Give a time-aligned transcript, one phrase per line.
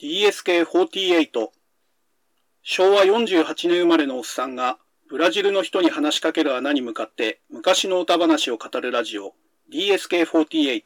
[0.00, 1.48] DSK48
[2.62, 4.78] 昭和48年生まれのおっさんが
[5.10, 9.34] ブラジルの人に話しかける穴に向かって昔の歌話を語るラジオ。
[9.72, 10.82] DSK48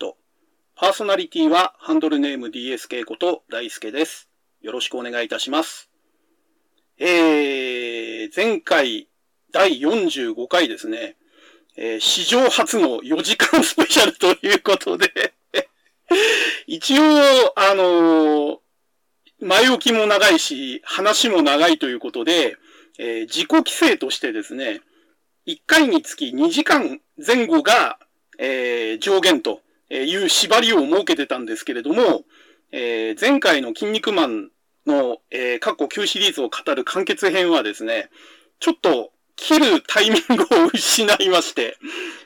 [0.74, 4.30] パーソナリティはハンドルネーム DSK こと大輔です。
[4.62, 5.90] よろしくお願いいたします。
[6.98, 9.08] えー、前回
[9.50, 11.16] 第45回ですね、
[11.76, 15.34] えー、史上初の4時間スペシャルということで。
[16.66, 17.02] 一応、
[17.56, 18.61] あのー、
[19.42, 22.56] 前置きも長いし、話も長いということで、
[22.98, 24.80] えー、自己規制としてですね、
[25.48, 27.98] 1回につき2時間前後が、
[28.38, 29.60] えー、上限と
[29.90, 32.22] いう縛りを設けてたんですけれども、
[32.70, 34.50] えー、前回の筋肉マン
[34.86, 38.10] の、えー、過去9シリーズを語る完結編はですね、
[38.60, 41.76] ちょっと切るタイミングを失いまして、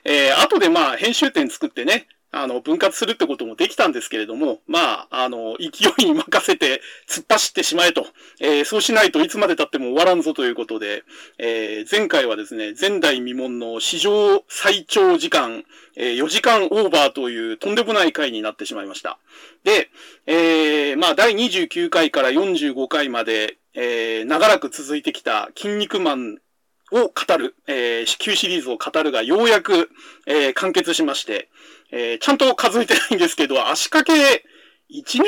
[0.04, 8.06] えー、後でまあ編集点作ってね、あの、分割するってこともできたんですけれども、まあ、あの、勢いに任せて突っ走ってしまえと、
[8.40, 11.04] えー、そうしないといつまで経っても終わらんぞということで、
[11.38, 15.64] えー、前回はですね、前代未聞の史上最長時間、
[15.96, 19.18] えー、4時間オーバーというとんでもない回になってしまいました。
[19.64, 19.88] で、
[20.26, 26.38] えー、まあ、第29回から45回まで、えー、長らく続いてきた筋肉マン
[26.92, 29.90] を語る、えー、旧シリーズを語るがようやく、
[30.26, 31.48] えー、完結しまして、
[31.90, 34.44] えー、ちゃんと数えてないんですけど、足掛け
[34.90, 35.24] 1年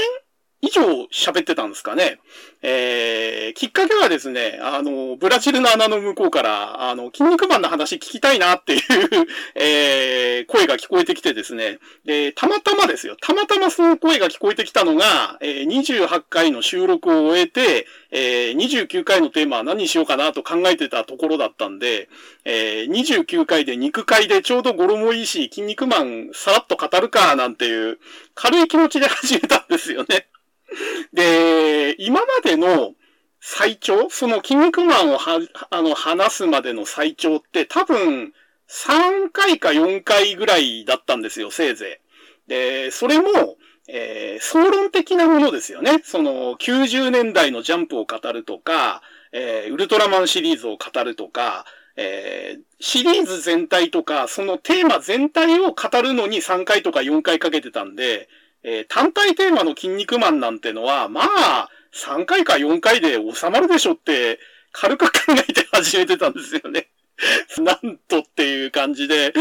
[0.60, 2.18] 以上喋ってたんですかね。
[2.62, 8.82] えー、きっかけはですね、あの、ブラジルの穴の向こうから、あの、筋肉マンの話聞きたいなっていう
[9.54, 22.08] えー、声が聞こえてきてですね、で、たまたまですよ、たまたまその声が聞こえてきたのが、えー、28回の収録を終えて、えー、29回のテーマは何にしようかなと考えてたところだったんで、
[22.44, 28.00] えー、29回で肉回でちょうど語呂もいいし、筋肉マンさらっと語るかなんていう
[28.34, 30.26] 軽い気持ちで始めたんですよね。
[31.12, 32.94] で、今までの
[33.40, 38.32] 最長、その筋肉マンをは、あの、話すまでの最長って多分
[38.68, 42.00] 3回か4回ぐらいだったんですよ、せいぜ
[42.46, 42.50] い。
[42.50, 43.56] で、それも、
[43.88, 46.00] えー、総論的なものですよね。
[46.04, 49.02] その、90年代のジャンプを語るとか、
[49.32, 51.64] えー、ウルトラマンシリーズを語るとか、
[51.96, 58.28] えー、シリーズ全体とか、そのテーマ全体を語るのに3回とか4回かけてたんで、
[58.62, 64.38] えー、単体テーマの筋肉マンなんてのは、まあ、3回か4回で収まるでしょって、
[64.72, 66.88] 軽く考えて始めてたんですよね。
[67.58, 69.32] なんとっていう感じで、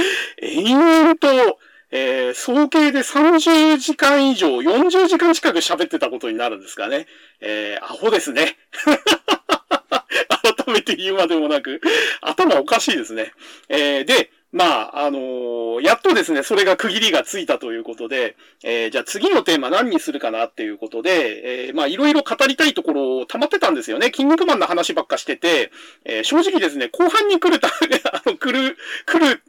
[0.41, 1.59] 延々と、
[1.91, 7.07] えー、総計で30時間以上、40時間近く喋ってたことになるんですかね。
[7.39, 8.57] えー、アホですね。
[10.43, 11.81] 改めて言うまでもなく、
[12.21, 13.31] 頭おかしいですね。
[13.69, 24.07] えー、で、まあ、あのー、やっとですね、それが区切りがついたということで、えー、じゃあ次のテーマ何にするかなっていうことで、えー、まあ、いろいろ語りたいところを溜まってたんですよね。
[24.07, 25.71] 筋肉マンの話ばっかしてて、
[26.05, 27.67] えー、正直ですね、後半に来るた、
[28.13, 29.43] あの、来る、来る、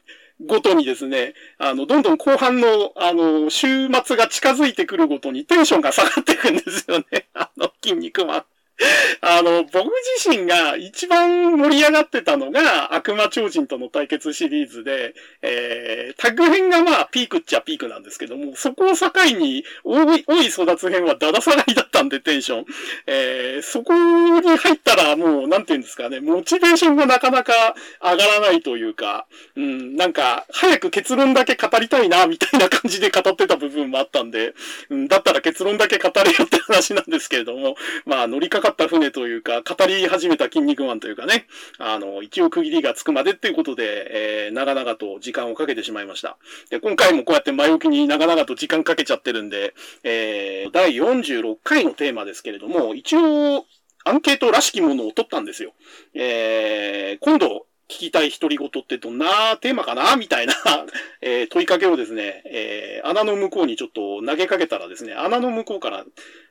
[0.44, 7.28] ごとにですね、あの、どんどん後半の、あの、週末が近づいてくるごとにテンションが下がっていくんですよね。
[7.34, 8.44] あの、筋肉マン。
[9.22, 22.66] あの、僕自身が一番盛り上がってたのが悪魔超人との対決シリーズで、えー、タグ編がまあピークっちゃピークなんですけども、そこを境に、多い、多い育つ編はだだ下がりだったんでテンション。
[23.06, 34.54] えー、そこに入ったらもう、なんていうんですかね、モチベーションがなかなか上がらないというか、うん、なんか、早く結論だけ語りたいな、みたいな感じで語ってた部分もあったんで、
[34.88, 37.74] うん、だったら結論だけ語れよって話なんですけれども、
[38.06, 41.46] まあ乗りかかかった船というか、語り始めた筋肉マンというかね、
[41.78, 46.36] あの、一応区切りがつくまでっていうことで、えー、長々と時間をかけてしまいました。
[46.70, 49.74] で、今回もこうやって前置きに長々と時間かけちゃってるんで、
[50.04, 53.64] えー、第46回のテーマですけれども、一応、
[54.04, 55.72] アンケートらしきものを取ったんですよ。
[56.14, 60.16] えー、今度、聞きたい独り言ってどんなテーマかな？
[60.16, 60.54] みたいな
[61.22, 66.04] えー、問いかけをですね、えー、穴の向こうにちょっと投げかけたらですね、穴の向こうから、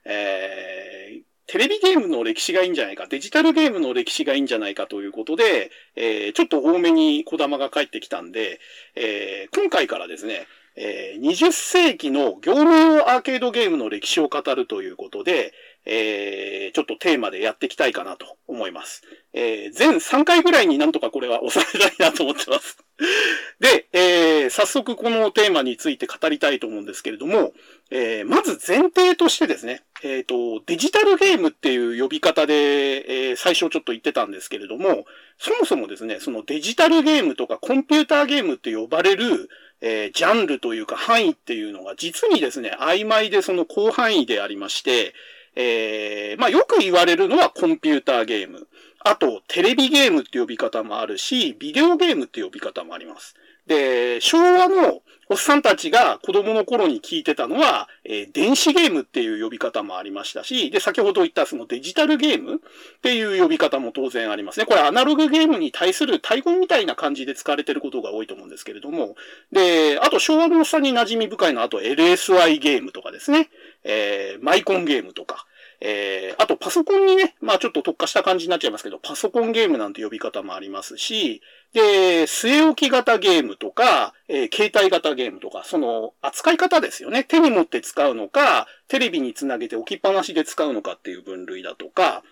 [0.06, 8.60] えー、テレビゲームの歴史がいいんじゃないか、デジタルゲームの歴史がいいんじゃないかということで、えー、ちょっと多めに小玉が返ってきたんで、
[8.96, 10.46] えー、今回からですね、
[10.76, 15.54] えー、20世紀の業務用アーケードゲームの歴史を語るということで、
[15.86, 19.02] えー、ちょっとテーマでやっていきたいかなと思います。
[19.34, 22.78] えー、全3回ぐらいになんとかこれは収めたいなと思ってます。
[23.60, 27.54] で、えー、早速このテーマについて語りたいと思うんですけれども、
[27.90, 35.06] えー、まず前提としてですね、えっ、ー、と、デジタルゲームっていう呼び方で、えー、最初ちょっと言ってたんですけれども、
[35.40, 39.50] そもそもですね、そのデジタルゲームとかコンピューターゲームって呼ばれる、
[39.82, 45.14] えー、ジャンルというか範囲っていうのが実にですね、曖昧でその広範囲でありまして、
[45.56, 48.68] えー、まあよく言われるのはコンピューターゲーム。
[49.00, 53.36] あと、テレビゲームって呼び方もあるし、ビデオゲームって呼び方もあります。
[53.66, 62.60] で、昭和のおっさんたちが子供の頃に聞いてたのは、えー、電子ゲームっていう呼び方もありましたし、で、先ほど言ったそのデジタルゲームっ
[63.02, 64.66] ていう呼び方も当然ありますね。
[64.66, 69.16] これアナログゲームに対する対語みたいな感じで使われてることが多いと思うんですけれども、
[69.52, 73.50] で、あと昭和のおっさんに馴染み深いのは、あと LSI ゲームとかですね、
[73.84, 75.46] えー、マイコンゲームとか、
[75.80, 81.42] えー、あとパソコンにね、まあちょっと特化した感じになっちゃいますけど、パソコンゲームなんて呼び方もありますし、
[81.74, 87.24] で、据え置き型ゲームとか、えー、携帯型ゲームとか、その扱い方ですよね。
[87.24, 92.24] 手に持って使うのか、テレビにつなげて置きっぱなしで使うのかっていう分類だとか、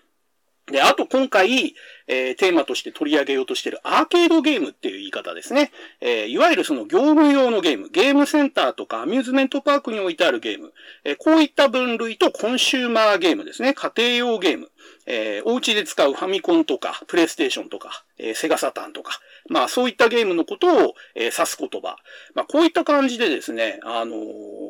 [0.66, 1.74] で、あと今回、
[2.08, 5.70] えー、テーマとして取り上げようとしているアーケードゲームっていう言い方ですね。
[6.00, 10.72] えー、いわゆるその業務用のゲーム、ゲームセンターとかアミューズメントパークに置いてあるゲーム、
[11.04, 13.74] えー、こういった分類とコンシューマーゲームですね。
[13.74, 14.70] 家庭用ゲーム、
[15.06, 21.96] えー、お家で使うファミコンとか、プレイステーションとか、えー、セガサタンとか、まあそういったゲームのことを、えー、指す言葉。
[22.34, 24.65] まあこういった感じでですね、あのー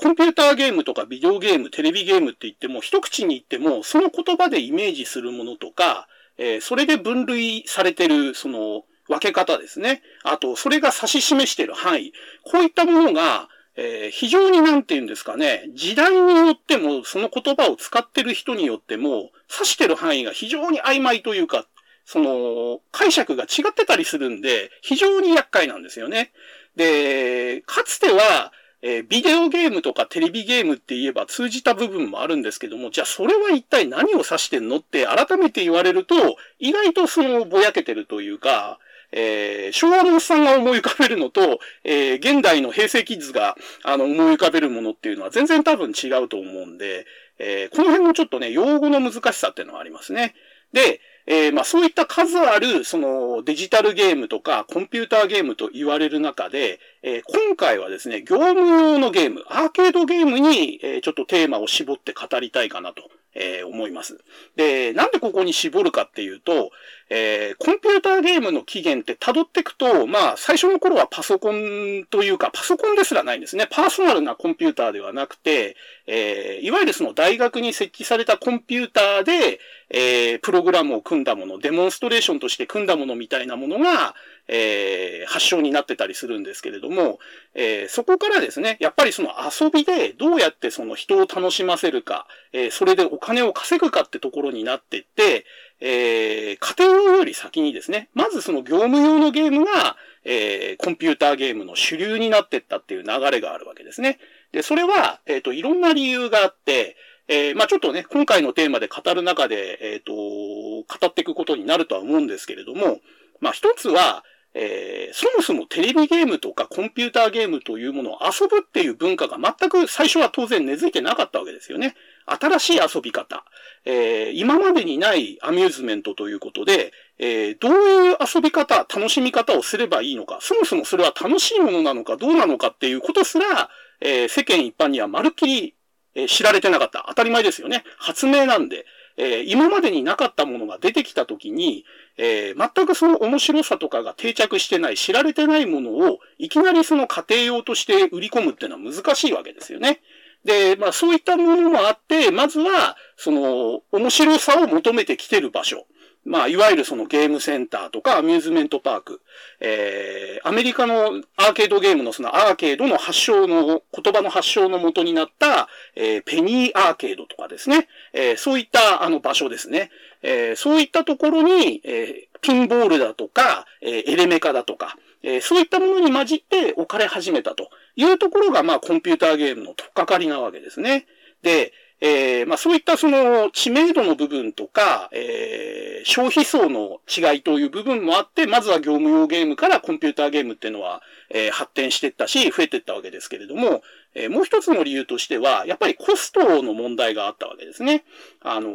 [0.00, 6.06] コンピューターゲームとかビデオゲーム、テレビゲームって言っても、一口に言っても、その言葉でイメージするものとか、
[6.36, 10.02] えー、それで分類されてる、その、分け方ですね。
[10.22, 12.12] あと、それが指し示してる範囲。
[12.44, 21.66] こういったものが、えー、非常になんて言うんですかね、時代によっても、その言葉を使ってる人によっても、指してる範囲が非常に曖昧というか、
[22.04, 26.32] その、解釈が違ってたりするんで、非常に厄介なんですよね。
[26.76, 28.52] で、かつては、
[28.82, 36.14] えー、ビデオゲームとかテレビゲームって言えば通じた部分もあるんですけども、じゃあそれは一体何を指してんのって改めて言われると、
[36.58, 38.78] 意外とそのぼやけてるというか、
[39.10, 47.06] えー、昭和のおっさんが思い浮かべるのと、えー、現代の平成キッズが、あの、思い浮かべるものっていうのは全然多分違うと思うんで、
[47.38, 50.34] えー、この辺もちょっとね、用語の難しさっていうのはありますね。
[50.72, 63.02] で、えー、まあそういった数ある、そのデジタルゲームとかコンピューターゲームと言われる中で、えー、今回はですね、業務用のゲーム、アーケードゲームに、えー、ちょっとテーマを絞って語りたいかなと、
[63.34, 64.18] えー、思います。
[64.56, 66.70] で、なんでここに絞るかっていうと、
[67.10, 73.66] えー、コンピューターゲームの起源って辿っていくと、まあ、最初の頃はパソコンというか、パソコンですらないんですね。
[73.70, 75.76] パーソナルなコンピューターではなくて、
[76.06, 79.60] えー、いわゆるその大学に設置されたコンピューターで、
[79.90, 84.14] えー、プログラムを組んだもの、デモンストレーションとして組んだものみたいなものが、
[84.48, 87.18] えー、発祥になってたりするんですけれども、
[87.54, 95.44] えー、そこからですね、やっぱりその遊びでどうやってその人を楽しませるか、えー、それでお金を稼ぐかってところになってって、
[95.80, 104.18] えー、家庭用より先にですね、まずその業務用のゲームが、えー、コンピューターゲームの主流になってったっていう流れがあるわけですね。
[104.52, 106.96] で、それは、えっ、ー、と、いろんな理由があって、
[107.28, 113.00] えー、まあちょっとね、今回のテーマで語る中で、えっ、ー、と、語っていくことになるとは思うんですけれども、
[113.40, 114.24] まあ一つは、
[114.60, 121.94] えー、そもそもテレビゲームとかコンピューターゲームというものを遊ぶっていう文化が全く最初は当然根付いてなかったわけですよね。
[122.26, 123.44] 新しい遊び方、
[123.84, 133.70] えー、今までにないアミューズメントということで、えー、どういう遊び方、楽しみ方をすればいいのか、そもそもそれは楽しいものなのかどうなのかっていうことすら、
[134.00, 135.74] えー、世間一般にはまるっきり、
[136.14, 137.04] え、知られてなかった。
[137.08, 137.84] 当たり前ですよね。
[137.96, 138.86] 発明なんで。
[139.18, 141.84] えー、今までになかったものが出てきたときに、
[142.16, 150.00] えー、全くその面白さとかが定着してない、知られてないものを、いきなりその家庭用として売り込むっていうのは難しいわけですよね。
[150.44, 155.86] で、まあそういったものもあって、まずは、その、面白さを求めてきてる場所。
[156.28, 159.22] まあ、いわゆるそのゲームセンターとかアミューズメントパーク、
[159.60, 169.90] えー、アメリカのアーケードゲームのそのアーケードの発祥の、言葉の発祥の元になった、えー、ペニーアーケードとかですね、えー、そういったあの場所ですね。
[170.22, 181.06] えー、そういったところに、えー、ピンボールだとか、えー、エレメカだとか、えー、そういったものに混じって置かれ始めたというところが、まあ、コンピューターゲームの取っかかりなわけですね。
[181.42, 193.82] で、えー、まあそういったその知名度の部分とか、えー、消費層の違いという部分もあって、まずは業務用ゲームからコンピューターゲームっていうのは、えー、発展していったし、増えていったわけですけれども、
[194.14, 198.04] えー、もう一つの理由としては、やっぱりコストの問題があったわけですね。
[198.40, 198.70] あの、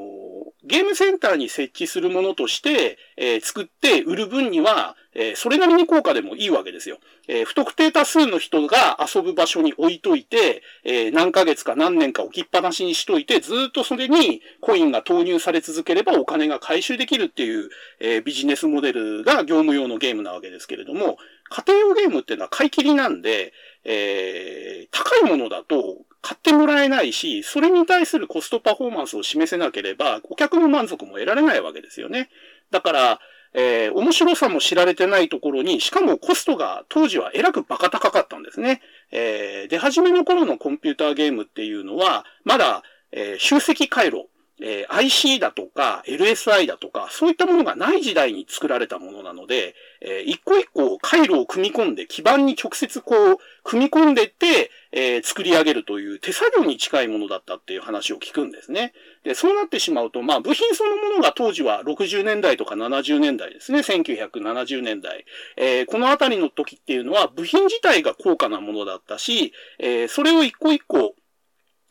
[0.63, 6.98] ゲームセンターに設置するものとして、えー、作って売る分には、え、それなりに高価でもいいわけですよ。
[7.28, 21.18] え、不特定多数の人が遊ぶ場所に置いといて、え、何ヶ月か何年か置きっぱなしにしといて、ずっとそれにコインが投入され続ければお金が回収できるっていう、え、ビジネスモデルが業務用のゲームなわけですけれども、
[21.54, 32.30] 家庭用ゲームっていうのは買い切りなんで、えー、高いものだと買ってもらえないし、それに対するコストパフォーマンスを示せなければ、顧客の満足も得られないわけですよね。
[32.72, 33.20] だから、
[33.54, 38.82] えー、面白さも知られてないところに、しかもコストが当時はえらくバカ高かったんですね。
[39.12, 42.82] えー、出始めの頃のコンピューターゲームっていうのは、まだ、
[43.12, 44.28] えー、集積回路、
[44.62, 58.94] えー、IC だとか LSI だとか、そういったものがない時代に作られたものなので、えー、一個一個回路を組み込んで、基板に直接こう、組み込んでって、えー、作り上げるという手作業に近いものだったっていう話を聞くんですね。
[59.24, 63.80] で、そうなってしまうと、まあ、部品そのものが当時は60年代とか70年代ですね。
[63.80, 65.26] 1970年代。
[65.56, 71.16] えー、このあたりの時っていうのは、部品自体が高価なものだったし、えー、それを一個一個、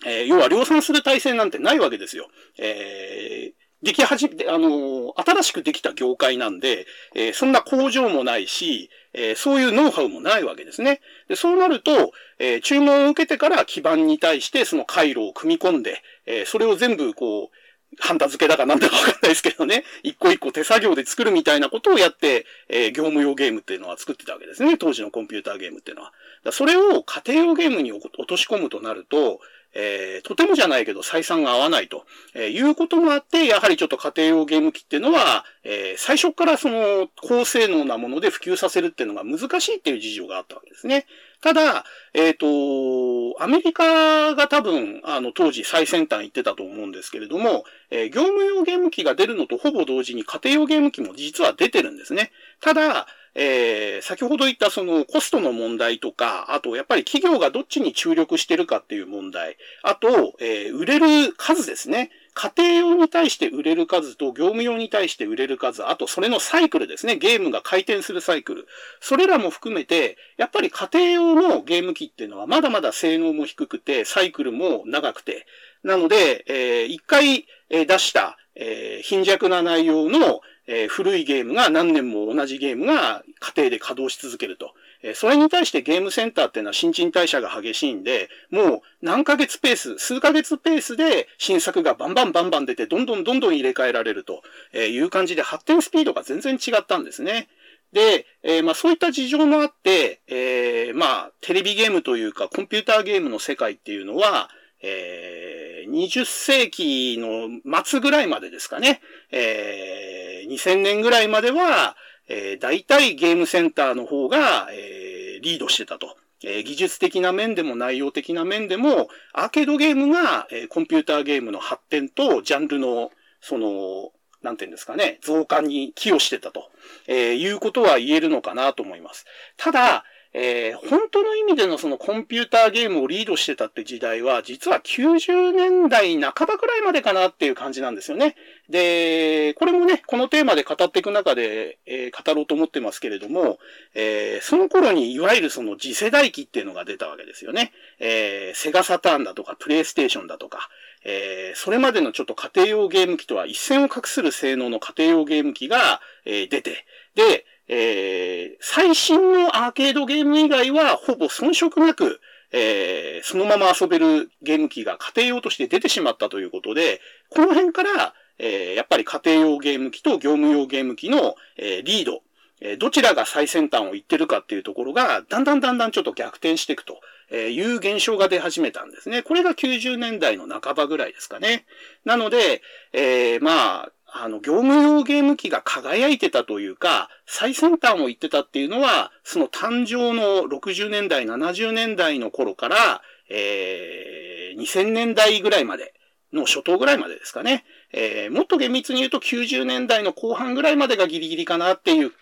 [0.04, 2.28] えー、要は量産する体制なんてないわけですよ。
[2.58, 11.00] えー、でき始め、あの、新しくできた業界なんで、えー、そんな工場もないし、えー、そういうノウハウもないわけですね。
[11.28, 17.56] で、そうなると、えー、注文を受けてから基板に対してその回路を組み込んで、え、それを全部こう、
[17.98, 24.78] ハンダ付けだかなんだかわかんないですけどね、 一個一個手作業で作るみたいなことをやって、えー、業務用ゲームっていうのは作ってたわけですね。
[24.78, 26.12] 当時のコンピューターゲームっていうのは。
[26.50, 29.40] それを家庭用ゲームに落とし込むとなると、
[29.74, 41.06] えー、とてもじゃないけど採算が合わないと、えー、いうこともあって、やはりちょっと家庭用ゲーム機っていうのは、えー、最初からその高性能なもので普及させるっていうのが難しいっていう事情があったわけですね。
[41.40, 52.30] ただ、えっ、ー、と、アメリカが多分、あの、当時最先端行ってたと思うんですけれども、えー、業務用ゲーム機が出るのとほぼ同時に家庭用ゲーム機も実は出てるんですね。
[52.60, 62.10] ただ、えー、先ほど言ったそのコストの問題とか、あとやっぱり企業がどっちに注力してるかっていう問題、あと、えー、売れる数ですね。
[62.34, 67.16] 家庭用に対して売れる数と業務用に対して売れる数、あとそれのサイクルですね。
[67.16, 68.66] ゲームが回転するサイクル。
[69.00, 75.46] それらも含めて、やっぱり家庭用のゲーム機っていうのはまだまだ性能も低くて、サイクルも長くて。
[75.82, 84.74] なので、えー、一回出した、えー、貧弱な内容のえー、古いゲームが何年も同じゲームが家庭で稼働し続けると。
[85.02, 94.42] え、それに対してゲームセンターっていうのは新陳代謝が激しいんで、もう何ヶ月ペース、数ヶ月ペースで新作がバンバンバンバン出て、どんどんどんどん入れ替えられると
[94.76, 97.48] いう感じで発展スピードが全然違ったんですね。
[97.92, 104.48] で、えー、まあそういった事情もあって、えー、まあテレビゲームというかコンピューターゲームの世界っていうのは、
[104.82, 105.61] えー、
[105.92, 107.48] 20世紀の
[107.84, 111.96] 末ぐらいまでですかね、えー、2000年ぐらいまでは、
[112.28, 116.16] えー、大体ゲームセンターの方が、えー、リードしてたと。
[116.44, 124.10] えー、技術的な面でも内容的な面でも、アーケードゲームが、えー、コンピューターゲームの発展とジャンルの、その、
[124.42, 126.70] なんていうんですかね、増加に寄与してたと、
[127.06, 129.24] えー、いうことは言えるのかなと思います。
[129.56, 138.34] ただ、えー、本当の意味でのそのコンピューターゲームをリードしてたって時代は、実は90年代半ばくらいまでかなっていう感じなんですよね。
[138.70, 143.58] で、これもね、このテーマで語っていく中で、えー、語ろうと思ってますけれども、
[143.94, 147.72] えー、その頃にいわゆるその次世代機っていうのが出たわけですよね。
[147.98, 150.70] えー、セガサターンだとか、プレイステーションだとか、
[151.04, 162.20] えー、それまでのちょっと家庭用ゲーム機とは一線を画する性能の家庭用ゲーム機が、えー、出て、で、えー、最新のアーケードゲーム以外はほぼ遜色なく、
[162.52, 167.00] えー、そのまま遊べるゲーム機が家庭用として出てしまったということで、
[167.30, 172.20] この辺から、えー、やっぱり家庭用ゲーム機と業務用ゲーム機の、えー、リード、
[172.60, 177.00] えー、どちらが最先端を言ってるかっていうところが、だんだんだんだんちょっと逆転していくと
[177.34, 179.22] いう現象が出始めたんですね。
[179.22, 181.64] これが90年代の半ばぐらいですかね。
[182.04, 182.60] なので、
[182.92, 195.94] えー、まあ、あの、業務用ゲーム機が輝いてたというか、最先端を言ってたっていうのは、その誕生の60年代、70年代の頃から、えー、2000年代ぐらいまで
[196.30, 197.64] の初頭ぐらいまでですかね。
[197.94, 202.12] えー、もっと厳密に言うと90年代の後半ぐらいまでがギリギリかなっていう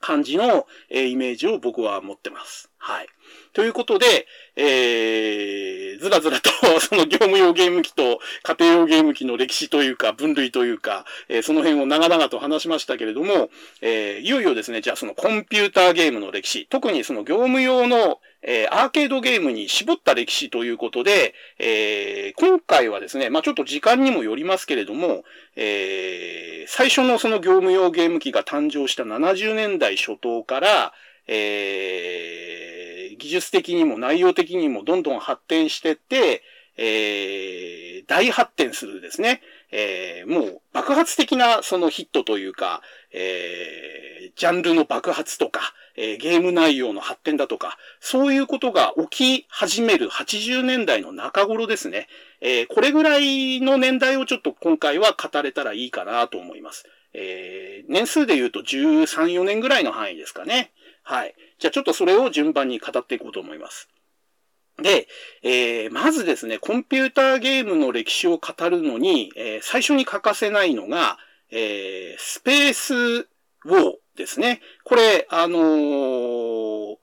[0.00, 2.70] 感じの、えー、イメージを僕は持ってます。
[2.78, 3.06] はい。
[3.52, 25.24] ということで、えー、ずらずらと その業務用ゲーム機と家庭用ゲーム機の歴史というか、分類というか、えー、その辺を長々と話しましたけれども、えー、いよいよですね、じゃあそのコンピューターゲームの歴史、特にその業務用の、えー、アーケードゲームに絞った歴史ということで、えー、今回はですね、まあちょっと時間にもよりますけれども、
[25.56, 30.92] えー、最初のその業務用ゲーム機が誕生した70年代初頭から、
[31.26, 36.42] えー、技術的にも内容的にもどんどん発展してって、
[36.76, 39.40] えー、大発展するですね、
[39.70, 45.60] えー、もう爆発的なそのヒットというか、えー、ジャンルの爆発とか、
[45.96, 52.08] えー、ゲーム内容の発展だとか、そういうことが起き始める80年代の中頃ですね。
[52.40, 56.86] えー、これぐらいの年代をちょっと今回は語れたらいいかなと思います。
[57.12, 60.72] えー、年数で言うと13、4年ぐらいの範囲ですかね。
[61.04, 61.34] はい。
[61.58, 63.88] じゃあちょっとそれを順番に語っていこうと思います。
[64.82, 65.06] で、
[65.42, 71.18] えー、まずですね、コンピューターゲームの歴史を語るのに、えー、最初に欠かせないのが、
[71.50, 74.60] えー、スペースウォーですね。
[74.82, 76.96] これ、あのー、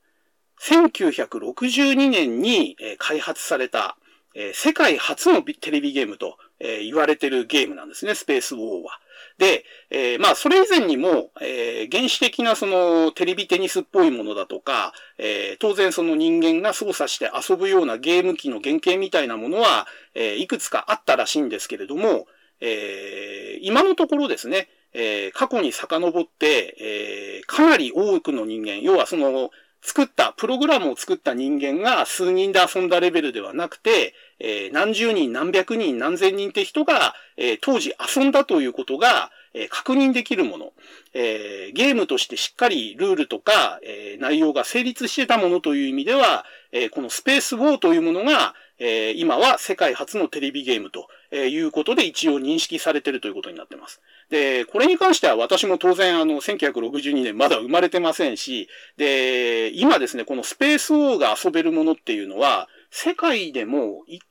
[0.59, 3.97] 1962年に開発された、
[4.35, 8.99] えー、世界初のテレビゲームと、えー、言われてるゲームなんですね、スペースウォーは。
[9.37, 22.27] で、えー、まあ、それ以前にも、えー、原始的なそのテレビテニスっぽいものだとか、えー、当然その人間が操作して遊ぶようなゲーム機の原型みたいなものは、えー、いくつかあったらしいんですけれども、
[22.59, 29.49] えー、今のところですね、えー、過去に遡って、えー、かなり多くの人間、要はその、
[29.83, 40.73] 作った、プログラムを作った人間が数人で遊んだレベルではなくて、えー、何十人、何百人、何千人って人が、えー、当時遊んだということが、えー、確認できるもの、
[41.13, 54.01] えー、ゲームとしてしっかりルールとか、えー、内容が成立してたものという意味では、えー、このスペースウォーというものが、えー、今は世界初のテレビゲームということで一応認識されてるということになってます。
[54.31, 64.21] で、これに関しては私も当然あの1962年まだ生まれてませんし、で、今ですね、このスペースウォーが遊べるものっていうのは、世界でも一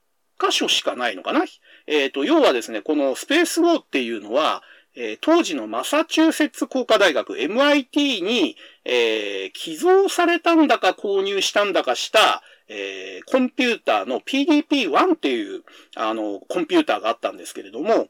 [0.40, 1.44] 箇所しかないのかな？
[1.86, 4.62] えっ、ー、と、要はですね、このスペースウォーっていうのは、
[4.96, 15.62] えー、当時のマサチューセッツ工科大学 MIT に、えー、寄贈されたんだか購入したんだかした、えー、コンピューターの PDP-1 っていう、
[15.96, 18.08] あの、コンピューターがあったんですけれども、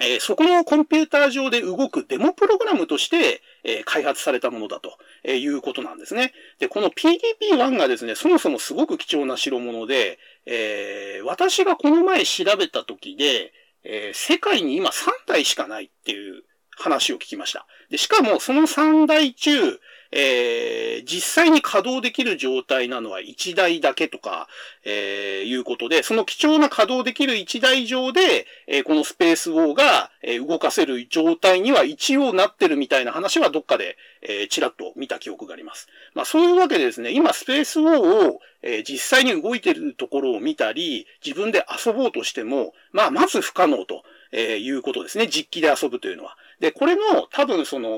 [0.00, 6.32] えー、そこのコンピューター上で動くデモプログラムとして、えー、開発されたものだと、えー、いうことなんですね。
[6.58, 13.52] で、この PDP-1 がですね、そもそもすごく貴重な代物で、えー、私がこの前調べた時で、
[13.84, 17.66] え、世界に今3台しかないっていう話を聞きました。
[17.90, 19.78] で、しかもその3台中、
[20.10, 24.48] えー、実際に稼働できる状態なのは1台だけとか、
[24.84, 35.88] えー、いうことで、その貴重な稼働できる1台上で、えー、このスペースウォーが、えー、動かせる状態には一応なってるみたいな話はどっかで、えー、ちらっと見た記憶があります。
[36.14, 45.26] まあそういうわけでですね、今スペースウォーを、えー、実際に動いてるところを見たり、自分で遊ぼうとしても、まあまず不可能と、え、いうことですね。
[45.26, 46.36] 実機で遊ぶというのは。
[46.60, 47.88] で、これの多分その、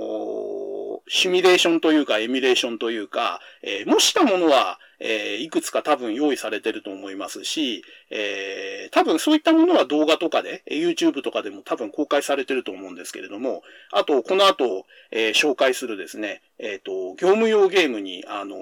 [1.12, 18.56] シミュレーションというか、エミュレーションというか、えー、模したものは、えー、いくつか多分用意されてると思いますし、えー、多分そういったものは動画とかで、YouTube とかでも多分公開されてると思うんですけれども、あと、この後、えー、紹介するですね、えっ、と、業務用ゲームに、あの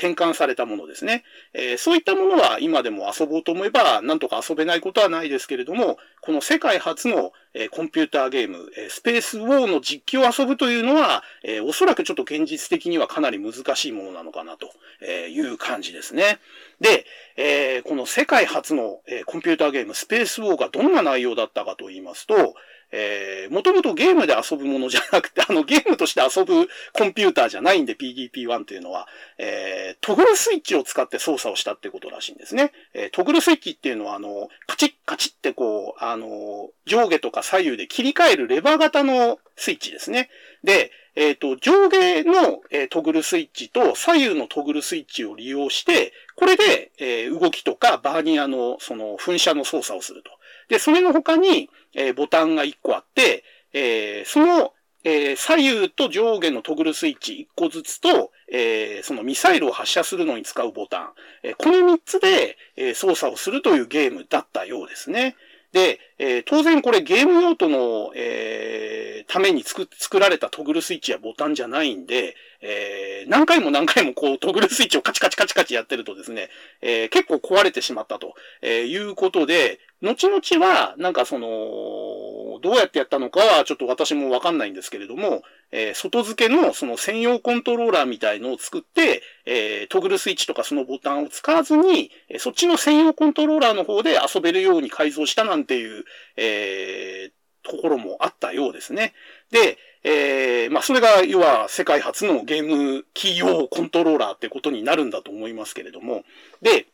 [0.00, 1.24] 転換されたものですね。
[1.52, 14.70] えそういったものは今でも遊ぼうと思えば、なんとか遊べないことはないですけれども、この世界初の、えコンピューターゲーム、えスペースウォーの実機を遊ぶというのは、えおそらくちょっと現実的にはかなり難しいものなのかなと
[15.04, 16.38] いう感じですね。
[16.80, 17.04] で、
[17.36, 22.54] えー、この世界初の、えー、コンピューターゲームスペースウォーがどんな内容だったかと言いますと、
[22.92, 29.06] えー、もともとゲームで遊ぶものじゃなくて、あの、ゲームとして遊ぶコンピューターじゃないんで PDP-1 というのは、
[29.38, 32.72] えー、トグルスイッチを使って操作をしたってことらしいんですね。
[32.94, 40.28] えー、トグルスイッチっていうのは、あの、カチッカチッってこう、あの、上下とか左右で切り替えるレバー型のスイッチですね。
[40.64, 50.30] で、えっ、ー、と、上下の、えー、トグルスイッチと左右のトグルスイッチを利用して、これで、えー、動きとかバーニアの、その、噴射の操作をすると。
[50.68, 54.72] で、それの他に、えー、ボタンが1個あって、えー、その、
[55.04, 61.10] えー、左右と上下のトグルスイッチ1個ずつと、えー、そのミサイルを発射するのに使うボタン、
[61.42, 65.36] えー、この3つで、えー、操作をするというゲームだったようですね。
[65.72, 76.48] で、えー、当然これゲーム用途の、えー、ために作作られたトグルスイッチやボタンじゃないんで、えー、何回も何回もこうトグルスイッチをカチカチカチカチやってるとですね、
[76.82, 81.48] えー、結構壊れてしまったと、えー、いうことで、後々は、なんかその、
[82.62, 85.42] どうやってやったのかはちょっと私もわかんないんですけれども、
[85.72, 96.04] えー、外付けのその専用コントローラーみたいのを作って、えー、トグルスイッチとかそのボタンを使わずに、そっちの専用コントローラーの方で遊べるように改造したなんていう、
[96.36, 99.12] えー、ところもあったようですね。
[99.50, 106.24] で、えー、まあ、それが、要は、世界初のゲームキー用コントローラーってことになるんだと思いますけれども。
[106.62, 106.86] で、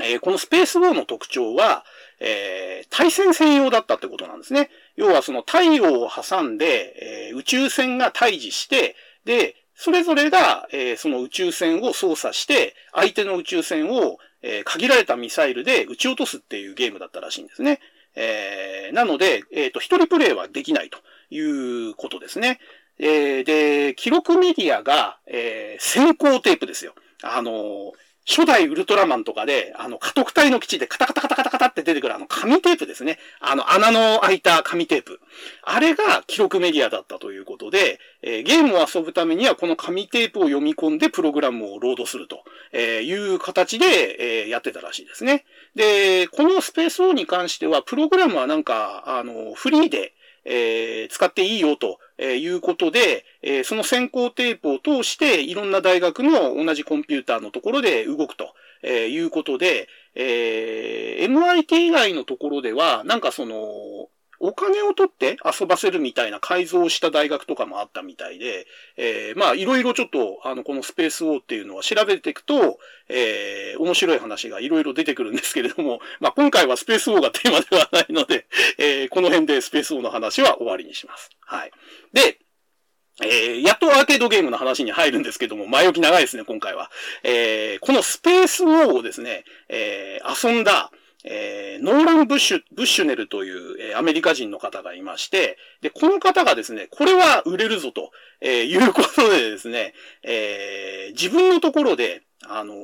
[0.00, 1.84] えー、このスペースウォーの特徴は、
[2.20, 4.70] えー、対戦専用だったってことなんですね。
[4.96, 17.80] 要はその太陽を挟んで、えー、宇宙船が対峙して、で、それぞれが、えー、その宇宙船を操作して、相手の宇宙船を、えー、限られたミサイルで撃ち落とすっていうゲームだったらしいんですね。
[18.14, 20.98] えー、なので、えっ、ー、と、一人プレイはできないと
[21.30, 22.60] いうことですね。
[22.98, 26.94] えー、で、記録メディアが、えー、先行テープですよ。
[27.22, 27.92] あのー、
[28.28, 33.18] 初代ウルトラマンとかで、あの、家督隊の基地でカタカタカタカタカタって出てくるあの紙テープですね。
[33.40, 35.20] あの、穴の開いた紙テープ。
[35.62, 45.46] あれが記録メディアだったということで、えー、ゲームを遊ぶためにはこの紙テープを読み込んでプログラムをロードすると、えいう形で、えー、やってたらしいですね。
[45.74, 50.12] で、このスペース O に関しては、プログラムはなんか、あの、フリーで、
[50.44, 58.54] えー、使っていいよということで、えー、その先行テープを通していろんな大学の同じコンピューターのところで動くと
[58.86, 64.08] いうことで、えー、MIT 以外のところでは、なんかその、
[64.40, 78.46] お金を取って遊ばせるみたいな改造をした大学とかもあったみたいで、えー、まあいろいろちょっとあのこのスペースウォーっていうのは調べていくと、えー、面白い話がいろいろ出てくるんですけれども、 まあ今回はスペースウォーがテーマではないので、
[78.78, 81.30] えー、この辺でスペースウォーの話は終わりにします。
[81.40, 81.72] はい。
[82.12, 82.38] で、
[83.20, 86.90] えー、やっとアーケードゲームの話に入るんですけども、前置き長いですね、今回は。
[87.24, 90.92] えー、このスペースウォーをですね、えー、遊んだ、
[91.30, 98.10] えー、ノーラン・ブッシュ、ブッシュネルという、えー、アメリカ人の方がいまして、で、この方がですね、これは売れるぞと、
[98.40, 102.76] えー、いうことでですね、えー、自分のところで、あのー、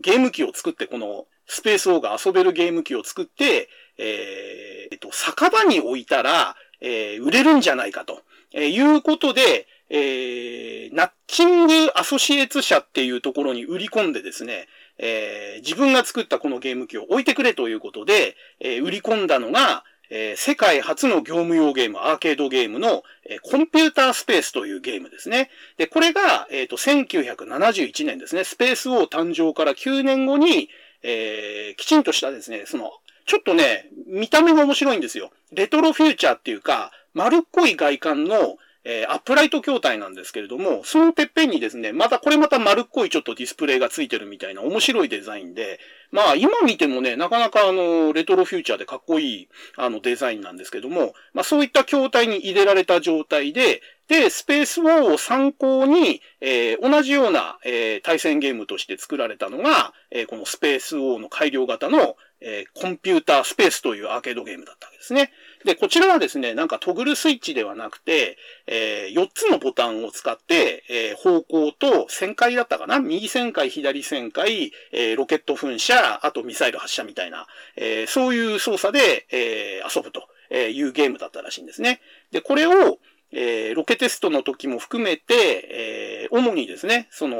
[0.00, 25.50] ゲーム機を作って、このスペースオーが遊べるゲーム機を作って、えー、えっと、酒場に置いたら、えー、売れるんじゃないかと、えー、いうことで、えー、ナッチングアソシエツ社っていうところに売り込んでですね、えー、自分が作ったこのゲーム機を置いてくれということで、えー、売り込んだのが、えー、世界初の業務用ゲーム、アーケードゲームの、えー、コンピュータースペースというゲームですね。
[25.76, 30.70] で、これが、えっ、ー、と、1971年ですね、スペースウォー誕生から9年後に、
[31.02, 32.90] えー、きちんとしたですね、その、
[33.26, 35.30] ちょっとね、見た目が面白いんですよ。
[35.52, 38.56] レトロフューチャーっていうか、丸っこい外観の、
[38.90, 45.78] えー、アップライト筐体なんですけれども、そのてっぺんにですね、またこれまた丸っこいちょっとディスプレイがついてるみたいな面白いデザインで、
[46.10, 65.30] まあ今見てもね、なかなかあの、レトロフューチャーでかっこいいあのデザインなんですけども、まあそういった筐体に入れられた状態で、で、スペースウォーを参考に、えー、同じような、えー、対戦ゲームとして作られたのが、えー、このスペースウォーの改良型の、えー、コンピュータースペースというアーケードゲームだったわけですね。
[65.64, 73.00] で、こちらはですね、なんかトグルスイッチではなくて、えー、4つのボタンを使って、えー、方向と旋回だったかな？
[73.00, 82.00] 右旋回、左旋回、えー、ロケット噴射、あとミサイル発射みたいな、えー、そういう操作で、えー、遊ぶというゲームだったらしいんですね。
[82.30, 82.98] で、これを、
[83.30, 85.34] えー、ロケテストの時も含めて、
[85.70, 87.36] えー、主にですね、その、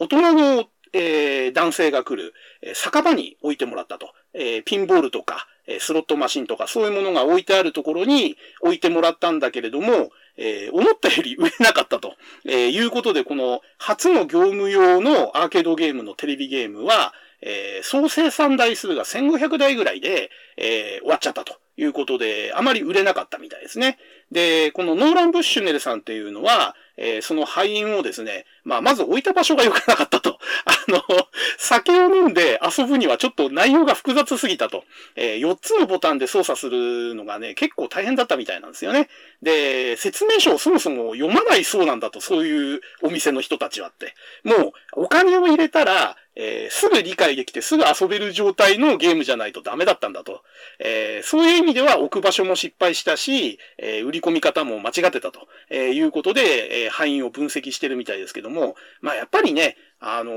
[0.00, 4.12] 大人の、えー、男性が来る、えー、酒場に置いてもらったと。
[4.32, 5.48] えー、ピンボールとか、
[5.78, 12.14] スロットマシンとかそういうものが置いてあるところに置いてもらったんだけれども、えー、思ったより売れなかったと、
[12.46, 23.96] えー、いうことで、この初の業務用のアーケードゲームのテレビゲームは、えー、総生産台数が1500台ぐらいで、えー、終わっちゃったということで、あまり売れなかったみたいですね。
[24.30, 30.38] で、このノーラン・ブッシュネルさんっていうのは、えー、その敗因をですね、まあ、まず置いた場所が良くなかったと。
[30.66, 31.02] あの、
[31.56, 34.84] 酒を飲んで遊ぶにはちょっと内容が複雑すぎたと。
[35.16, 39.08] えー、4つのボタンで操作するのがね、結構大変だったみたいなんですよね。
[39.40, 44.14] で、説明書をそもそも読まないそうなんだと、そういうお店の人たちはって。
[44.44, 50.42] もう、お金を入れたら、えー、すぐ理解できてすぐ遊べる状態のゲームじゃないとダメだったんだと。
[50.78, 60.32] えー、そういう意味では置く場所も失敗したし、えー、売り込み方も間違ってたと、えいうことで、え範囲を分析してるみたいですけども、まあやっぱりね、あの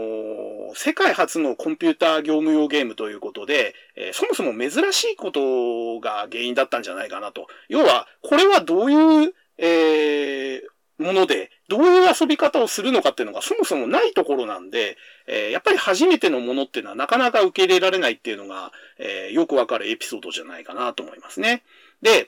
[0.76, 7.48] 世界初のコンピューター業務用ゲームということで、えそもそも珍しいことが原因だったんじゃないかなと。
[7.70, 10.62] 要は、これはどういう、え
[10.98, 21.64] もので、どういう遊び方をするのかっていうのがそもそもないところなんで、えー、やっぱり初めてのものっていうのはなかなか受け入れられないっていうのが、えー、よくわかるエピソードじゃないかなと思いますね。
[22.02, 22.28] で、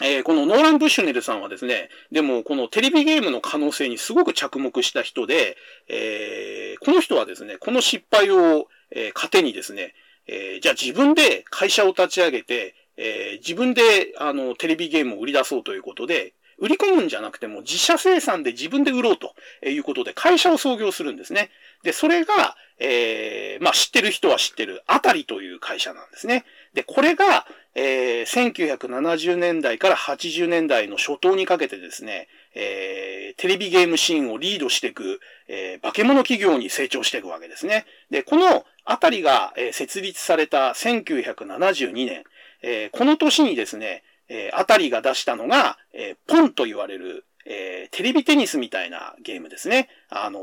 [0.00, 5.56] えー、このノーラン・ブッシュネルさんはですね、でもこのテレビゲームの可能性にすごく着目した人で、
[5.88, 9.94] えー、この人はですね、この失敗を、えー、糧にですね、
[10.28, 13.82] えー、じゃあ自分で会社を立ち上げて、えー、自分で
[14.18, 21.50] あのテレビゲームを売り出そうということで、売り込むんじゃなくても自社生産で自分で売ろうということで会社を創業するんですね。
[21.84, 26.44] で、それが、えー、まあ知ってる人は知ってる、あたりという会社なんですね。
[26.74, 37.86] で、これが、えー、1970年代から80年代の初頭にかけてですね、えー、テレビゲームシーンをリードしていく、えー、化け物企業に成長していくわけですね。
[38.10, 42.24] で、このあたりが、えー、設立された1972年、
[42.62, 49.88] えー、この年にですね、えー、あたりが出したのが、えー、ポンと言われる、えー、テレビテニスみたいなゲームですね。
[50.10, 50.42] あのー、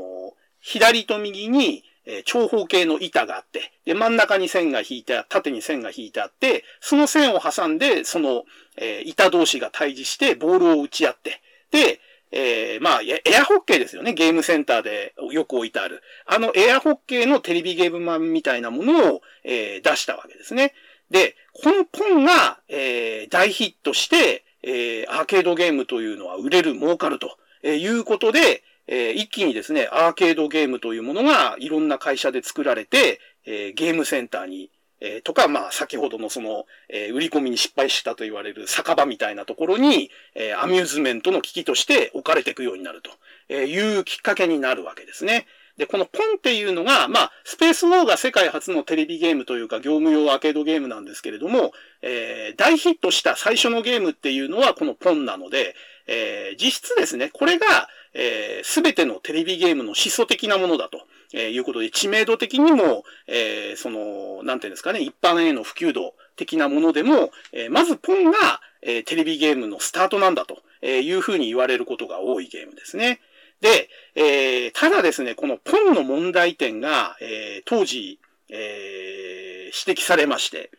[0.60, 8.44] 左と右に、えー、長方形の板があって、で、真ん中に線が引いて、縦に線が引いてあって、その線を挟んで、その、
[8.76, 12.00] えー、板同士が対峙して、ボールを打ち合って、で、
[12.32, 14.12] えー、まあ、エアホッケーですよね。
[14.12, 16.02] ゲームセンターでよく置いてある。
[16.26, 20.74] あのエアホッケーのテレビゲームマンみたいなものを、えー、出したわけですね。
[21.10, 43.10] で、このポンが、えー、大ヒットして、えー、アーケードゲームというのは売れる、儲かるということで、えー、一気にですね、アーケードゲームというものがいろんな会社で作られて、えー、ゲームセンターに、えー、とか、まあ、先ほどのその、えー、売り込みに失敗したと言われる酒場みたいなところに、えー、アミューズメントの機器として置かれていくようになると
[43.48, 45.46] えいうきっかけになるわけですね。
[45.76, 55.74] で、このポンっていうのが、まあ、スペースウォーが世界初のテレビゲームというか、業務用アーケードゲームなんですけれども、えー、大ヒットした最初のゲームっていうのはこのポンなので、
[56.06, 57.66] えー、実質ですね、これが、
[58.14, 61.02] えす、べてのテレビゲームの始祖的なものだと、
[61.34, 73.20] えー、いうことで、知名度的にも、えー、その、なんていうんですかね、一般への普及度的なものでも、えー、まずポンが、えー、テレビゲームのスタートなんだというふうに言われることが多いゲームですね。
[73.60, 80.70] で、えー、ただですね、このポンの問題点が、えー、当時、えー、指摘されまして、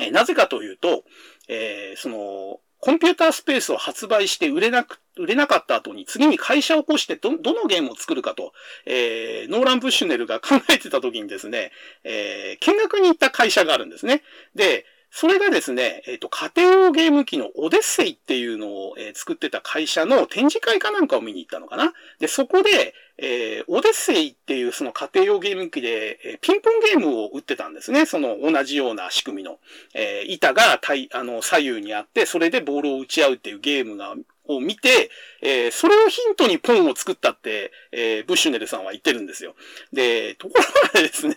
[0.00, 1.04] えー、なぜかというと、
[1.48, 8.52] えー、その、コンピュータースペースを発売して売れなく、売れなかった後に次に会社を起こしてど、どのゲームを作るかと、
[8.84, 14.22] えー、ノーラン・ブッシュネルが考えてた時にですね、えー、見学に行った会社があるんですね。
[14.54, 14.84] で、
[15.16, 21.92] それがですね、えっ、ー、と、家庭用ゲーム機のオデッセイっていうのを、えー、作ってた会社の展示会かなんかを見に行ったのかな。
[22.18, 28.06] で、そこで、えー、オデッセイっていうその家庭用ゲーム機で、えー、ピンポンゲームを売ってたんですね。
[28.06, 29.60] その同じような仕組みの。
[29.94, 39.54] えー、板が対、あの、左右にあって、それでボールを打ち合うっていうゲームがを見て、えー、それをヒントにポンを作ったって、えー、ブッシュネルさんは言ってるんですよ。
[39.92, 41.36] で、ところがですね、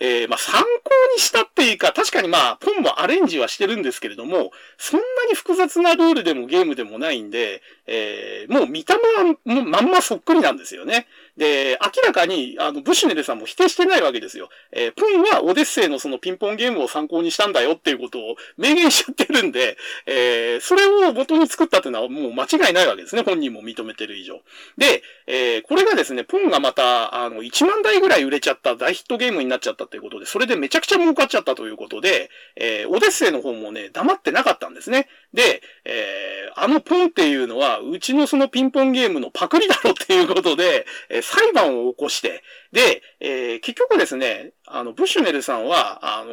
[0.00, 0.68] えー、まあ、参考
[1.14, 11.06] にしたっていうか、確かにまあ、ポンもアレンジはしてるんですけれども、そんなに複雑なルールでもゲームでもないんで、えー、もう見た目はまんまそっくりなんですよね。
[11.36, 14.48] で、明らかに、あの、ブシュネルさんも否定してないわけですよ。
[14.72, 23.22] えー、ポンはオデッセイのそのピンポンゲームを参考にしたんだよっていうことを明言しちゃってるんで、えー、それを元に作ったっていうのはもう間違いないわけですね。
[23.22, 24.40] 本人も認めてる以上。
[24.78, 35.08] で、えー、これがですね、ポンがまた、あの、1万台ぐらい売れちゃった大ヒットゲームになっちゃったということで、それでめちゃくちゃ儲かっちゃったということで、えー、オデッセイの方もね、黙ってなかったんですね。
[35.32, 46.32] で、えー、あのポンっていうのは、うちのそのピンポンゲームのパクリだろっていうことで、えー、裁判を起こして、で、えー、結局ですね、あの、ブシュネルさんは、あの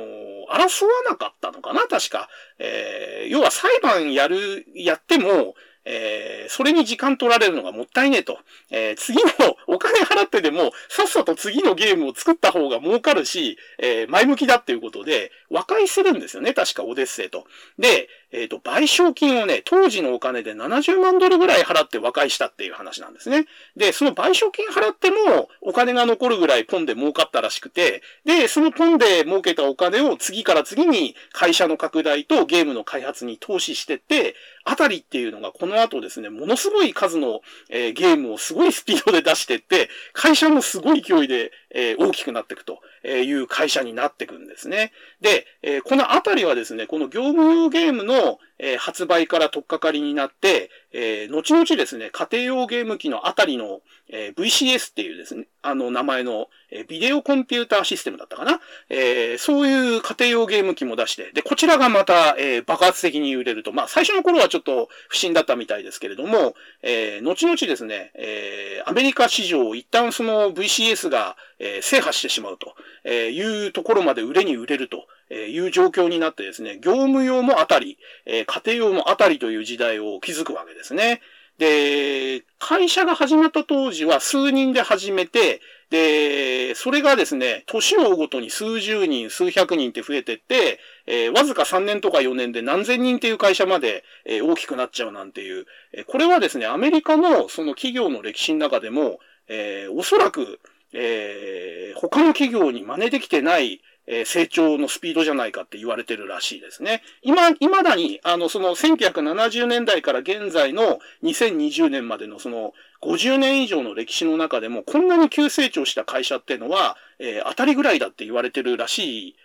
[0.54, 2.30] 争わなかったのかな確か。
[2.60, 8.38] えー、要は裁判やる、やっても、えー、それに時間取られるのがもったいねえと。
[8.70, 9.32] えー、次の
[9.68, 17.46] お金払ってでも、さっさと次のゲームを作った方が儲かるし、えー、前向きだっていうことで、和解するんですよね、確かオデッセイと。
[17.80, 23.46] で、えっ、ー、と、賠償金をね、当時のお金で70万ドルぐらい払って和解したっていう話なんですね。
[23.76, 44.92] で、その賠償金払っても、お金が残るぐらいポンで儲かったらしくて、で、そのポンで儲けたお金を次から次に会社の拡大とゲームの開発に投資してって、あたりっていうのがこの後ですね、ものすごい数の、えー、ゲームをすごいスピードで出してって、会社もすごい勢いで、えー、大きくなっていくという会社になっていくんですね。
[45.22, 63.72] で、えー、このあたりはですね、この業務用ゲームの、えー、発売から取っかかりになって、えー、後々ですね、家庭用ゲーム機のあたりの、えー、VCS っていうですね、あの名前の、え、ビデオコンピューターシステムだったかな、え、そういう家庭用ゲーム機も出して、で、こちらがまた、えー、爆発的に売れると。
[63.72, 75.08] まあ、最初の頃はちょっと不審だったみたいですけれども、え、後々ですね、えー、アメリカ市場を一旦その VCS が、え、制覇してしまうと、え、いうところまで売れに売れると。
[75.32, 81.22] えいう状況になってですね、業務用もあたり、え家庭用もあたりという時代を築くわけですね。
[81.58, 100.62] で、会社が始まった当時は数人で始めて、で、それがですね、年を追うごとに数十人、数百人って増えてって、えー、わずか3年とか4年で何千人っていう会社まで、えー、大きくなっちゃうなんていう、えー、これはですね、アメリカのその企業の歴史の中でも、え、おそらく、
[100.94, 103.82] えー、他の企業に真似できてない、
[104.14, 107.02] えー、成長のスピードじゃないかって言われてるらしいですね。
[107.22, 119.36] 今、未だに、あの、その1970年代から現在の2020年までのその50年以上の歴史の中でも、こんなに急成長した会社っていうのは、えー、当たりぐらいだって言われてるらしい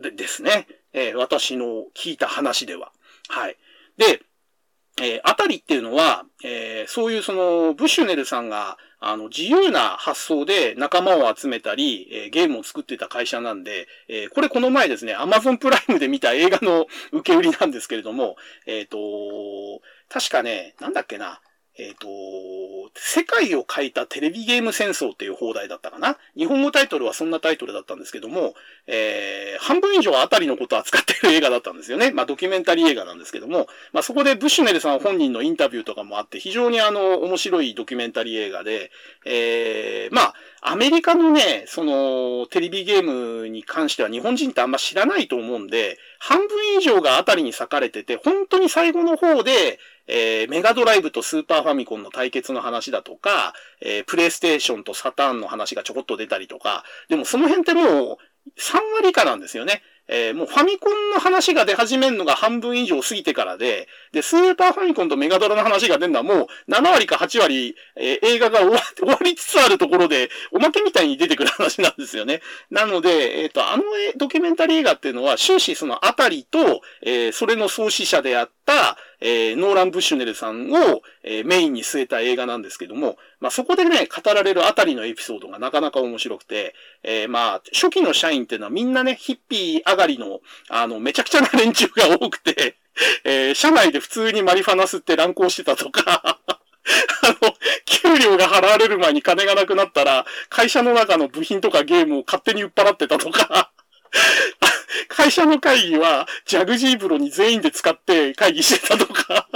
[0.00, 0.68] でですね。
[0.92, 2.92] えー、私の聞いた話では。
[3.28, 3.56] はい。
[3.96, 4.22] で、
[5.02, 8.78] えー、あたりっていうのは、えー、そういうその、ブッシュネルさんが、
[9.10, 21.40] あの、自由な発想で仲間を集めたり、えー、ゲームを作ってた会社なんで、えー、これこの前ですね、アマゾンプライムで見た映画の受け売りなんですけれども、えっ、ー、と、確かね、なんだっけな、
[21.78, 22.08] えっ、ー、と、
[22.94, 26.16] 世界を変えたテレビゲーム戦争っていう放題だったかな？
[26.36, 28.54] 日本語タイトルはそんなタイトルだったんですけども、
[28.86, 32.12] えー、半分以上あたりのことを扱ってる映画だったんですよね。
[32.12, 38.90] まあドキュメンタリー映画なんですけども、まあそこでブシュネルさん本人のインタビューとかもあって、非常にあの、面白いドキュメンタリー映画で、
[39.26, 58.18] えー、まあ、アメリカのね、その、テレビゲームに関しては日本人ってあんま知らないと思うんで、半分以上があたりに裂かれてて、本当に最後の方で、えー、メガドライブとスーパーファミコンの対決の話だとか、えー、プレイステーションとサターンの話がちょこっと出たりとか、でもその辺ってもう
[58.58, 59.82] 3割以下なんですよね。
[60.08, 72.40] えー、もうファミコンの話が出始めるのが半分以上過ぎてからで、で、スーパーファミコンとメガドラの話が出るのはもう7割か8割、えー、映画が終わ 終わりつつあるところで、おまけみたいに出てくる話なんですよね。
[72.70, 73.82] なので、えっ、ー、と、あの
[74.16, 78.55] ドキュメンタリー映画っていうのは終始そのあたりと、え、それの創始者であった、
[79.20, 92.76] えー、ノーラン・ブッシュネルさんを、えー、メインに据えた映画なんですけども、まあ、そこでね、語られるあたりのエピソードがなかなか面白くて、えー、まあ、初期の社員っていうのはみんなね、ヒッピー上がりの、あの、めちゃくちゃな連中が多くて、
[93.24, 96.38] えー、社内で普通にマリファナスって乱行してたとか、
[97.22, 103.70] あの、給料が払われる前に金がなくなったら、会社の中の部品とかゲームを勝手に売っ払ってたとか、
[105.08, 109.48] 会社の会議は、ジャグジー風呂に全員で使って会議してたとか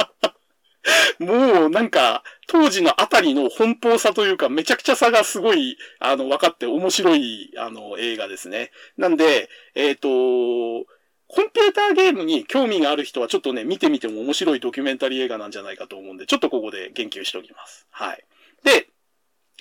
[1.19, 8.71] もうなんか、当時のあたりの奔放さというか、めちゃくちゃ差がすごい、あの、分かって面白い、あの、映画ですね。
[8.97, 10.89] なんで、えっ、ー、と、
[11.29, 17.87] コンピューターゲームに興味がある人はちょっとね、見てみても面白いドキュメンタリー映画なんじゃないかと思うんで、ちょっとここで言及しておきます。
[17.91, 18.25] はい。
[18.65, 18.89] で、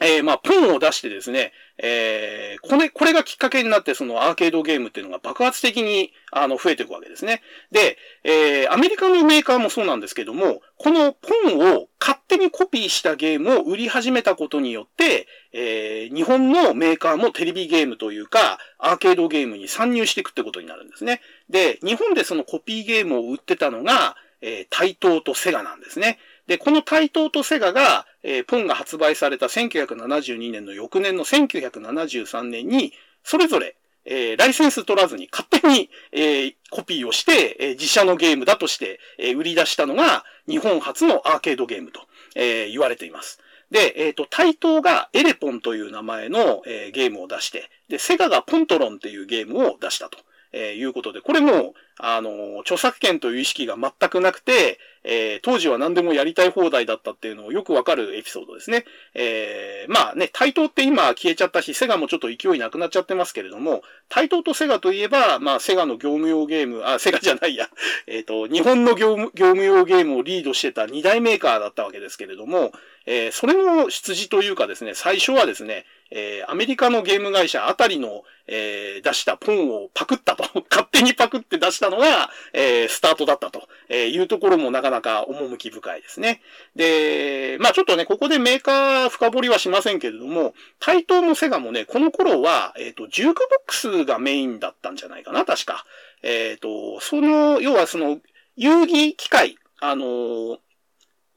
[0.02, 7.42] えー、まあ、ポンを出してですね、えー、これ、これがきっかけになって、そのアーケードゲームっていうのが爆発的に、あの、増えていくわけですね。
[7.72, 21.22] で、えー、アメリカのメーカーもそうなんですけども、このポンを勝手にコピーしたゲームを売り始めたことによって、えー、日本のメーカーもテレビゲームというか、アーケードゲームに参入していくってことになるんですね。
[21.50, 26.20] で、日本でそのコピーゲームを売ってたのが、えー、対等とセガなんですね。
[26.50, 32.92] で、この対等とセガが、えー、ポンが発売された1972年の翌年の1973年に、
[33.24, 42.02] それぞれ、えー、ライセンス取らずに勝手に、えー、コピーをして、えー、自社のゲームだとして、え、売り出したのが日本初のアーケードゲームと、
[42.34, 43.40] え、言われています。
[43.70, 50.18] で、えっ、ー、と、対等がエレポンという名前の、えー、ゲームを出して、で、セガがポントロンっていうゲームを出したと。
[50.52, 58.86] えー、いうことで、これも、あの、著作権という意識が全くなくて、えー、当時は何でもやりたい放題だったっていうのをよくわかるエピソードですね。
[59.14, 67.70] えー、まあね、対等って今消えちゃったし、セガもちょっと勢いなくなっちゃってますけれども、対等とセガといえば、まあセガの業務用ゲーム、あ、セガじゃないや、
[68.08, 72.72] えっ、ー、と、日本の業務業務用ゲームをリードしてた二大メーカーだったわけですけれども、
[73.06, 86.42] えー、それの出自というかですね、最初はですね、えー、アメリカのゲーム会社あたりの、えー、出したポンをパクったと、 勝手にパクって出したのが、えー、スタートだったとえいうところもなかなか趣深いですね。
[86.76, 95.86] で、まあちょっとね、ここでメーカー深掘りはしませんけれども、対等のセガもね、この頃は、えっ、ー、と、ジュークボックスがメインだったんじゃないかな、確か。
[96.22, 98.20] えっ、ー、と、その、要はその、
[98.56, 100.60] 遊戯機械、あのー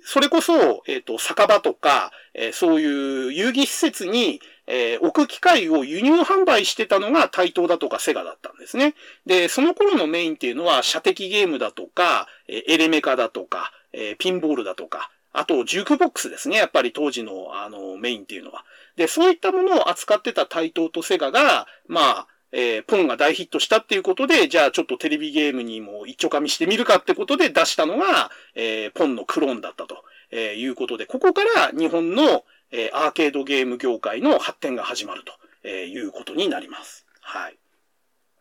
[0.04, 8.94] それこそ、えっ、ー、と、酒場とか、えー、そういう遊戯施設に、えー、置く機械を輸入販売してたのが対等だとかセガだったんですね。
[9.26, 16.56] で、その頃のメインっていうのは、射的ゲームだとか、えエレメカだとか、えピンボールだとか、あと、ジュークボックスですね。
[16.56, 18.64] やっぱり当時の、あの、メインっていうのは。
[18.96, 32.44] で、そういったものを扱ってた対等とセガが、まあ、えー、ポンが大ヒットしたっていうことで、じゃあちょっとテレビゲームにも一丁噛みしてみるかってことで出したのが、えー、ポンのクローンだったと、えいうことで、ここから日本の、
[32.74, 35.32] えアーケードゲーム業界の発展が始まると、
[35.62, 37.06] えいうことになります。
[37.20, 37.58] はい。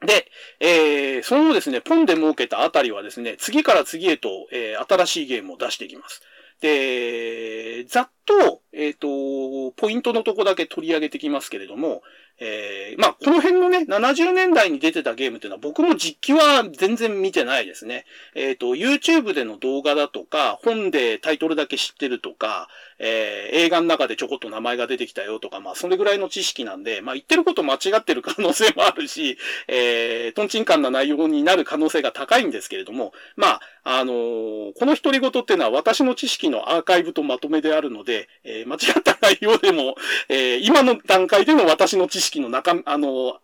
[0.05, 6.21] で、えー、そのですね、ポンで設けたあたりはですね、次から次へと、えー、新しいゲームを出していきます。
[6.61, 12.03] で、ざっと、えっ、ー、と、ポイントのとこだけ取り上げてきますけれども、
[12.43, 18.05] えー、まあ、この辺のね、70年代に出てたゲームっていうのは僕も実機は全然見てないですね。
[18.33, 22.67] えっ、ー、と、YouTube での動画だとか、本でタイトルだけ知ってるとか、
[22.97, 29.37] えー、映画の中でちょこっと名前が出てきたよとか、まあ、それぐらいの知識なんで、まあ、言ってること間違ってる可能性もあるし、
[29.67, 39.95] えー、トンチンカンな内容になる可能性が高いんですけれども、まあ、あのー、この独り言っていうのは私の知識のアーカイブとまとめであるので、えー、間違った内容でも、
[40.29, 43.39] えー、今の段階での私の知識の中、あの、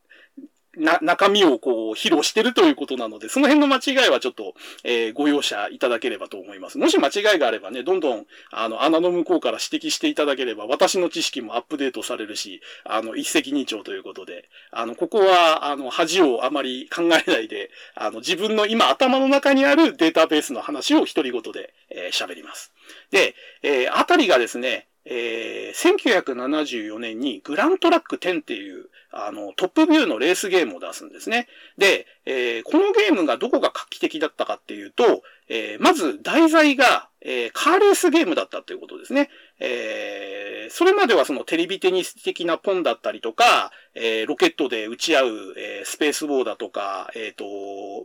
[0.78, 4.53] な、中身をこう、披露してるということなので、その辺の間違いはちょっと、
[4.84, 6.78] えー、ご容赦いただければと思います。
[6.78, 22.71] もし間違いがあればね、どんどん、あの、穴の向こうから指摘していただければ、私の知識もアップデートされるし、あの、一石二鳥ということで、あの、ここは、あの、恥をあまり考えないで、あの、自分の今頭の中にあるデータベースの話を一人ごとで、えー、喋ります。
[23.11, 31.47] で、えー、あたりがですね、えー、1974年にグラントラック10っていう、あの、トップビューのレースゲームを出すんですね。
[31.78, 39.30] で、えー、このゲームがどこが画期的だったかっていうと、えー、まず題材が、えー、カーレースゲームだったということですね。
[39.60, 45.28] えー、それまではそのテレビテニス的なポンだったりとか、えー、ロケットで打ち合う、
[45.58, 47.43] えー、スペースウォーだとか、えっ、ー、と、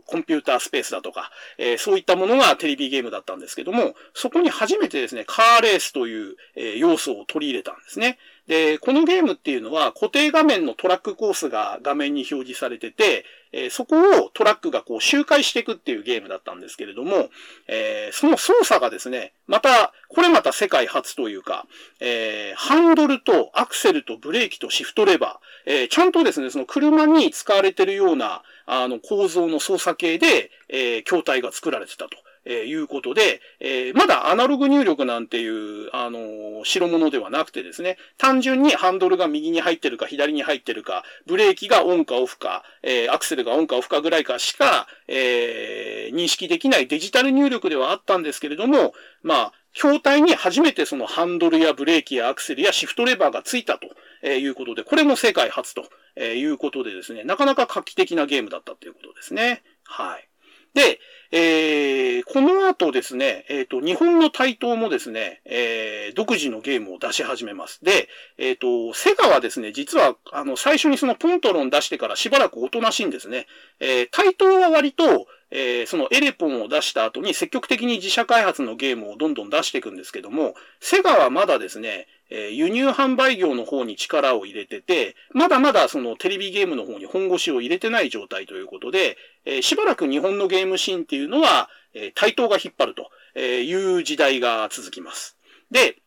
[0.07, 8.17] コンピュータースペースだとか、えー、そういったものがテレビゲームだったんですけども、そこに初めてですね、カーレースという、えー、要素を取り入れたんですね。
[8.47, 13.95] で、このゲームっていうのは固定画面のトラックコースが画面に表示されてて、えー、そこ
[14.25, 17.29] をトラックがこう周回していくっていうゲームだったんですけれども、
[17.67, 21.65] えー、その操作がですね、また、これまた世界初というか、
[21.99, 32.17] えー、ハンドルとアクセルとブレーキとシフトレバー、えー、ちゃんとですね、その車に使われてるような、あの、構造の操作系で、えー、筐体が作られてたと。
[32.45, 55.85] えー、いうことで、え、まだアナログ入力なんていう、あのー、白物ではなくてですね、単純にハンドルが右に入ってるか左に入ってるか、ブレーキがオンかオフか、え、アクセルがオンかオフかぐらいかしか、え、認識できないデジタル入力ではあったんですけれども、まあ、筐体に初めてそのハンドルやブレーキやアクセルやシフトレバーがついたということで、これも世界初と
[56.19, 59.63] いうことでですね、なかなか画期的なゲームだったということですね。
[59.83, 60.29] はい。
[60.73, 60.99] で、
[61.35, 67.83] えー、この後ですね、えっ、ー、と、日本の台頭もですね、えー、独自のゲームを出し始めます。
[67.83, 68.07] で、
[68.37, 73.47] えっ、ー、と、セガはですね、実は、あの、最初にそのポントロン出してからしばらくおとなしいんですね。
[73.79, 75.25] えー、台頭は割と、
[75.55, 95.37] えー、そのエレポンを出した後に積極的に自社開発のゲームをどんどん出していくんですけども、セガはまだですね、えー、輸入販売業の方に力を入れてて、まだまだそのテレビゲームの方に本腰を入れてない状態ということで、えー、しばらく日本のゲームシーンっていうのは、えー、対等が引っ張るという時代が続きます。
[95.69, 95.97] で、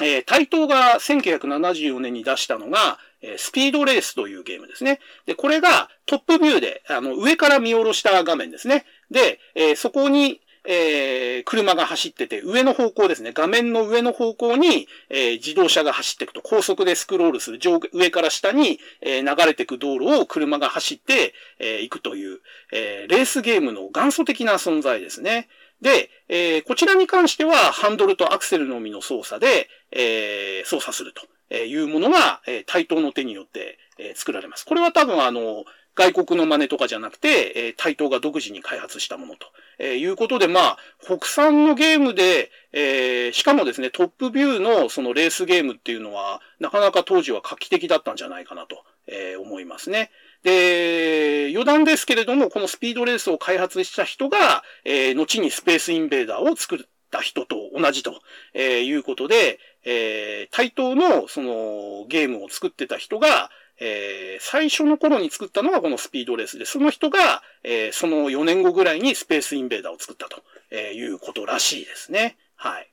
[0.00, 5.00] えー、対等が1974年に出したのが、えスピードレースというゲームですね。
[5.26, 8.84] で、これがトップビューで、あの、上から見下ろした画面ですね。
[9.10, 10.40] で、えー、そこに、
[10.70, 13.32] えー、車が走ってて、上の方向ですね。
[13.32, 22.40] 画面の上の方向に、えー、自動車が走っていくと、高速でスクロールする、上上から下に、えー、流れていく道路を車が走って、えー、行くという、
[22.72, 25.48] えー、レースゲームの元祖的な存在ですね。
[25.80, 34.64] で、えー、こちらに関しては、ハンドルとアクセルのみの操作で、えー、操作するとえいうものが、えー、対等の手によって、え、作られます。
[34.64, 35.64] これは多分あの、
[35.98, 39.48] 外国の真似とかじゃなくて、えー、対等が独自に開発したものと、
[39.80, 50.12] えー、いうことで、まあ、国産のゲームで、えー、しかもですね、トップビューのそのレースゲームっていうのは、なかなか当時は画期的だったんじゃないかなと、えー、思いますね。
[50.44, 56.78] で、余談ですけれども、このスピードレースを開発した人が、えー、後にスペースインベーダーを作っ
[57.10, 58.20] た人と同じと、
[58.54, 63.50] えー、いうことで、えー、対等のそのゲームを作ってた人が、
[63.80, 72.36] えー、最初の頃に作ったのがこのスピードレースで、その人が、えー、その4年後ぐらいにスペースインベーダーを作ったと、えー、いうことらしいですね。
[72.56, 72.88] はい。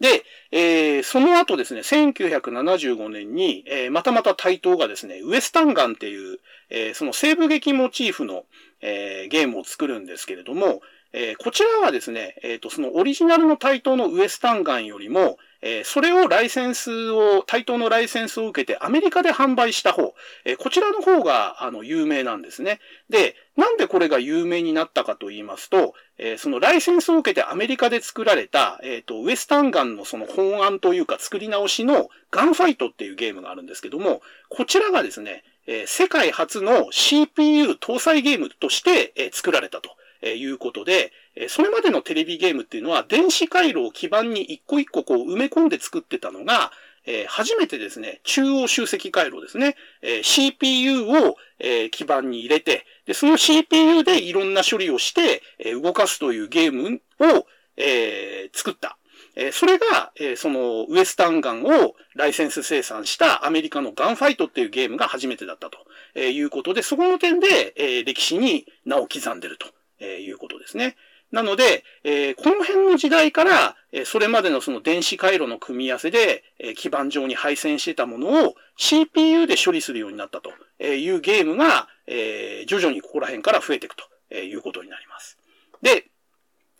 [0.00, 6.38] で、えー、その後ですね、1975年に、えー、またまた対等がですね、ウエスタンガンっていう、
[6.70, 8.44] えー、その西部劇モチーフの、
[8.80, 10.80] えー、ゲームを作るんですけれども、
[11.12, 22.80] えー、こちらはですね、えっ、ー、と、そのオリジナルの対等のウエスタンガンよりも、えー、それをライセンスを、対等のライセンスを受けてアメリカで販売した方、えー、こちらの方が、あの、有名なんですね。
[23.08, 39.90] で、なんでこれが有名になったかと言いますと、えー、そのライセンスを受けてアメリカで作られた、えっ、と、ウエスタンガンのその本案というか作り直しのガンファイトっていうゲームがあるんですけども、こちらがですね、え世界初の CPU 搭載ゲームとして、え作られたと。
[40.22, 46.72] えいうことで、えそれまでのテレビゲームっていうのは電子回路を基板に一個一個こう埋め込んで作ってたのが、
[47.06, 57.46] え、初めてですね、中央集積回路ですね、え、CPU を、え、基板に入れて、で、その CPU でいろんな処理をして、え、動かすというゲームを、
[57.76, 58.98] え、作った。
[59.34, 65.78] え、それが、え、そのウエスタンガンをライセンス生産したアメリカのガンファイトっていうゲームが初めてだったと、
[66.14, 69.66] え、いうことで、そこの点で、え、歴史に名を刻んでると、
[70.00, 70.96] えー、いうことですね。
[71.32, 80.50] なので、えー、この辺の時代から、えー、それまでのその電子回路の組み合わせで、えー、基板上に配線してたものを CPU で処理するようになったと
[80.84, 83.94] いうゲームが、えー、徐々にここら辺から増えていく
[84.28, 85.38] ということになります。
[85.82, 86.06] で、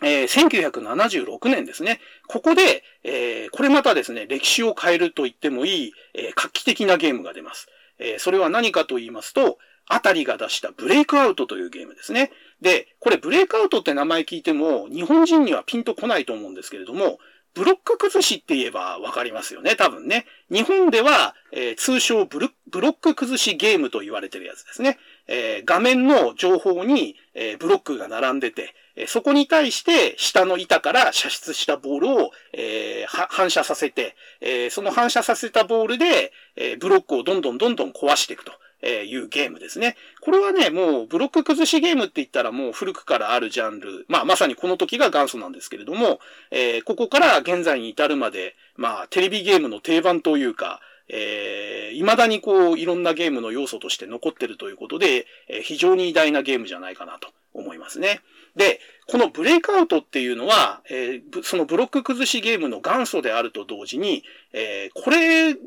[0.03, 2.01] えー、1976年ですね。
[2.27, 7.69] ここで、えー、これまたですね、歴史を変えると言ってもいい、えー、画期的なゲームが出ます。
[7.99, 9.59] えー、それは何かと言いますと、
[9.93, 12.31] あたりが出したブレイクアウトというゲームですね。
[12.61, 17.19] で、これブレイクアウトって名前聞いても、日本人にはピンとこないと思うんですけれども、
[17.55, 20.27] ブロック崩しって言えばわかりますよね、多分ね。
[20.51, 24.99] 日本では、えー、通称ブロック崩しゲームと言われてるやつですね。
[25.27, 38.53] えー、画面の情報に、えー、ブロックが並んでて、えそこに対して下の板から射出したボールを、え反射させて、えその反射させたボールで、えブロックをどんどんどんどん壊していくと。
[38.83, 39.97] えいうゲームですね。
[40.21, 44.07] これはね、もうブロック崩しゲームって言ったらもう古くからあるジャンル。
[44.09, 46.21] まあまさにこの時が元祖なんですけれども、
[46.51, 50.81] えー、ここから現在に至るまで、まあテレビゲームの定番というか、
[51.13, 58.21] えー、未だにこう、いろんなゲームの要素として残ってるということで、えー、非常に偉大なゲームじゃないかなと思いますね。
[58.57, 58.81] で、
[59.11, 65.59] このブレイクアウトっていうのは、えー、そのブロック崩しゲームの元祖であると同時に、えー、これを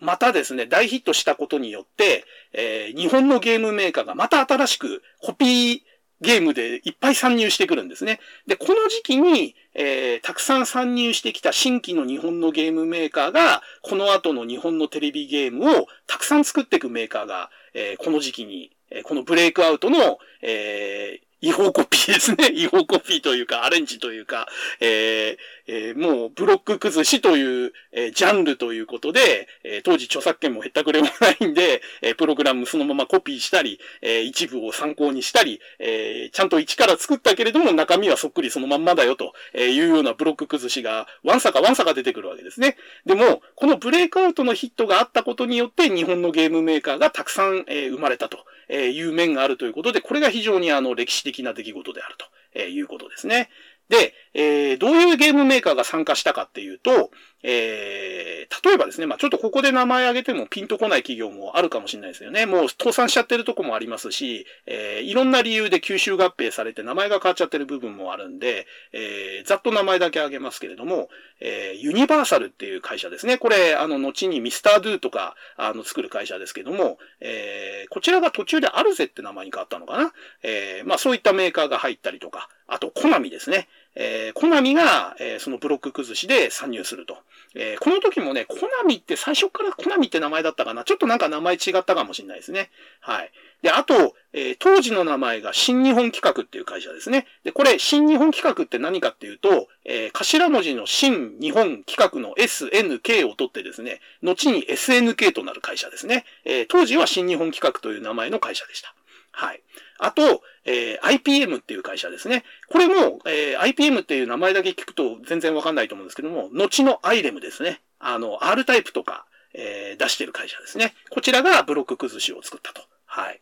[0.00, 5.80] またですね、大ヒットしたことによって、えー、日本のゲームメーカーがまた新しくコピー
[6.20, 8.18] ゲームでいっぱい参入してくるんですね。
[8.48, 22.50] で、この時期に、えー、たくさん参入してきた新規の日本のゲームメーカーが、この後の日本のテレビゲームをたくさん作っていくメーカーが、えー、この時期に、えー、このブレイクアウトの、えー、違法コピーですね。
[22.54, 24.48] 違法コピーというか、アレンジというか、
[24.80, 42.76] えーえー、もうブロック崩しという、えー、ジャンルということで、えー、当時著作権もへったくれもないんで、えプログラムそのままコピーしたり、え一部を参考にしたり、えちゃんと一から作ったけれども中身はそっくりそのまんまだよというようなブロック崩しが、ワンサかワンサか出てくるわけですね。
[43.04, 48.38] でも、このブレイクアウトのヒットがあったことによって日本のゲームメーカーがたくさん、え生まれたと
[48.72, 52.16] いう面があるということで、これが非常にあの歴史的な出来事である
[52.54, 53.50] ということですね。
[53.88, 57.10] で、えー、どういうゲームメーカーが参加したかっていうと、
[57.42, 62.46] えー、例えばですね、まあちょっとここで名前挙げてもピンとこない企業もあるかもしれないですよね。
[62.46, 71.08] もう倒産しちゃってるとこもありますし、えー、いろんな理由で吸収合併されて名前が変わっちゃってる部分もあるんで、えー、ざっと名前だけ挙げますけれども、
[71.40, 73.38] えー、ユニバーサルっていう会社ですね。
[73.38, 80.12] これ、あの、後にミスタードゥとか、あの、作る会社ですけども、えー、こちらが途中でアルゼって名前に変わったのかな。
[80.42, 83.68] えー、まあそういったメーカーが入ったりとか、あと、コナミですね。
[83.94, 87.18] えー、コナミが、えー、そのブロック崩しで参入すると。
[87.54, 92.70] えー、この時もね、コナミって最初からコナミって名前だったかなちょっとなんか名前違ったかもしれないですね。
[93.00, 93.32] はい。
[93.62, 97.26] で、あと、えー、当時の名前が新日本企画っていう会社ですね。
[97.42, 106.24] で、これ、新日本企画って何かっていうと、えー、頭文字の新日本企画の SNK を取ってですね、後に SNK となる会社ですね。
[106.44, 108.94] えー、当時は新日本企画という名前の会社でした。
[109.32, 109.62] はい。
[109.98, 112.44] あと、えー、IPM っていう会社ですね。
[112.68, 117.80] これも、えー、IPM っていう名前だけ聞くと全然わかんないと思うんですけども、後の IREM ですね。
[117.98, 120.94] あの、R タイプとか、えー、出してる会社ですね。
[121.08, 122.82] こちらがブロック崩しを作ったと。
[123.06, 123.40] はい。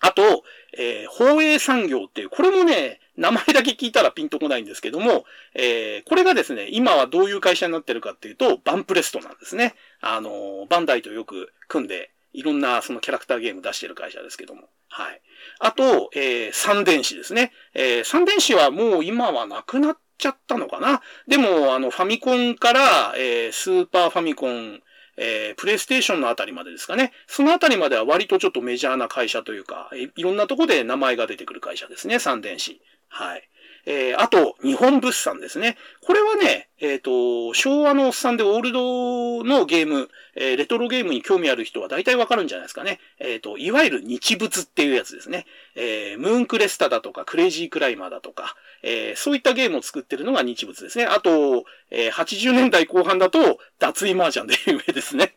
[0.00, 0.44] あと、
[0.76, 5.24] えー、放映産業っていう、これもね、名前だけ聞いたらピンとこないんですけども、
[5.54, 9.74] えー、これがですね、今はどういう会社になってるかっていうと、バンプレストなんですね。
[10.02, 14.68] あの、バンダイとよく組んで、いろんなそのキャラクターゲーム出してる会社ですけども。
[14.88, 15.22] はい。
[15.60, 17.52] あと、えー、三電子ですね。
[17.74, 21.00] えー、三電子はもう今はなくなっちゃったのかな。
[21.28, 24.80] でも、あの、ファミコンから、えー、スーパーファミコン、
[25.16, 27.12] えー、プレイステーションのあたりまでですかね。
[27.28, 32.18] そのあたりまでは割とちょっとメジャーな会社というか、いろんなとこで名前が出てくる会社ですね。
[32.18, 32.80] 三電子。
[33.08, 33.48] はい。
[33.86, 35.76] えー、あと、日本物産ですね。
[36.02, 42.98] これはね、えっ、ー、と、昭和のおっさんでオールドのゲーム、えー、レトロゲームに興味ある人は大体わかるんじゃないですかね。
[43.18, 45.46] えっ、と、いわゆる日物っていうやつですね。
[45.76, 51.04] えムーンクレスタだとか、クレイジークライマーだとか、えそういったゲームを作ってるのが日物ですね。
[51.04, 55.34] あと、え80年代後半だと、脱衣麻雀で有名ですね。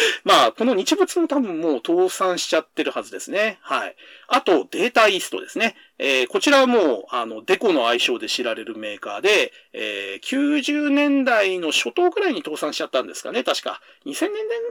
[0.24, 3.58] まあ、この日物も多分もう倒産しちゃってるはずですね。
[3.62, 3.96] はい。
[4.28, 5.76] あと、データイーストですね。
[5.98, 13.80] えー、こちらはもう、あの、デコの愛称で知られるメーカーで、えー、90年代の初頭くらいに倒産しちゃったんですかね、確か。
[14.06, 14.28] 2000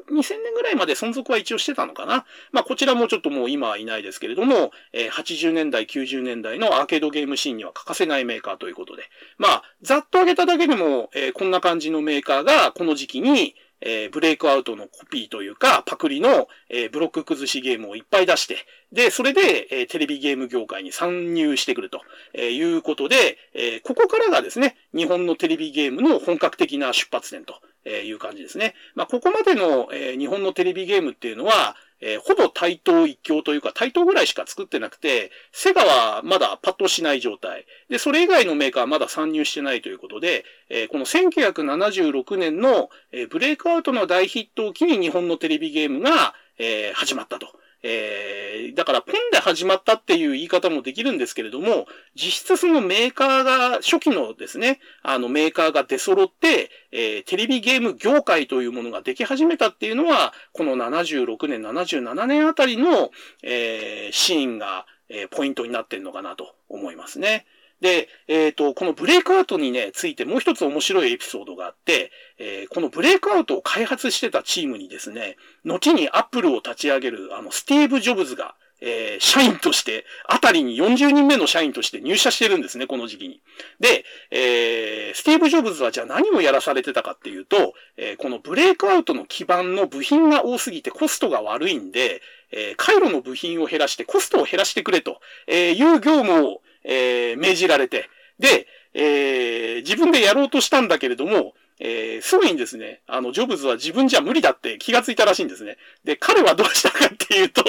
[0.10, 2.26] 年、2000年ぐらいまで存続は一応してたのかな。
[2.52, 9.04] まあ、こちらもちょっともう今はいないですけれども、えー、80年代、90年代のアーケードゲームシーンには欠かせないメーカーということで。
[9.38, 18.58] まあ、ざっと挙げただけでも、えー、こんな感じのメーカーが、この時期に、えー、ブレイクアウトのコピーというか、パクリの、えー、ブロック崩しゲームをいっぱい出して、
[18.92, 22.02] で、それで、えー、テレビゲーム業界に参入してくると、
[22.34, 27.56] えいうことで、えここからがですね、日本のテレビゲームの本格的な出発点と
[27.86, 28.76] えいう感じですね。
[28.96, 37.66] まあ、ここまでの、え日本のテレビゲームっていうのは、えー、ほぼ対等一強というか、対等ぐらいしか作ってなくて、セガはまだパッとしない状態。
[37.90, 47.59] で、それ以外のメーカーはまだ参入してないということで、えー、この1976年の、えー、ブレイクアウトの大ヒットを機に日本のテレビゲームが、えー、始まったと。
[47.82, 63.12] えー、だからペンで始まったっていう言い方もできるんですけれども、実質そのメーカーが、初期のですね、あのメーカーが出揃って、えー、テレビゲーム業界というものができ始めたっていうのは、この76年、77年あたりの、
[63.44, 67.46] えー、シーンが、えー、ポイントになってるのかなと思いますね。
[67.82, 83.42] で、えっ、ー、と、このブレイクアウトにね、ついてもう一つ面白いエピソードがあって、えー、このブレイクアウトを開発してたチームにですね、後にアップルを立ち上げる、あの、スティーブ・ジョブズが、えー、社員として、あたりに40人目の社員として入社してるんですね、この時期に。
[83.80, 92.22] で、えー、スティーブ・ジョブズはじゃあ何をやらされてたかっていうと、えー、このブレイクアウトの基盤の部品が多すぎてコストが悪いんで、
[92.52, 95.20] えー、回路の部品を減らしてコストを減らしてくれと
[95.50, 98.10] いう業務を、えー、命じられて、
[98.40, 105.78] で、えー、自分でやろうとしたんだけれども、えー、すぐにですね、あの、ジョブズは自分じゃ無理だって気がついたらしいんですね。
[106.04, 107.64] で、彼はどうしたかっていうと、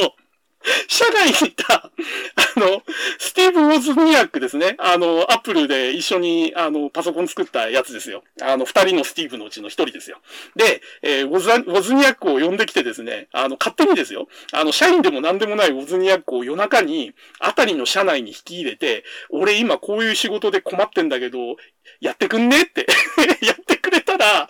[0.88, 1.90] 社外にいた、あ
[2.60, 2.82] の、
[3.18, 4.76] スティーブ・ウォズニアックですね。
[4.78, 8.22] あの、アップルで一緒に、あの、パソコン作ったやつですよ。
[8.42, 10.18] あの、二人のスティーブのうちの一人ですよ。
[10.56, 14.28] で、えー、ウォズ、ウォズニアックを呼んできてですね、あの、勝手にですよ。
[14.52, 21.56] あの、社員でも何でもないウォズニアックを夜中に、あたりの社内に引き入れて、俺今こういう仕事で困ってんだけど、
[22.00, 22.86] やってくんねって
[23.44, 23.76] やって
[24.20, 24.48] ら、あ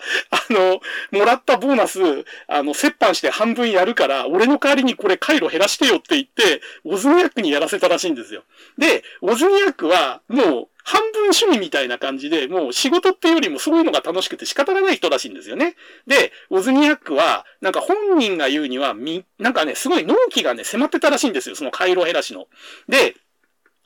[0.49, 0.79] の、
[1.11, 1.99] もらったボーナス、
[2.47, 8.43] あの、折半して半分やるから、俺の代わりにこれ回路減らしてよって言って、オズニアックにやらせたらしいんですよ。
[8.77, 15.75] で、オズニアックは、もう、半分趣味みたいな感じで、もう仕事っていうよりもそういうのが楽しくて仕方がない人らしいんですよね。
[16.07, 22.47] で、オズニアックは、なんか本人が言うには、み、なんかね、すごい納期がね、迫ってたらしいんですよ、その回路減らしの。
[22.87, 23.15] で、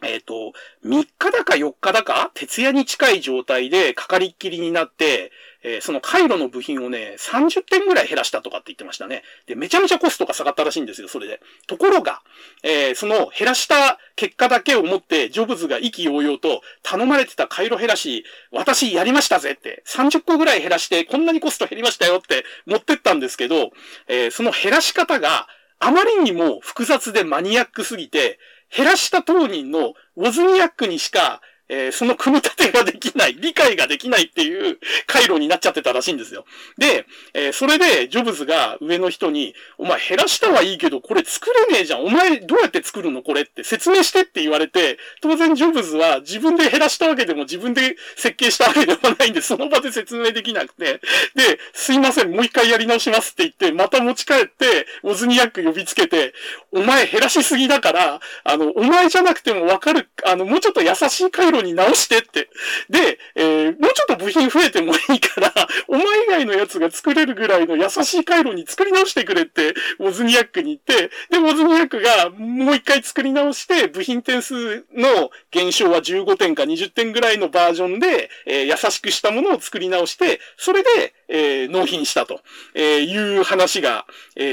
[0.05, 0.53] えっ、ー、と、
[0.85, 5.31] 3日だか4日だか、徹夜に近い状態でかかりっきりになって、
[5.63, 9.23] えー、その回路の部品をね、30点ぐらい減らしたとかって言ってましたね。
[9.47, 11.41] で、めちゃめちゃコストが下がったらしいんですよ、それで。
[11.65, 12.21] ところが、
[12.61, 23.71] えー、その減らした結果だけをもって、ジョブズが意気揚々と頼まれてた回路減らし、私やりましたぜって、30個ぐらい減らして、こんなにコスト減りましたよって持ってったんですけど、
[24.07, 25.47] えー、その減らし方が
[25.79, 28.39] あまりにも複雑でマニアックすぎて、
[28.75, 36.45] 減らした当人のウォズニアックにしかえー、その組み立てができない、理解ができないっていう回路になっちゃってたらしいんですよ。
[36.77, 42.05] で、えー、それで、ジョブズが上の人に、お前減らしたはいいけど、これ作れねえじゃん。
[42.05, 51.01] お前どうやって作るのこれって説明してって言われて、当然ジョブズは自分で減らしたわけでも自分で設計したわけでもないんで、その場で説明できなくて、
[51.35, 56.33] で、すいません、もう一回やり直しますって言って、また持ち帰って、オズニアック呼びつけて、
[56.71, 62.49] お前減らしすぎだから、あの、お前じゃなくてもわかる、あの、もうちょっと優しい回路に直してって。
[62.89, 65.53] で、えー、もうちょっと部品増えてもいいから、
[65.87, 82.41] お前以外のやつが作れるぐらいの優しい回路に作り直してくれって、ウォズニアックに言って、で、ウォズニアックがもう一回作り直して、部品点数の減少は15点か20点ぐらいのバージョンで、えー、優しくしたものを作り直して、それで、えー、納品したと、
[82.73, 84.43] えー、いう話が、え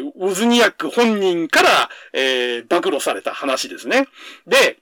[0.00, 4.06] ー、ウォズニアック本人から、えー、暴露された話ですね。
[4.46, 4.78] で、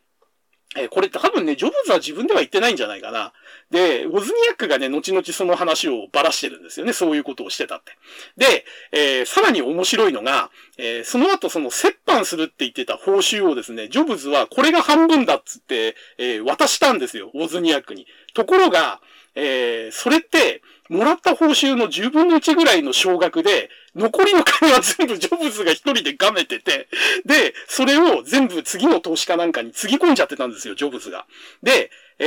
[0.77, 3.33] え、これ多分ね、ジョブズは自分では言ってないんじゃないかな。
[3.71, 6.93] で、ウォズニアックがね、後々その話をばらしてるんですよね。
[6.93, 7.93] そういうことをしてたって。
[8.37, 17.31] で、えー、さらに面白いのが、えー、その後その折半するって言ってた報酬をですね、ジョブズはこれが半分だっつって、えー、渡したんですよ。
[17.35, 18.07] ウォズニアックに。
[18.35, 19.01] ところが、
[19.35, 26.89] えー、それって、もらった報酬の10分の1ぐらいの少額で、残りの金は全部ジョブズが一人でガメてて、
[27.25, 31.27] で、それを全部次の投資家なんかにつぎ込んじゃってたんですよ、ジョブズが。
[31.63, 32.27] で、え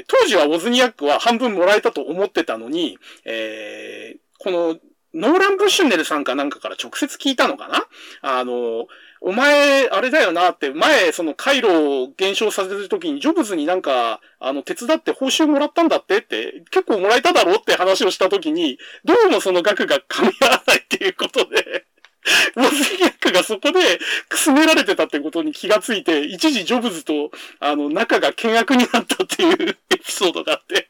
[0.00, 4.78] ー、当時はウォズニアックは半分もらえたと思ってたのに、えー、この
[5.14, 7.86] ノーラン・ブッシュネルさんかなんかから直接聞いたのかな？
[8.22, 8.86] あの、
[9.20, 11.68] お前、あれだよなって、前、その回路
[12.04, 21.84] を減少させるときに、ジョブズになんか、あの、手伝って報酬もらったんだってって、結構もらえただろうって話をしたときに、どうもその額が噛み合わないっていうことで、
[22.54, 23.80] モズニャックがそこで
[24.28, 30.88] くすめられてたってことに気がついて、一時ジョブズと、あの、仲が険悪になったっていうエピソードがあって、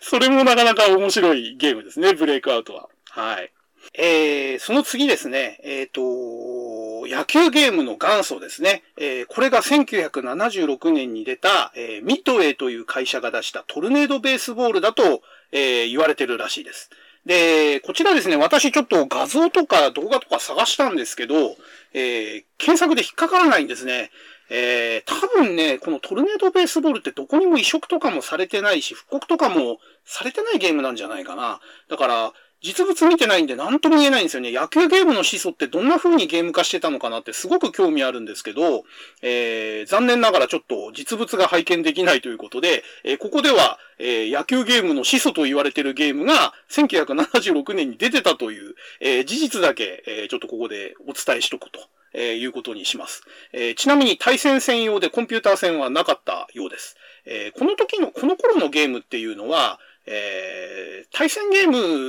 [0.00, 2.88] それもなかなか面白いゲームですね、ブレイクアウトは。
[3.10, 3.53] はい。
[3.96, 8.82] えー、その次ですね、えっ、ー、と、野球ゲームの元祖ですね。
[8.96, 15.22] えー、これが1976年に出た、えー、ミッドウェイという会社が出したトルネードベースボールだと、
[15.52, 16.90] えー、言われてるらしいです。
[17.24, 21.56] で、こちらですね、私ちょっと画像とか動画とか探したんですけど、
[21.92, 24.10] えー、検索で引っかからないんですね。
[24.50, 31.60] えー、多分ね、このトルネードベースボールってどこにも移植とかもされてないし、復刻とかもされてないゲームなんじゃないかな。
[31.88, 32.32] だから、
[32.64, 34.50] 実物見てないんで何とも言えないんですよね。
[34.50, 38.84] 野球ゲームの始祖ってどんな風にゲーム化してたのかなってすごく興味あるんですけど、
[39.20, 51.80] えー、残念ながらちょっと実物が拝見できないということで、えー、ここでは、えー、野球ゲームの始祖と言われてるゲームが1976年に出てたという、えー、事実だけ、えー、ちょっとここでお伝えしとくと。
[52.16, 53.74] えー、いうことにします、えー。
[53.74, 56.96] ちなみに対戦専用でコンピューター戦はなかったようです。
[57.26, 61.68] えー、この時の、この頃のゲームっていうのは、えー、対戦ゲー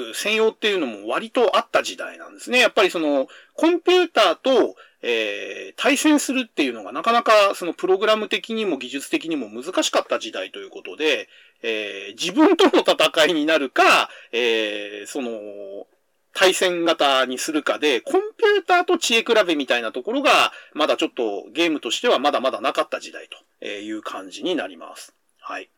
[0.10, 2.60] ム専用っていうのも割とあった時代なんですね。
[2.60, 11.30] やっぱりその、コンピューターと、えー、対戦するっていうのがなかなかそのプログラム的にも技術的にも難しかった時代ということで、
[11.62, 15.88] えー、自分との戦いになるか、えー、その、
[16.34, 23.30] 対戦型にするかで、コンピューターと知恵比べみたいなところが、まだちょっとゲームとしてはまだまだなかった時代
[23.62, 25.16] という感じになります。
[25.40, 25.70] はい。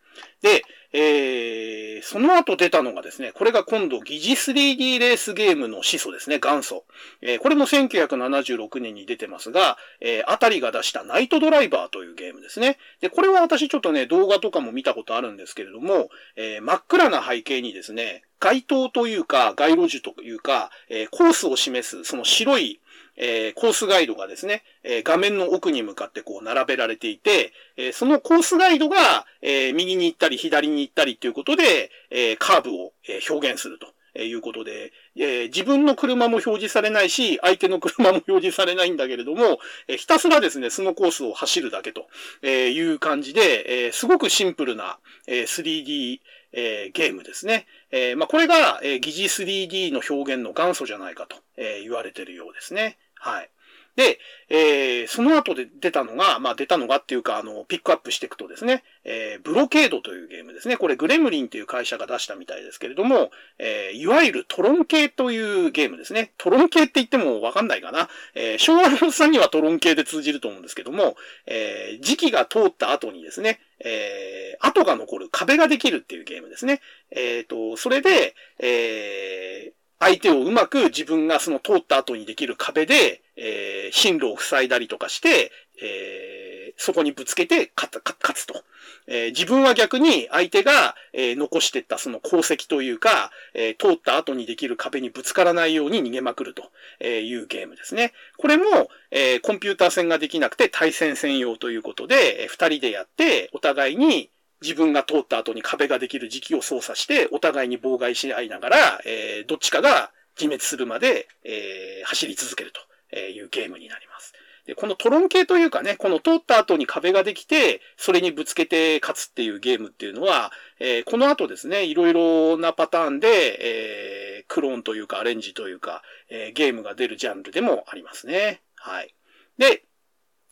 [0.42, 0.64] で、
[0.94, 6.86] えー、その後出たのがですね、これが今度疑似 3D レースゲームの始祖ですね、元祖。
[7.22, 12.78] えー、これも1976年に出てますが、えー、あたりが出したナイトドライバーというゲームですね。
[13.02, 22.80] で、これは私ちょっとね、動画とかも見たことあるんですけれども、えー、真っ暗な背景にですね、街灯というか、街路樹というか、えー、コースを示す、その白い、
[23.18, 33.88] えー、コースガイドがですね、えー、画面の奥に向かってこう並べられていて、えー、そのコースガイドが、え右に行ったり左に行ったりということで、えカーブを、え表現すると。
[34.24, 42.08] いうことで、え自分の車も表示されないし、相手の車も表示されないんだけれども、えひたすらですね、そのコースを走るだけと
[42.42, 44.98] えいう感じで、えすごくシンプルな、
[45.28, 46.20] え 3D、
[46.54, 47.68] えゲームですね。
[47.92, 52.98] えまあ、これが、え疑似 3D の表現の元祖じゃないかと、え言われてるようですね。
[53.20, 53.50] はい。
[53.98, 60.78] で、えー、その後で出たのが、まあ出たのがっていうか、あの、ピックアップしていくとですね、えー、ブロケードというゲームですね。
[60.78, 66.32] これグレムリンという会社が出したみたいですけれども、えー、いわゆるトロン系というゲームですね。
[66.38, 68.08] トロン系って言ってもわかんないかな。
[68.36, 71.16] えー、昭和のさんにはトロン系で通じると思うんですけども、
[71.48, 76.82] えー、時期が通った後にですね、えー、跡が残る壁ができるっていうゲームですね。
[77.10, 88.02] えっ、ー、と、それで、えー、相手をうまく自分がその通った後にできる壁で、えー、進路を塞いだりとかして、えー、そこにぶつけて勝
[88.36, 88.64] つと。
[89.10, 96.70] えー、自分は逆に相手が、え、残してったその功績というか、え、通った後にできる壁にぶつからないように逃げまくると
[97.04, 98.12] いうゲームですね。
[98.38, 104.30] これも、え、コンピューター戦ができなくて対戦専用ということで、えー、二人でやって、お互いに、
[104.62, 112.72] 自分が通った後に壁ができる時期を操作して、お互いに妨害し合いながら、えー、どっちかが自滅するまで、えー、走り続ける
[113.12, 114.34] というゲームになります。
[114.68, 128.62] で、このトロン系というかね、この通った後に壁ができて、それにぶつけて勝つっていうゲームっていうのは、えー、この後ですね、いろいろなパターンで、えー、クローンというかアレンジというか、えー、ゲームが出るジャンルでもありますね。
[128.76, 129.16] はい。
[129.58, 129.84] で、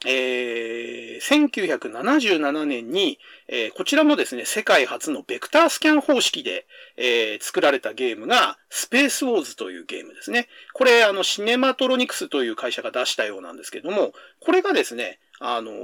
[0.06, 10.48] えー、1977年に、えー、こちらもですね、世界初のベクタースキャン方式で、えー、作られたゲームが、スペースウォーズというゲームですね。
[10.74, 15.76] これ、あの、シネマトロニクスという会社が出したようなんですけども、これがですね、あのー、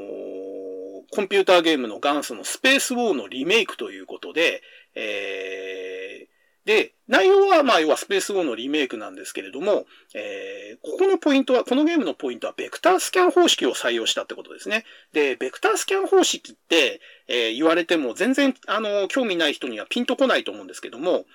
[1.10, 4.62] コンピューターゲームの元祖のスペースウォーのリメイクということで、
[4.96, 6.28] え、
[6.66, 14.86] で、内容は、まあ、要はスペースウォーのリメイクなんですけれども、えー、ここのポイントは、このゲームのポイントは、ベクタースキャン方式を採用したってことですね。
[15.12, 21.26] で、ベクタースキャン方式って、えー、言われても全然、あの、興味ない人にはピンとこないと思うんですけども、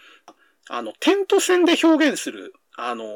[0.68, 3.06] あの、点と線で表現する、あの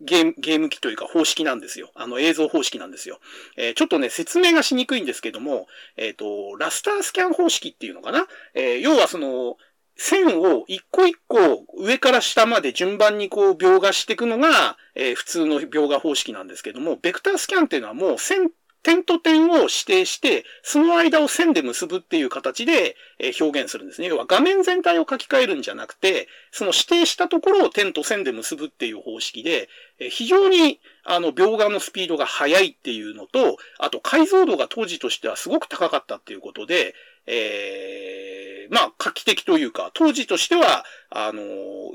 [0.00, 1.90] ゲーム、ゲーム機というか方式なんですよ。
[1.96, 3.18] あの映像方式なんですよ。
[3.56, 5.66] えー、ちょっとね、説明がしにくいんですけども、
[5.96, 8.28] えっ、ー、と、ラスタースキャン方式っていうのかな？
[8.54, 9.56] えー、要はその、
[9.98, 18.50] 線を一個一個上から下まで順番にこう描画していくのが、えー、普通の描画方式なんですけども、ベクタースキャンっていうのはもう線
[18.84, 24.06] 点と点を指定して、その間を線で結ぶっていう形でえ表現するんですね。
[24.06, 29.68] 要は画面全体を書き換えるんじゃなくて、その指定したところを点と線で結ぶっていう方式で
[29.98, 36.94] え、非常にあの描画のスピードが速いっていうのと、あと解像度が当時としてはすごく高かったっていうことで、
[37.28, 41.42] えー、まあ画期的というか、当時としては、あの、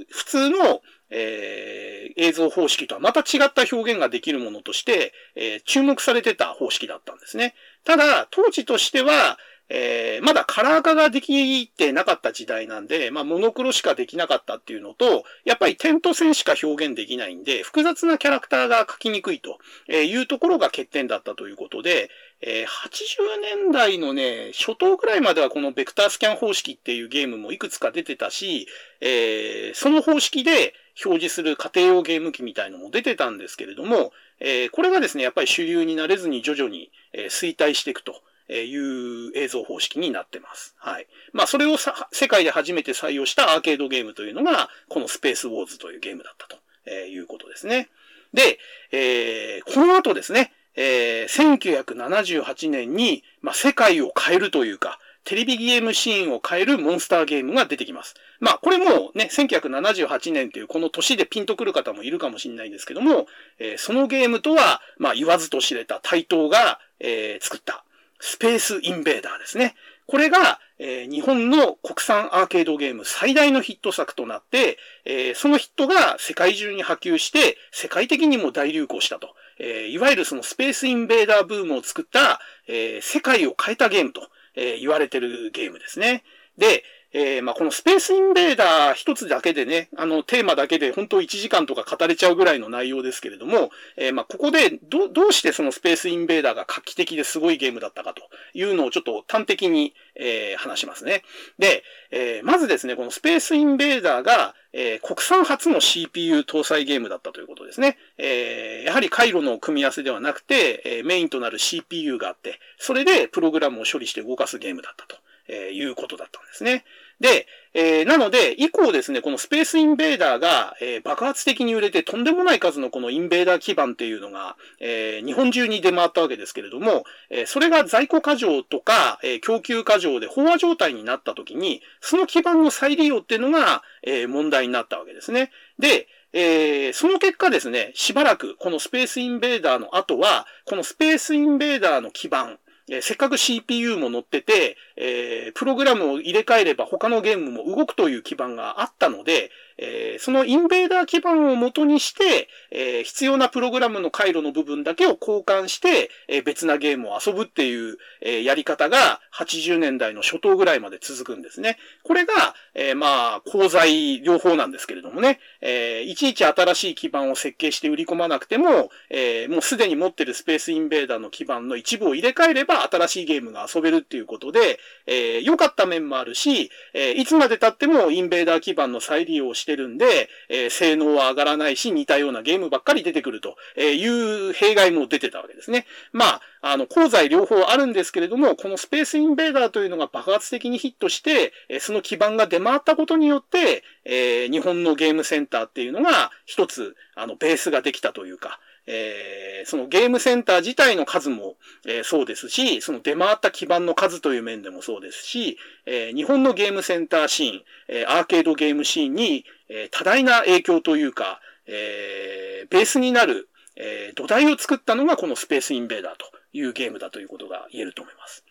[0.10, 0.82] 普通の
[1.16, 7.54] えー、映像方式とはまた違った表現ができるものとして、えー、注目されてた方式だったんですね。
[7.86, 9.38] ただ、当時としては、
[9.70, 19.59] えー、まだカラー化ができてなかった時代なんで、まあ、モノクロしかできなかったっていうのと、やっぱり点と線しか表現できないんで、複雑なキャラクターが描きにくいと
[19.91, 22.09] いうところが欠点だったということで、
[22.41, 28.68] えー、80年代のね、初頭くらいまではこのベクタースキャン方式っていうゲームもいくつか出てたし、
[28.99, 38.22] えー、その方式で表示する家庭用ゲーム機みたいのも出てたんですけれども、えー、これがですね、やっぱり主流になれずに徐々に、衰退していくと。
[38.50, 40.76] えいう映像方式になってます。
[40.78, 41.08] はい。
[41.32, 47.89] まあ、それをさ世界で初めて採用したアーケードゲームというのが、このスペースウォーズというゲームだったということですね。
[48.34, 48.60] で、
[48.91, 58.16] えー、この後ですね、えー、1978年に、まあ、世界を変えるというか、テレビゲームシーンを変えるモンスターゲームが出てきます。
[58.39, 63.28] まあ、これもね、1978年というこの年でピンとくる方もいるかもしれないんですけども、
[63.58, 67.86] えー、そのゲームとは、まあ、言わずと知れた対等が、えー、作った
[68.26, 69.76] スペースインベーダーですね。
[70.07, 79.36] これが、えー、日本の国産アーケードゲーム最大のヒット作となって、えー、そのヒットが世界中に波及して、世界的にも大流行したと。
[79.59, 86.24] えー、いわゆるそのスペースインベーダーブームを作った、え、世界を変えたゲームと、え、言われてるゲームですね。
[86.57, 101.24] で、えー、まあ、このスペースインベーダー一つだけでね、あの、テーマだけで本当1時間とか語れちゃうぐらいの内容ですけれども、えー、まあ、ここでど、どうしてそのスペースインベーダーが画期的ですごいゲームだったかというのをちょっと端的に、えー、話しますね。
[101.59, 107.97] で、えー、まずですね、このスペースインベーダーが、えー、国産初の CPU 搭載ゲームだったということですね。
[108.18, 116.86] えー、やはり回路の組み合わせではなくて、えー、メインとなる CPU があって、それでプログラムを処理して動かすゲームだったと、え、いうことだったんですね。
[117.24, 135.49] で、えー、なので、以降ですね、このスペースインベーダーが、えー、爆発的に売れてとんでもない数のこのインベーダー基盤っていうのが、えー、日本中に出回ったわけですけれども、えそれが在庫過剰とか、え供給過剰で飽和状態になった時に、その基盤の再利用っていうのが、え問題になったわけですね。
[135.80, 142.59] で、えー、その結果ですね、しばらくこのスペースインベーダーの後は、このスペースインベーダーの基盤、
[142.90, 161.78] えー、せっかく CPU も乗ってて、えー、プログラムを入れ替えれば他のゲームも動くという基盤があったので、えー、そのインベーダー基盤を元にして、えー、必要なプログラムの回路の部分だけを交換して、えー、別なゲームを遊ぶっていう、えー、やり方が80年代の初頭ぐらいまで続くんですね。
[162.03, 162.34] これが、
[162.76, 184.05] えー、まあ、功罪両方なんですけれどもね、えー、いちいち新しい基盤を設計して売り込まなくても、えー、もうすでに持ってるスペースインベーダーの基盤の一部を入れ替えれば新しいゲームが遊べるっていうことで、えー、良かった面もあるし、えー、いつまで経ってもインベーダー基盤の再利用をししてるんで、えー、性能は上がらないし、似たようなゲームばっかり出てくるとい
[184.49, 185.86] う弊害も出てたわけですね。
[186.11, 201.56] まあ、あの、功罪両方あるんですけれども、このスペースインベーダーというのが爆発的にヒットして、その基盤が出回ったことによって、えー、日本のゲームセンターっていうのが一つ、あの、ベースができたというか、えー、そのゲームセンター自体の数も、
[201.86, 218.44] えー、そうですし、その出回った基盤の数という面でもそうですし、えー、日本のゲームセンターシーン、えアーケードゲームシーンに、え多大な影響というか、えベースになる、え土台を作ったのがこのスペースインベーダーというゲームだということが言えると思います。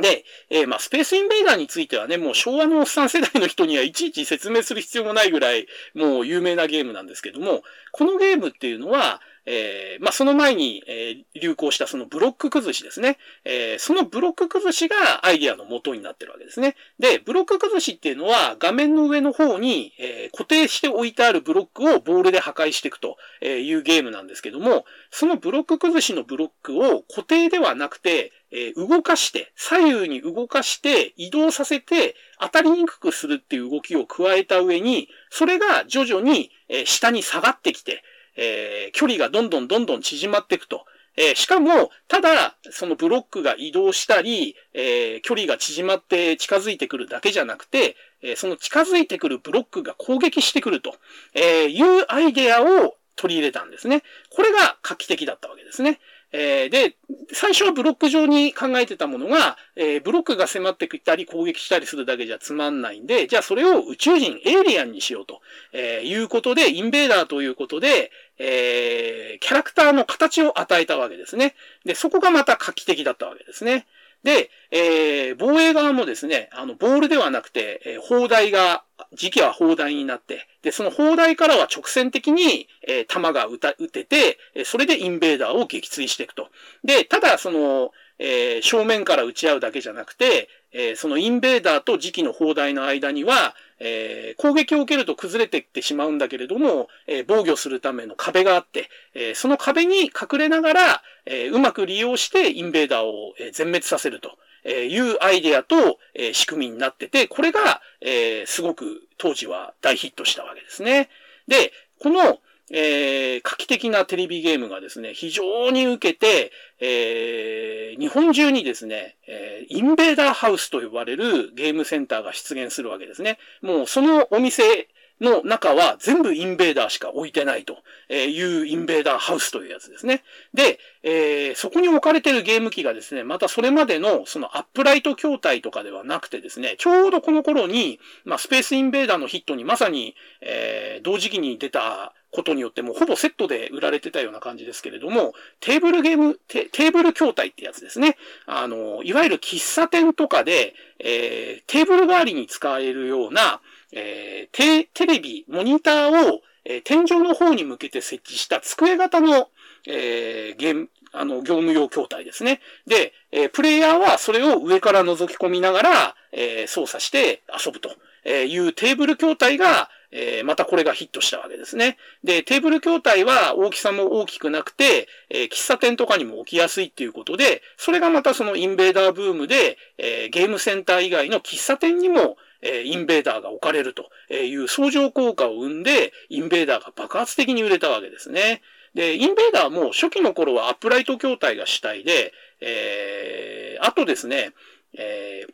[0.00, 13.18] で、えー、まあ、スペースインベーダーについてはね、もう昭和のおっさん世代の人にはいちいち説明する必要もないぐらい、もう有名なゲームなんですけども、このゲームっていうのは、えー、まあ、その前に、えー、流行したそのブロック崩しですね。
[13.44, 16.76] えー、そのブロック崩しがアイディアの元になってるわけですね。
[16.98, 38.02] で、ブロック崩しっていうのは画面の上の方に、え固定して置いてあるブロックをボールで破壊していくというゲームなんですけども、そのブロック崩しのブロックを固定ではなくて、え動かして、左右に動かして移動させて当たりにくくするっていう動きを加えた上に、それが徐々にえ下に下がってきて、
[38.36, 40.84] えー、距離がどんどんどんどん縮まっていくと
[41.16, 50.94] えー、しかも、ただ、そのブロックが移動したり、えー、距離が縮まって近づいてくるだけじゃなくて、えー、その近づいてくるブロックが攻撃してくると、
[51.34, 54.02] えいうアイデアを取り入れたんですね。
[54.30, 56.00] これが画期的だったわけですね。
[56.32, 56.96] えー、で、
[57.32, 65.40] 最初はブロック上に考えてたものが、えー、ブロックが迫ってきたり攻撃したりするだけじゃつまんないんで、じゃあそれを宇宙人、エイリアンにしようと、
[65.72, 71.54] えー、いうことで、インベーダーということで、えー、キャラクターの形を与えたわけですね。
[71.84, 73.86] で、そこがまた画期的だったわけですね。
[74.22, 86.48] で、えー、防衛側もですね、あの、ボールではなくて、えー、砲台が、時期は砲台になって、で、その砲台からは直線的に、えー、弾が撃た、撃てて、それでインベーダーを撃墜していくと。
[86.84, 93.54] で、ただ、その、えー、正面から撃ち合うだけじゃなくて、えー、そのインベーダーと時期の砲台の間には、
[93.84, 104.38] えー、攻撃を受けると崩れていってしまうんだけれども、え防御するための壁があって、えその壁に隠れながら、えうまく利用してインベーダーを全滅させると。
[104.64, 111.08] いうアイデアと、え仕組みになってて、これが、えすごく当時は大ヒットしたわけですね。
[111.48, 112.38] で、この、
[112.70, 123.38] えー、画期的なテレビゲームがですね、非常に受けて、えー、日本中にですね、えー、インベーダーハウスと呼ばれるゲームセンターが出現するわけですね。
[123.60, 124.88] もうそのお店
[125.22, 127.78] の中は全部インベーダーしか置いてないと
[128.12, 130.22] いうインベーダーハウスというやつですね。
[130.52, 148.16] で、えー、そこに置かれてるゲーム機がですね、またそれまでのそのアップライト筐体とかではなくてですね、ちょうどこの頃に、まあ、スペースインベーダーのヒットにまさに、えー、同時期に出たことによってもほぼセットで売られてたような感じですけれども、テーブルゲーム、テーブル筐体ってやつですね。
[148.46, 153.60] あの、いわゆる喫茶店とかで、えー、テーブル代わりに使えるような、
[153.92, 159.48] えー、テ、テレビ、モニターを、えー、天井の方に向けて設置した机型の、
[159.86, 162.60] えー、ゲーム、あの、業務用筐体ですね。
[162.86, 167.90] で、えー、プレイヤーはそれを上から覗き込みながら、えー、操作して遊ぶと
[168.28, 171.96] いうテーブル筐体が、えー、またこれがヒットしたわけですね。
[172.22, 188.62] で、テーブル筐体は大きさも大きくなくて、えー、喫茶店とかにも置きやすいっていうことで、それがまたそのインベーダーブームで、えー、ゲームセンター以外の喫茶店にも、えインベーダーが置かれるという相乗効果を生んで、インベーダーが爆発的に売れたわけですね。
[188.94, 194.52] で、インベーダーも初期の頃はアップライト筐体が主体で、えー、あとですね、
[194.96, 195.52] えー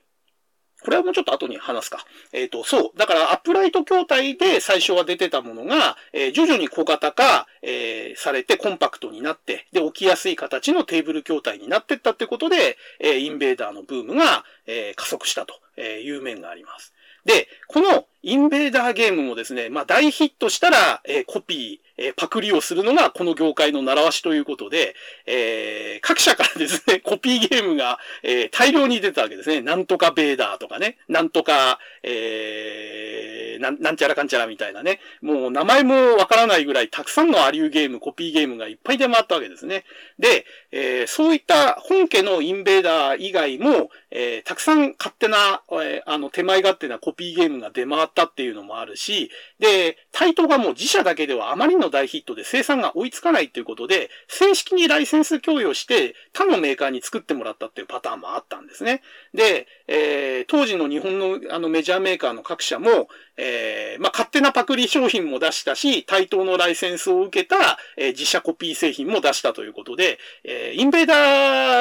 [0.80, 2.04] これはもうちょっと後に話すか。
[2.32, 2.98] えっ、ー、と、そう。
[2.98, 16.94] だから、アップライト筐体で最初は出てたものが、えー、徐々に小型化、えー、されてコンパクトになって、で、置きやすい形のテーブル筐体になってったってことで、えインベーダーのブームが、え加速したという面があります。
[17.24, 24.94] で、このインベーダーゲームもですね、まあ大ヒットしたら、えー、コピー、えー、パクリをするのがこの業界の習わしということで、
[25.26, 29.60] えー、各社からですね、 コピーゲームが、えー、大量に出たわけですね。
[29.60, 35.00] なんとかベーダーとかね、なんとか、えー、なん、なんちゃらかんちゃらみたいなね。
[35.20, 39.84] もう名前もわからないぐらいたくさんのアリューゲーム、コピーゲームがいっぱい出回ったわけですね。
[40.18, 59.02] で、えー、そういった本家のインベーダー以外も、えー、たくさん勝手な、えー、あの、手前勝手なコピーゲームが出回ったっていうのもあるし、で、タイトがもう自社だけではあまりの大ヒットで生産が追いつかないっていうことで、正式にライセンス供与して他のメーカーに作ってもらったっていうパターンもあったんですね。
[59.34, 63.08] で、えー、当時の日本のあのメジャーメーカーの各社も、
[63.40, 71.14] えー、まあ、勝手なパクリ商品も出したし、対等のライセンスを受けた、えー、自社コピー製品も出したということで、えー、インベーダ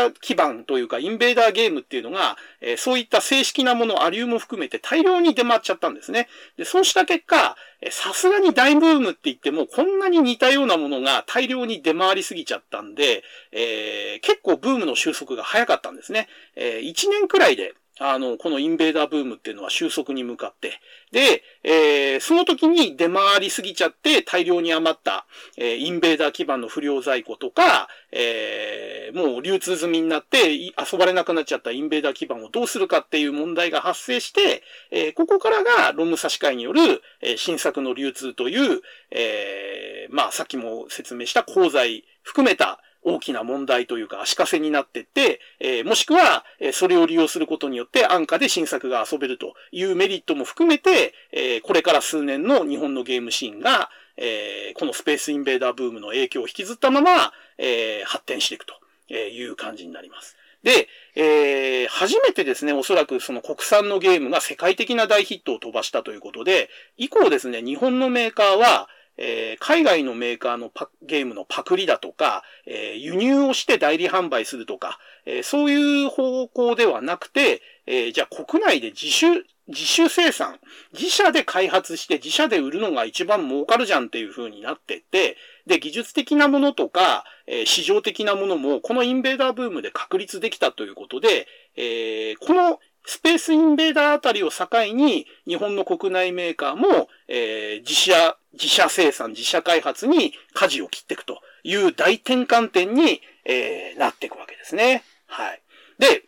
[0.10, 6.28] ー基盤というか、インベーダーゲームっていうのが、えー、そういった正式なもの、アリューも含めて大量に出回っちゃったんですね。
[6.58, 7.58] で、そうした結果、
[7.89, 16.28] さすがに大ブームって言っても、こんなに似たようなものが大量に出回りすぎちゃったんで、えー、結構ブームの収束が早かったんですね。
[16.55, 20.80] えー、1年くらいで、あの、このインベーダーブームっていうのは収束に向かって、
[21.12, 25.26] で、えー、その時に出回りすぎちゃって大量に余った、
[25.58, 36.82] えー、インベーダー基盤の不良在庫とか、えー、もう流通済みになって遊ばれなくなっちゃったインベーダー基盤をどうするかっていう問題が発生して、えー、ここからがロム差し替えによる、
[37.22, 38.82] えー、新作の流通という、
[39.12, 58.74] えー、まあさっきも説明した鋼材含めた大きな問題というか足かせになってって、えー、もしくは、えそれを利用することによって安価で新作が遊べるというメリットも含めて、えー、これから数年の日本のゲームシーンが、えー、このスペースインベーダーブームの影響を引きずったまま、え、発展していくと
[59.14, 60.36] いう感じになります。
[60.64, 80.59] で、えー、初めてですね、おそらくその国産のゲームが世界的な大ヒットを飛ばしたということで、以降ですね、日本のメーカーは、えー、海外のメーカーのゲームのパクリだとか、えー、輸入をして代理販売するとか、えー、そういう方向ではなくて、えじゃあ国内で自主、自主生産、
[80.93, 105.03] 自社で開発して自社で売るのが一番儲かるじゃんっていう風になってて、で、技術的なものとか、えー、市場的なものも、このインベーダーブームで確立できたということで、えー、このスペースインベーダーあたりを境に、日本の国内メーカーも、えー、自社、自社生産、自社開発に舵を切っていくという大転換点に、えー、なっていくわけですね。
[105.28, 105.62] はい。
[105.99, 106.24] で、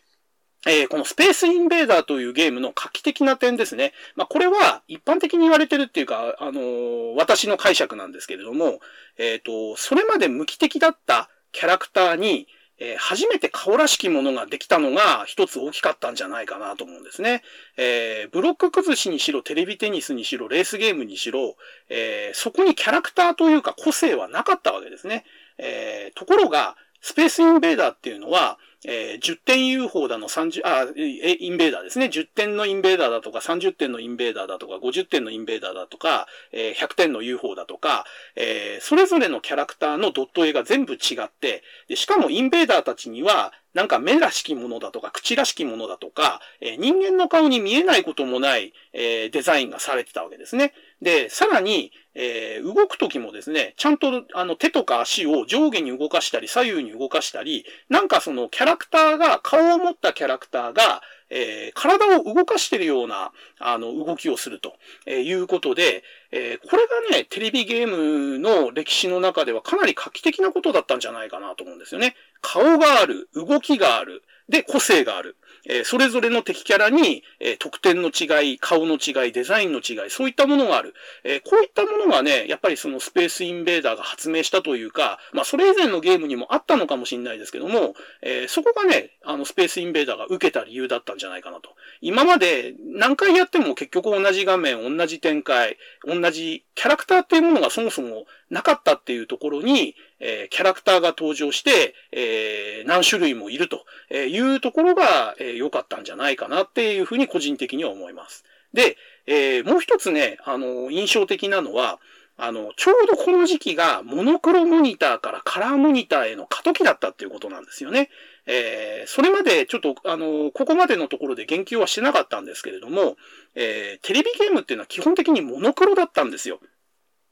[0.68, 3.94] えー、このスペースインベーダーというゲームの画期的な点ですね。
[4.16, 8.80] まあ、これは一般的に言われてるっていうか、あのー、私の解釈なんですけれども、
[9.18, 12.48] えっ、ー、と、それまで無機的だったキャラクターに、
[12.80, 17.44] えー、初めて顔らしきものができたのが一つ大きかったんじゃないかなと思うんですね。
[17.78, 21.56] えー、ブロック崩しにしろ、テレビテニスにしろ、レースゲームにしろ、
[21.90, 25.26] えー、そこにキャラクターというか個性はなかったわけですね。
[25.58, 32.06] え、ところが、スペースインベーダーっていうのは、えー、10点 UFO だの30、あ、インベーダーですね。
[32.06, 38.06] 10点のインベーダーだとか、30点のインベーダーだとか、50点のインベーダーだとか、えー、100点の UFO だとか、
[38.36, 50.74] えー、それぞれのキャラクターのドット絵が全部違って、でしかもインベーダーたちには、なんか目らしきものだとか、口らしきものだとか、えー、人間の顔に見えないこともない、えー、デザインがされてたわけですね。
[51.02, 64.74] で、さらに、えー、動くときもですね、ちゃんとあの手とか足を上下に動かしたり、左右に動かしたり、なんかそのキャラクターが、顔を持ったキャラクターが、えー、体を動かしてるような、あの、動きをすると、
[65.06, 72.16] えいうことで、えー、これがね、テレビゲームの歴史の中ではかなり画期的なことだったんじゃないかなと思うんですよね。
[72.42, 75.38] 顔がある、動きがある、で、個性がある。
[75.70, 80.96] え、それぞれの敵キャラに、えー、得点の違い、顔の違い、デザインの違い、そういったものがある。
[81.24, 87.94] え、こういったものがね、やっぱりそのスペースインベーダーが発明したというか、まあそれ以前のゲームにもあったのかもしれないですけども、
[88.24, 91.70] えそこがね、あのスペースインベーダーが受けた理由だったんじゃないかなと。
[92.02, 108.44] 今まで何回やっても結局同じ画面、同じ展開、同じキャラクターっていうものがそもそもなかったっていうところに、えー、キャラクターが登場して、えー、何種類もいるというところが良、えー、かったんじゃないかなっていうふうに個人的には思います。
[108.74, 112.00] で、えー、もう一つね、あの、印象的なのは、
[112.42, 118.10] あの、ちょうどこの時期がモノクロモニターからカラーモニターへの過渡期だったっていうことなんですよね。
[118.46, 123.18] えー、それまでちょっと、あの、ここまでのところで言及はしてなかったんですけれども、
[123.56, 126.60] えー、テレビゲームっていうのは基本的にモノクロだったんですよ。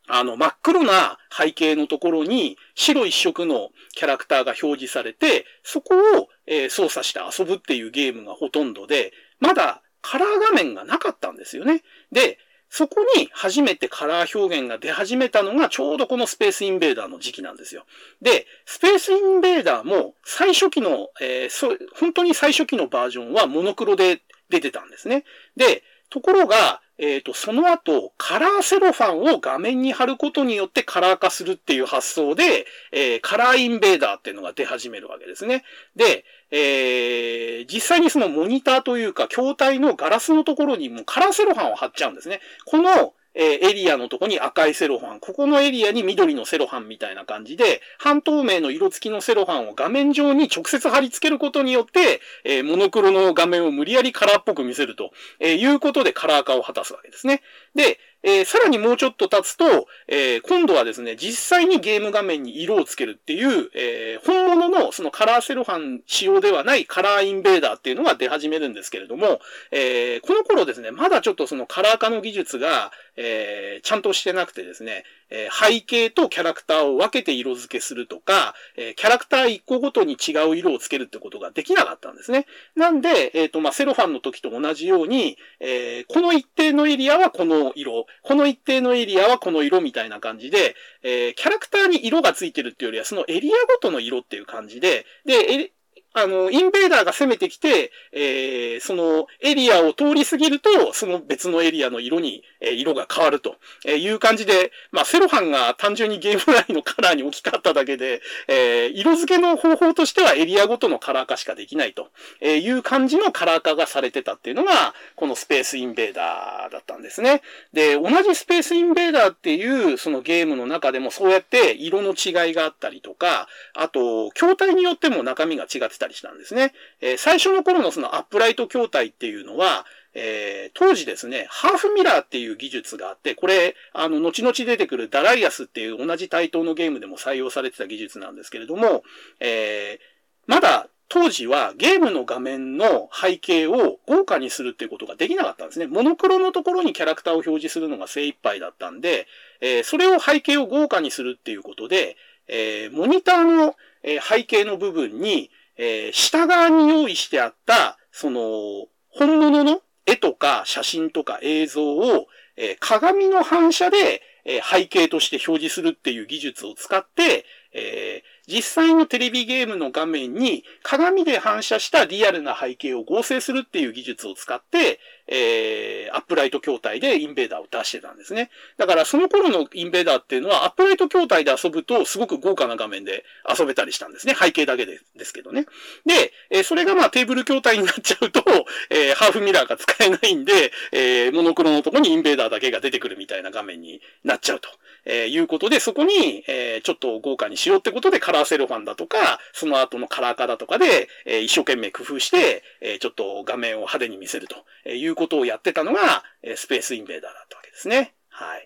[0.07, 11.83] あの、真っ黒な背景のところに白一色のキャラクターが表示されて、そこを、え、操作して遊ぶっていうゲームがほとんどで、まだカラー画面がなかったんですよね。
[12.11, 12.39] で、
[12.69, 17.85] そこに初めてカラー表現が出始めたのがちょうどこのスペースインベーダーの時期なんですよ。
[18.21, 25.23] で、スペースインベーダーも最初期の、えー、そ本当に最初期のバージョンはモノクロで出てたんですね。
[25.55, 35.63] で、ところが、えっ、ー、と、その後、カラーセロファンを画面に貼ることによってカラー化するっていう発想で、えー、カラーインベーダーっていうのが出始めるわけですね。
[35.95, 42.39] で、えー、実際にそのモニターというか、筐体のガラスのところにもカラーセロファンを貼っちゃうんですね。
[42.65, 57.43] この、えエリアのとこに赤いセロハン、ここのエリアに緑のセロハンみたいな感じで、半透明の色付きのセロハンを画面上に直接貼り付けることによって、えモノクロの画面を無理やりカラーっぽく見せると、えいうことでカラー化を果たすわけですね。
[57.75, 69.39] で、えー、さらにもうちょっと経つと、えー、今度はですね、実際にゲーム画面に色をつけるっていう、えー、本物のそのカラーセロハン仕様ではないカラーインベーダーっていうのが出始めるんですけれども、
[69.71, 82.45] えこの頃ですね、まだちょっとそのカラー化の技術が、えちゃんとしてなくてですね、え背景とキャラクターを分けて色付けするとか、えキャラクター1個ごとに違う色をつけるってことができなかったんですね。
[82.75, 95.71] なんで、えっ、と、まあ、セロファンの時と同じように、えこの一定のエリアはこの色、この一定のエリアはこの色みたいな感じで、えー、キャラクターに色がついてるっていうよりは、そのエリアごとの色っていう感じで、で、
[96.19, 103.55] あの、インベーダーが攻めてきて、えー、そのエリアを通り過ぎると、その別のエリアの色に、えー、色が変わると
[103.87, 112.09] いう感じで、まあ、セロハンが単純にゲーム内のカラーに置き換わっただけで、えー、色付けの方法としてはエリアごとのカラー化しかできないと
[112.41, 117.41] いう感じのカラー化がされてたっていうのが、このスペースインベーダーだったんですね。
[117.73, 126.73] で、同じスペースインベーダーっていうそのゲームの中でもそうやって色の違いがあったりとか、あと、筐体によっても中身が違ってたりしたんですね。
[127.01, 139.03] えー、最初の頃のそのアップライト筐体っていうのは、えー、当時ですね、ハーフミラーっていう技術があって、これ、あの、後々出てくるダライアスっていう同じ対等のゲームでも採用されてた技術なんですけれども、
[139.39, 145.87] えー、まだ当時はゲームの画面の背景を豪華にするっていうことができなかったんですね。
[145.87, 149.27] モノクロのところにキャラクターを表示するのが精一杯だったんで、
[149.61, 152.17] えー、それを背景を豪華にするっていうことで、
[152.47, 178.49] えー、モニターの、え背景の部分に、えー、下側に用意してあった、その、本物の絵とか写真とか映像を、えー、鏡の反射で、えー、背景として表示するっていう技術を使って、えー、実際のテレビゲームの画面に鏡で反射したリアルな背景を合成するっていう技術を使って、えー、アップライト筐体でインベーダーを出してたんですね。
[178.77, 184.35] だからその頃のインベーダーっていうのはアップライト筐体で遊ぶとすごく豪華な画面で遊べたりしたんですね。
[184.39, 185.65] 背景だけでですけどね。
[186.05, 188.43] で、えー、それがまあテーブル筐体になっちゃうと、
[188.89, 194.69] えー、ハーフミラーが使えないんで、えー、モノクロのとこにインベーダーだけが出てくるみたいな画面になっちゃうと、
[195.09, 208.13] えー、いうことで、そこに、えー、ちょっと豪華にしようってことでカラーセロファンだとか、その後のカラー化だとかで、えー、一生懸命工夫して、えー、ちょっと画面を派手に見せるということをやってたのが、えー、スペースインベーダーだったわけですね。
[208.29, 208.65] はい。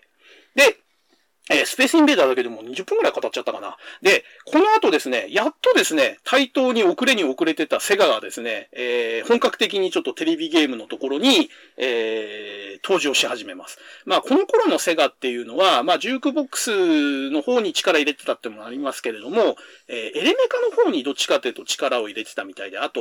[0.56, 0.78] で、
[1.50, 3.76] えー、スペースインベーダーだけでも20分くらい語っちゃったかな。
[4.00, 13.78] で、この後ですね、やっとですね、対等に遅れに遅れてたセガがですね、えー、本格的にちょっとテレビゲームのところに、えー、登場し始めます。
[14.04, 19.56] まあ、この頃のセガっていうのは、まあ、ジュークボックスの方に力入れてたってもありますけれども、
[19.88, 23.00] えー、エレメカの方にどっちかというと力を入れてたみたいで、あと、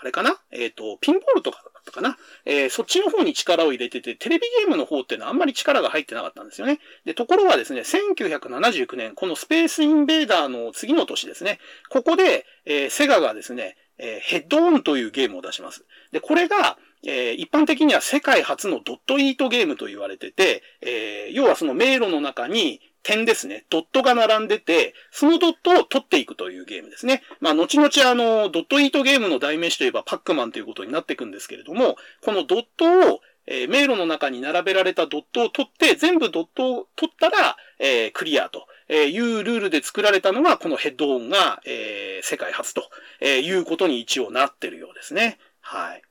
[0.00, 0.40] あれかな？
[0.50, 2.16] えっ、ー、と、ピンボールとかだったかな？
[2.46, 6.80] えー、そっちの方に力を入れてて、テレビゲームの方っていうのはあんまり力が入ってなかったんですよね。
[7.04, 11.60] で、ところがですね、1979年、このスペースインベーダーの次の年ですね、
[11.90, 15.84] ここで、えー、セガがですね、えー、ヘッドオンというゲームを出します。
[16.12, 27.22] で、これが、えー、一般的には世界初のドットイートゲームと言われてて、えー、要はその迷路の中に点ですね、ドットが並んでて、そのドットを取っていくというゲームですね。
[27.40, 42.90] まあ、後々あの、ドットイートゲームの代名詞といえばパックマンということになっていくんですけれども、このドットを、えー、迷路の中に並べられたドットを取って、全部ドットを取ったら、えー、クリアというルールで作られたのが、このヘッドオンが、えー、世界初と
[43.24, 45.38] いうことに一応なってるようですね。
[45.60, 46.02] はい。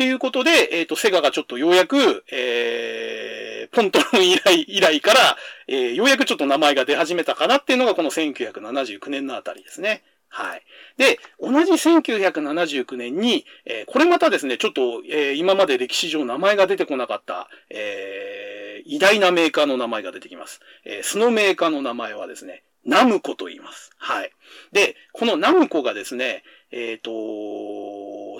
[0.00, 5.36] っていうことで、えっ、ー、と、セガがちょっとようやく、えー、ポントロン以来、以来から、
[5.68, 10.02] えー、ようやくちょっと名前が出始めたかなっていうのがこの1979年のあたりですね。
[10.30, 10.62] はい。
[10.96, 20.60] で、同じ1979年に、えー、これまたですね、ちょっと、えー、今まで歴史上名前が出てこなかった、えー、偉大なメーカーの名前が出てきます。
[20.86, 23.90] えー、そのメーカーの名前はですね、ナムコと言います。
[23.98, 24.32] はい。
[24.72, 27.10] で、このナムコがですね、えっ、ー、と、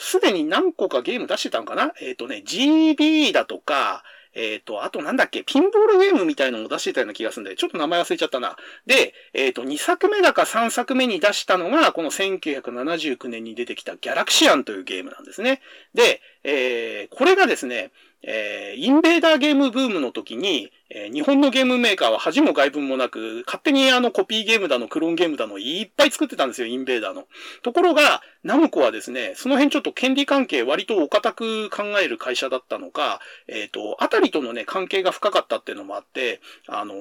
[0.00, 1.92] すでに何個かゲーム出してたんかな？
[2.00, 4.02] えっ、ー、とね、GB だとか、
[4.32, 8.56] えっ、ー、と、あとなんだっけ、ピンボールゲームみたいのも出してたような気がするんで、ちょっと名前忘れちゃったな。
[8.86, 15.60] で、えっ、と、2作目だか3作目に出したのが、この1979年に出てきたギャラクシアンというゲームなんですね。
[15.94, 17.90] で、えー、これがですね、
[18.22, 27.26] えー、インベーダーゲームブームの時に、えー、日本のゲームメーカーは恥も外文もなく、勝手にあのコピーゲームだの、クローンゲームだの、いっぱい作ってたんですよ、インベーダーの。
[27.62, 36.98] ところが、ナムコはですね、その辺ちょっと権利関係割とお堅く考える会社だったのか、えっ、ー、と、あたりとのね、関係が深かったっていうのもあって、あのー、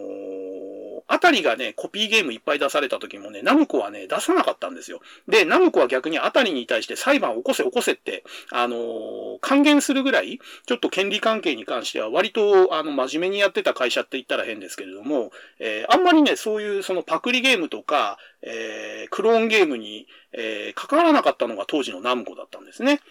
[1.10, 5.02] あたりがね、コピーゲームいっぱい出された時もね、ナムコはね、出さなかったんですよ。
[5.28, 23.02] で、ナムコは逆にあたりに対して裁判を起こせ起こせって、あのー、還元するぐらい、ちょっと権利関係に関しては割と、あの、真面目にやってた会社って言ったら変ですけれども、えー、あんまりね、そういうそのパクリゲームとか、えー、クローンゲームに、えー、関わらなかったのが当時のナムコだったんですね。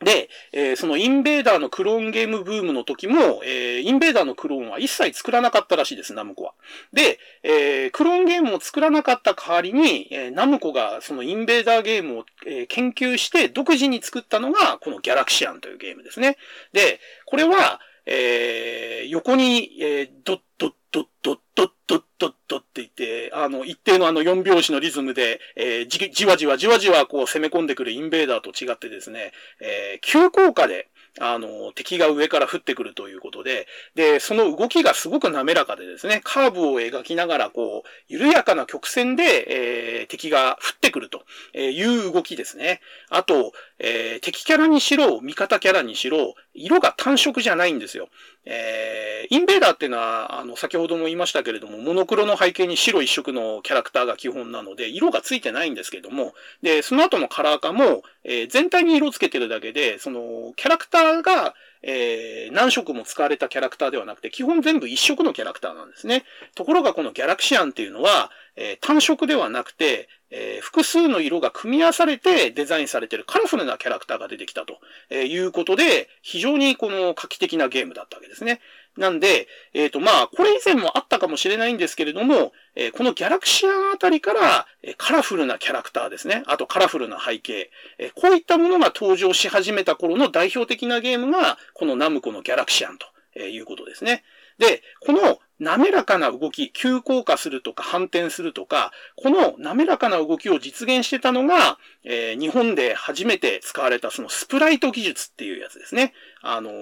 [0.00, 6.54] で、えー、そのインベーダーのクローンゲームブームの時も、えー、インベーダーのクローンは一切作らなかったらしいです、ナムコは。
[6.92, 16.36] で、えー、クローンゲームを作らなかった代わりに、え、ナムコがそのインベーダーゲームを、え、研究して独自に作ったのが、このギャラクシアンというゲームですね。
[16.72, 30.88] で、これは、え、横に、えー、ドッドッドッドッドッドッドッドって言って、あの、一定のあの4拍子のリズムで、えー、じ、じわじわじわじわこう攻め込んでくるインベーダーと違ってですね、えー、急降下で、
[31.20, 41.24] あの、敵が上から降ってくるということで、で、その動きがすごく滑らかでですね、カーブを描きながら、こう、緩やかな曲線で、えー、敵が降ってくると
[41.58, 42.80] いう動きですね。
[43.10, 48.08] あと、えー、敵キャラにしろ、味方キャラにしろ、色が単色じゃないんですよ。
[48.50, 66.24] えー、インベーダーっていうのは、あの、先ほども言いましたけれども、モノクロの背景に白一色のキャラクターが基本なので、色がついてないんですけども、で、その後のカラー化も、えー、全体に色つけてるだけで、その、キャラクターが、えー、何色も使われたキャラクターではなくて、基本全部一色のキャラクターなんですね。
[66.54, 74.78] ところがこのギャラクシアンっていうのは、え、単色ではなくて、えー、複数の色が組み合わされてデザインされているカラフルなキャラクターが出てきたと
[75.10, 78.60] えいうことで、非常にこの画期的なゲームだったわけですね。
[78.96, 86.42] なんで、えっ、ー、と、まあ、これ以前もあったかもしれないんですけれども、えー、このギャラクシアンあたりから、えー、カラフルなキャラクターですね。
[86.46, 93.06] あとカラフルな背景、えこういったものが登場し始めた頃の代表的なゲームが、このナムコのギャラクシアンと
[93.38, 94.24] えいうことですね。
[94.58, 106.12] で、この滑らかな動き、急降下するとか反転するとか、この滑らかな動きを実現してたのが、えー、日本で初めて使われたそのスプライト技術っていうやつですね。
[106.42, 106.74] あのー、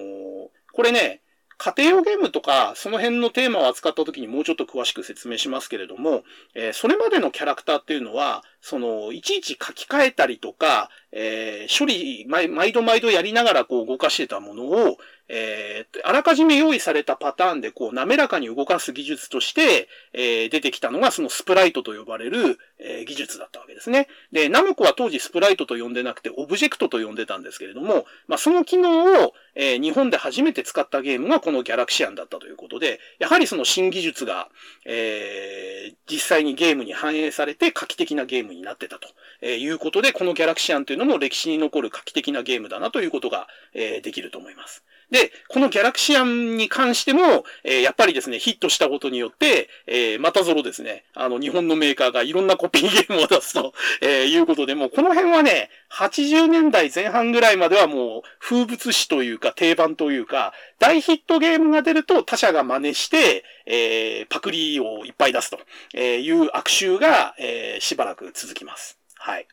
[0.72, 1.22] これね、
[1.58, 6.22] 家庭用ゲームとか、その辺のテーマを扱った時にもうちょっと詳しく説明しますけれども、
[6.54, 14.98] えー、それまでのキャラクターっていうのは、その、いちいち書き換えたりとか、えー、処理、毎度毎度やりながらこう動かしてたものを、
[15.28, 24.08] えー、あらかじめ用意されたパターンでこう滑らかに動かす技術として、えー、出てきたのがそのスプライトと呼ばれる、えー、技術だったわけですね。
[24.32, 34.48] で、ナムコは当時スプライトと呼んでなくてオブジェクトと呼んでたんですけれども、まあ、その機能を、えー、日本で初めて使ったゲームがこのギャラクシアンだったということで、やはりその新技術が、
[34.84, 39.08] えー、実際にゲームに反映されて画期的なゲームになってたと、
[39.42, 44.84] えいうことで、このギャラクシアンというのも歴史に残る画期的なゲームだなということが、えー、できると思います。
[45.10, 53.72] で、このギャラクシアンに関しても、えー、やっぱりですね、ヒットしたことによって、えー、またぞろですね、あの、日本のメーカーがいろんなコピーゲームを出すと、
[54.02, 68.98] えー、いうことで、もうこの辺はね、80年代前半ぐらいまではもう風物詩というか定番というか、大ヒットゲームが出ると他社が真似して、えー、パクリをいっぱい出すという悪臭が、えー、しばらく続きます。
[69.14, 69.46] はい。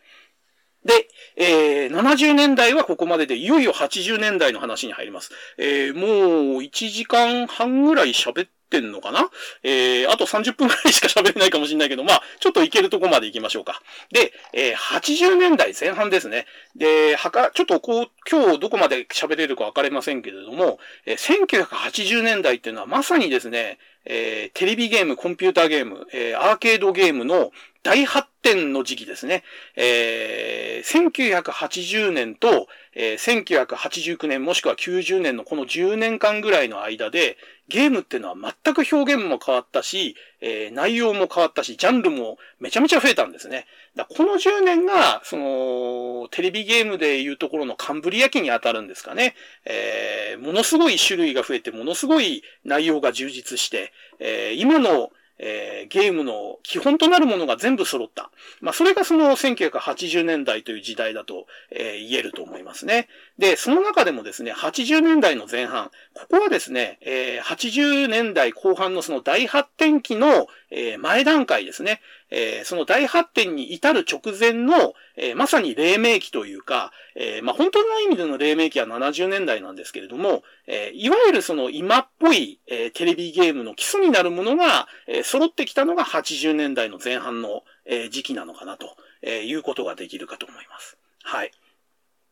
[0.86, 5.32] で、えー、70年代はここまでで、いよいよ80年代の話に入ります。
[5.58, 9.30] えー、もう1時間半ぐらい喋ってんのかな？
[9.62, 13.82] えー、あと30分ぐらいしか喋れないかもしれないけど、まあ、ちょっといけるとこまで行きましょうか。
[14.12, 16.46] で、えー、80年代前半ですね。
[16.76, 27.52] で、はか、ちょっとこう、今日どこまで喋れるかわかりませんけれども、えー、1980年代っていうのはまさにですね、えー、テレビゲーム、コンピューターゲーム、えー、アーケードゲームの
[27.84, 29.44] 大発展の時期ですね。
[29.76, 37.38] えー、1980年と、えー、1989年もしくは90年のこの10年間ぐらいの間で、
[37.70, 43.66] ゲームっていうのは全く表現も変わったし、えー、内容も変わったし、ジャンルもめちゃめちゃ増えたんですね。
[43.96, 49.36] だこの10年が、その、テレビゲームでいうところのカンブリア期に当たるんですかね。
[49.66, 58.32] えー、ものすごい種類が増えて、ものすごい内容が充実して、えー、今のえー、ゲームの基本となるものが全部揃った。
[58.62, 63.08] まあ、それがその1980年代という時代だと、えー、言えると思いますね。
[63.38, 72.02] で、その中でもですね、80年代の前半、ここはですね、えー、80年代後半のその大発展期の、え、前段階ですね。
[72.36, 90.98] えー、その大発展に至る直前の、えー、まさに黎明期というか、えー、まあ、本当の意味での黎明期は70年代なんですけれども、えいわゆるその今っぽい、えテレビゲームの基礎になるものが、え揃ってきたのが80年代の前半の、え時期なのかなと、えいうことができるかと思います。
[91.22, 91.52] はい。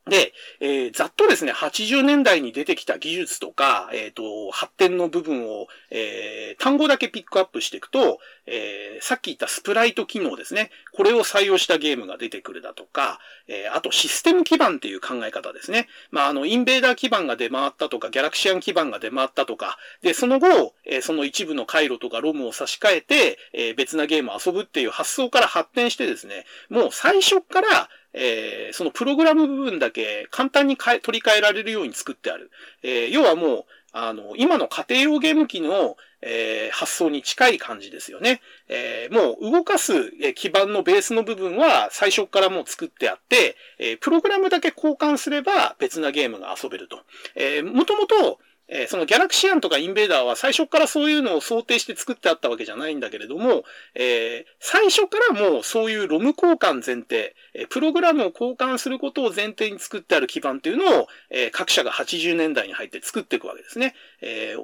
[0.09, 10.71] で、えー、ざっとですね、80年代に出てきた技術とか、えっ、ー、と、発展の部分を、えー、単語だけピックアップしていくと、えー、さっき言ったスプライト機能ですね。
[10.91, 15.87] これを採用したゲームが出てくるだとか、えー、あとシステム基盤っていう考え方ですね。
[16.09, 32.51] まあ、あの、インベーダー基盤が出回ったとか、ギャラクシアン基盤が出回ったとか、で、その後、えー、その一部の回路とかロムを差し替えて、えー、別なゲームを遊ぶっていう発想から発展してですね、もう最初から、えー、そのプログラム部分だけ簡単に取り替えられるように作ってある。
[32.83, 38.41] えー、要はもう、あの、今の家庭用ゲーム機の、えー、発想に近い感じですよね。
[38.69, 46.99] えー、もう動かすえ基盤のベースの部分は最初からもう作ってあって、えー、プログラムだけ交換すれば別なゲームが遊べると。
[47.35, 48.39] えー、もともと、
[48.71, 53.63] えー、そのギャラクシアンとかインベーダーは最初からそういうのを想定して作ってあったわけじゃないんだけれども、
[53.95, 63.93] えー、最初からもうそういうロム交換前提、え、プログラムを交換することを前提に作ってある基盤というのを、え、各社が80年代に入って作っていくわけですね。
[64.21, 64.61] えー、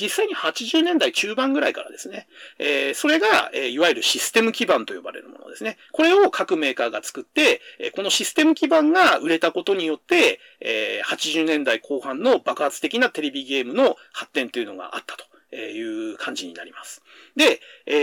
[0.00, 2.28] 実際に80年代中盤ぐらいからですね、
[2.58, 5.76] えー、それが、えー、いわゆるシステム基盤と呼ばれるものですね。
[5.92, 15.30] これを各メーカーが作って、え、このシステム基盤が売れたことによって、え、80年代後半の爆発的なテレビゲームの発展というのがあったと。
[15.52, 17.02] いう感じになります。
[17.40, 17.94] で、え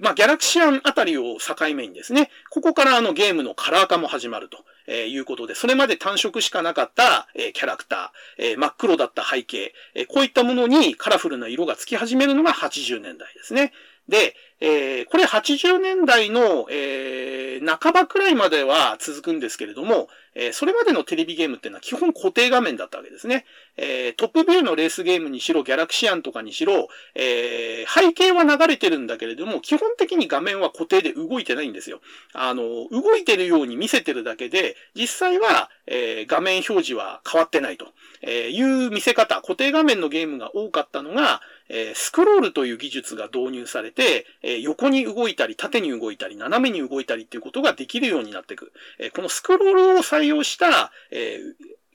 [0.00, 4.58] ー、まあ、ギャラクシアンあたりを境目にですね、ここからあのゲームのカラー化も始まると。
[4.86, 13.72] えー、いうことで、それまで単色しかなかった、えー、キャラクター、えー、真っ黒だった背景、え、こういったものにカラフルな色がつき始めるのが80年代ですね。
[14.08, 23.44] で、えー、これ80年代の、えー、半ばくらいまでは続くんですけれども、えー、それまでのテレビゲームっていうのは基本固定画面だったわけですね。
[23.76, 32.00] えー、トップビューのレースゲームにしろ、ギャラクシアンとかにしろ、えー、背景は流れてるんだけれども、基本的に画面は固定で動いてないんですよ。
[32.32, 37.86] あの、動いてるように見せてるだけで、実際は、えー、画面表示は変わってないと
[38.26, 48.72] いう見せ方、固定画面のゲームが多かったのが、え、スクロールという技術が導入されて、え、横に動いたり、縦に動いたり、斜めに動いたりっていうことができるようになっていく。
[48.98, 51.40] え、このスクロールを採用した、え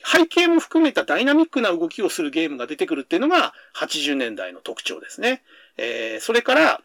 [0.03, 5.43] 背景も含めたダイナミックな動きをするゲームが出てくるっていうのが80年代の特徴ですね。
[5.75, 6.81] えそれから、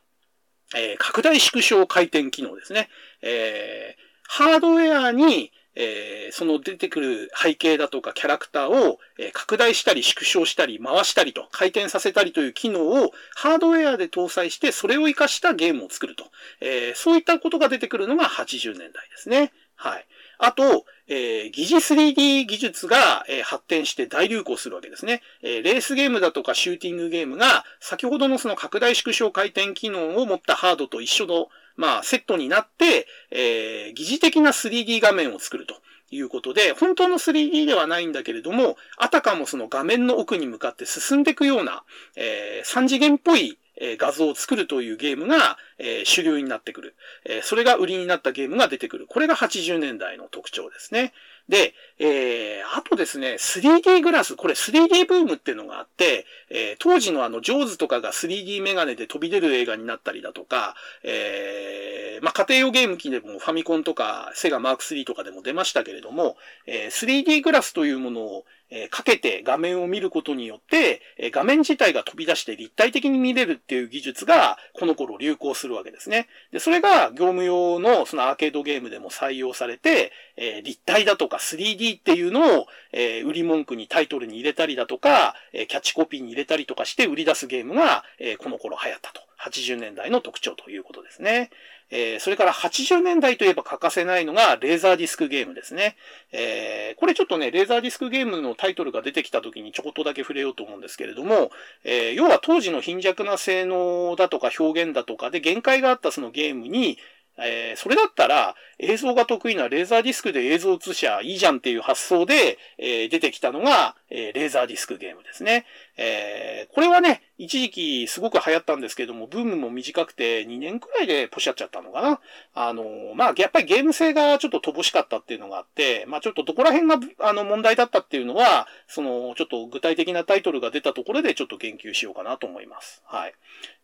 [0.75, 2.89] え拡大縮小回転機能ですね。
[3.23, 3.97] え
[4.27, 16.25] ハードウェアに、えー、その出てくる背景だとかキャラクターを、えー、拡大したり縮小したり回したりと回転させたりという機能をハードウェアで搭載してそれを活かしたゲームを作ると。
[16.61, 19.53] えー、そういったことが出てくるのが80年代ですね。
[19.77, 20.07] はい。
[20.39, 25.63] あと、えー、疑似 3D 技術が、えー、発展して大流行するわけですね、えー。
[25.63, 35.75] レースゲームだとかシューティングゲームが、先ほどのその拡大縮小回転機能を持ったハードと一緒の、まあ、セットになって、えー、疑似的な 3D 画面を作ると。
[36.11, 41.83] いうことで、本当の 3D ではないんだけれども、あたかもその画面の奥に向かって進んでいくような、
[42.15, 43.59] えー、3次元っぽい
[43.99, 46.95] 画像を作るというゲームが、え、主流になってくる、
[47.25, 47.41] え。
[47.43, 49.07] それが売りになったゲームが出てくる。
[49.09, 51.13] これが80年代の特徴ですね。
[51.49, 68.45] で、えー、あとですね、3D グラス、これ 3D ブームっていうのがあって、えー、当時のあの、ジョーズとかが 3D メガネで飛び出る映画になったりだとか、えー、まあ、家庭用ゲーム機でもファミコンとか、セガマーク3とかでも出ましたけれども、えー、3D グラスというものを、
[68.77, 76.27] えかけて画面を見ることによって、え画面自体が飛び出して立体的に見れるっていう技術が、この頃流行するわけですね。
[76.51, 89.23] で、それが業務用のそのアーケードゲームでも採用されて、え立体だとか 3D っていうのを、え売り文句にタイトルに入れたりだとか、えキャッチコピーに入れたりとかして売り出すゲームが、えこの頃流行ったと。
[89.47, 91.51] 80年代の特徴ということですね。
[91.91, 95.97] えー、それから80年代といえば欠かせないのがレーザーディスクゲームですね。
[96.33, 101.51] えー、これちょっとね、レーザーディスクゲームのタイトルが出てきた時にちょこっとだけ触れようと思うんですけれども、
[101.85, 106.99] えー、要は当時の貧弱な性能だとか表現だとかで限界があったそのゲームに、
[107.37, 115.67] えー、それだったら映像が得意なレーザーディスクで映像映しゃいいじゃんっていう発想で、えー、出てきたのが、えー、レーザーディスクゲームですね。
[115.97, 122.21] えー、これはね、一時期すごく流行ったんですけども、ブームも短くて2年くらいでポシャっちゃったのかな。
[122.55, 122.85] あの、
[123.17, 133.03] まあ、やっぱりゲーム性がちょっと乏しかったっていうのがあって、まあ、ちょっとどこら辺があの問題だったっていうのは、その、ちょっと具体的なタイトルが出たところでちょっと言及しようかなと思います。
[133.07, 133.35] はい。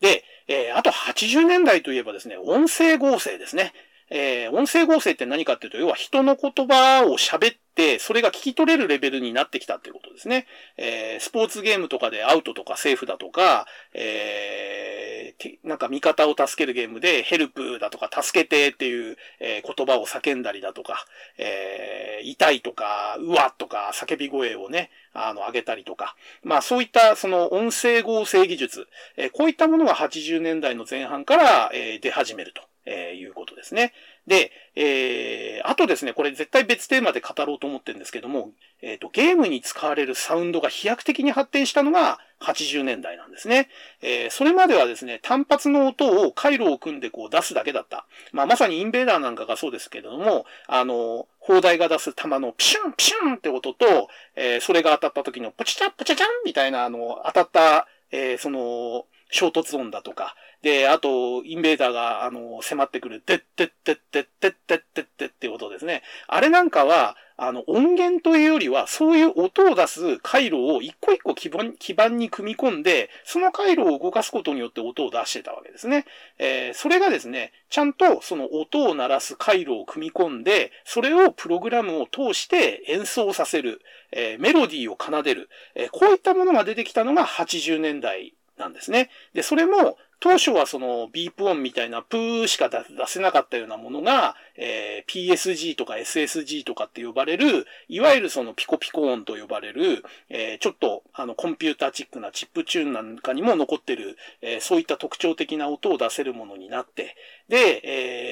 [0.00, 3.72] で、えー、あと80年代といえばですね、音声合成ですね。
[4.10, 10.46] えー、音声合成って何かっていうと、要は人の言葉を喋って、それが聞き取れるレベルになってきたっていうことですね。
[10.76, 21.04] えー、スポーツゲームとかでアウトとかセーフだとか、えー、なんか味方を助けるゲームでヘルプだとか助けてっていう、えー、言葉を叫んだりだとか、
[21.38, 26.16] えー、痛いとか、うわっとか叫び声をね、あの、上げたりとか。
[26.42, 28.86] まあそういったその音声合成技術、
[29.16, 32.62] えー、こういったものが80年代の前半から、えー、出始めると。
[32.86, 33.92] えー、いうことですね。
[34.30, 38.50] で、えー、あとですね、これ絶対別テーマで語ろうと思ってるんですけども、
[38.80, 43.68] えっ、ー、と、ゲームに使われるサウンドが飛躍的に発展したのが80年代なんですね。
[44.02, 48.06] えー、それまではですね、単発の音を回路を組んでこう出すだけだった。
[48.30, 66.02] まあ、まさにインベーダーなんかがそうですけれども、あの、砲台が出す弾のピシュンピシュンって音と、えー、それが当たった時のポチチャポチャチャンみたいなあの、当たった、えー、その、衝突音だとか、で、あと、インベーダーが、あの、迫ってくる、てってってってってってってってってってことですね。
[66.28, 76.04] あれなんかは、あの、音源というよりは、そういう音を出す回路を一個一個基盤基盤に組み込んで、その回路を動かすことによって音を出してたわけですね。
[76.36, 83.80] えー、それがですね、ちゃんとその音を鳴らす回路を組み込んで、それをプログラムを通して演奏させる、
[84.12, 89.10] えー、メロディーを奏でる、えー、こういったものが出てきたのが80年代なんですね。
[89.34, 107.16] で、それも当初はそのビープ音みたいなプーしか出せなかったようなものが、えー、PSG とか SSG とかって呼ばれる、いわゆるそのピコピコ音と呼ばれる、えー、ちょっとあのコンピューターチックなチップチューンなんかにも残ってる、えー、そういった特徴的な音を出せるものになって、
[107.48, 107.80] で、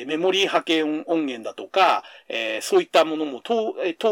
[0.01, 3.55] えー、メモリー波形音源だとか、えー、そういったものも通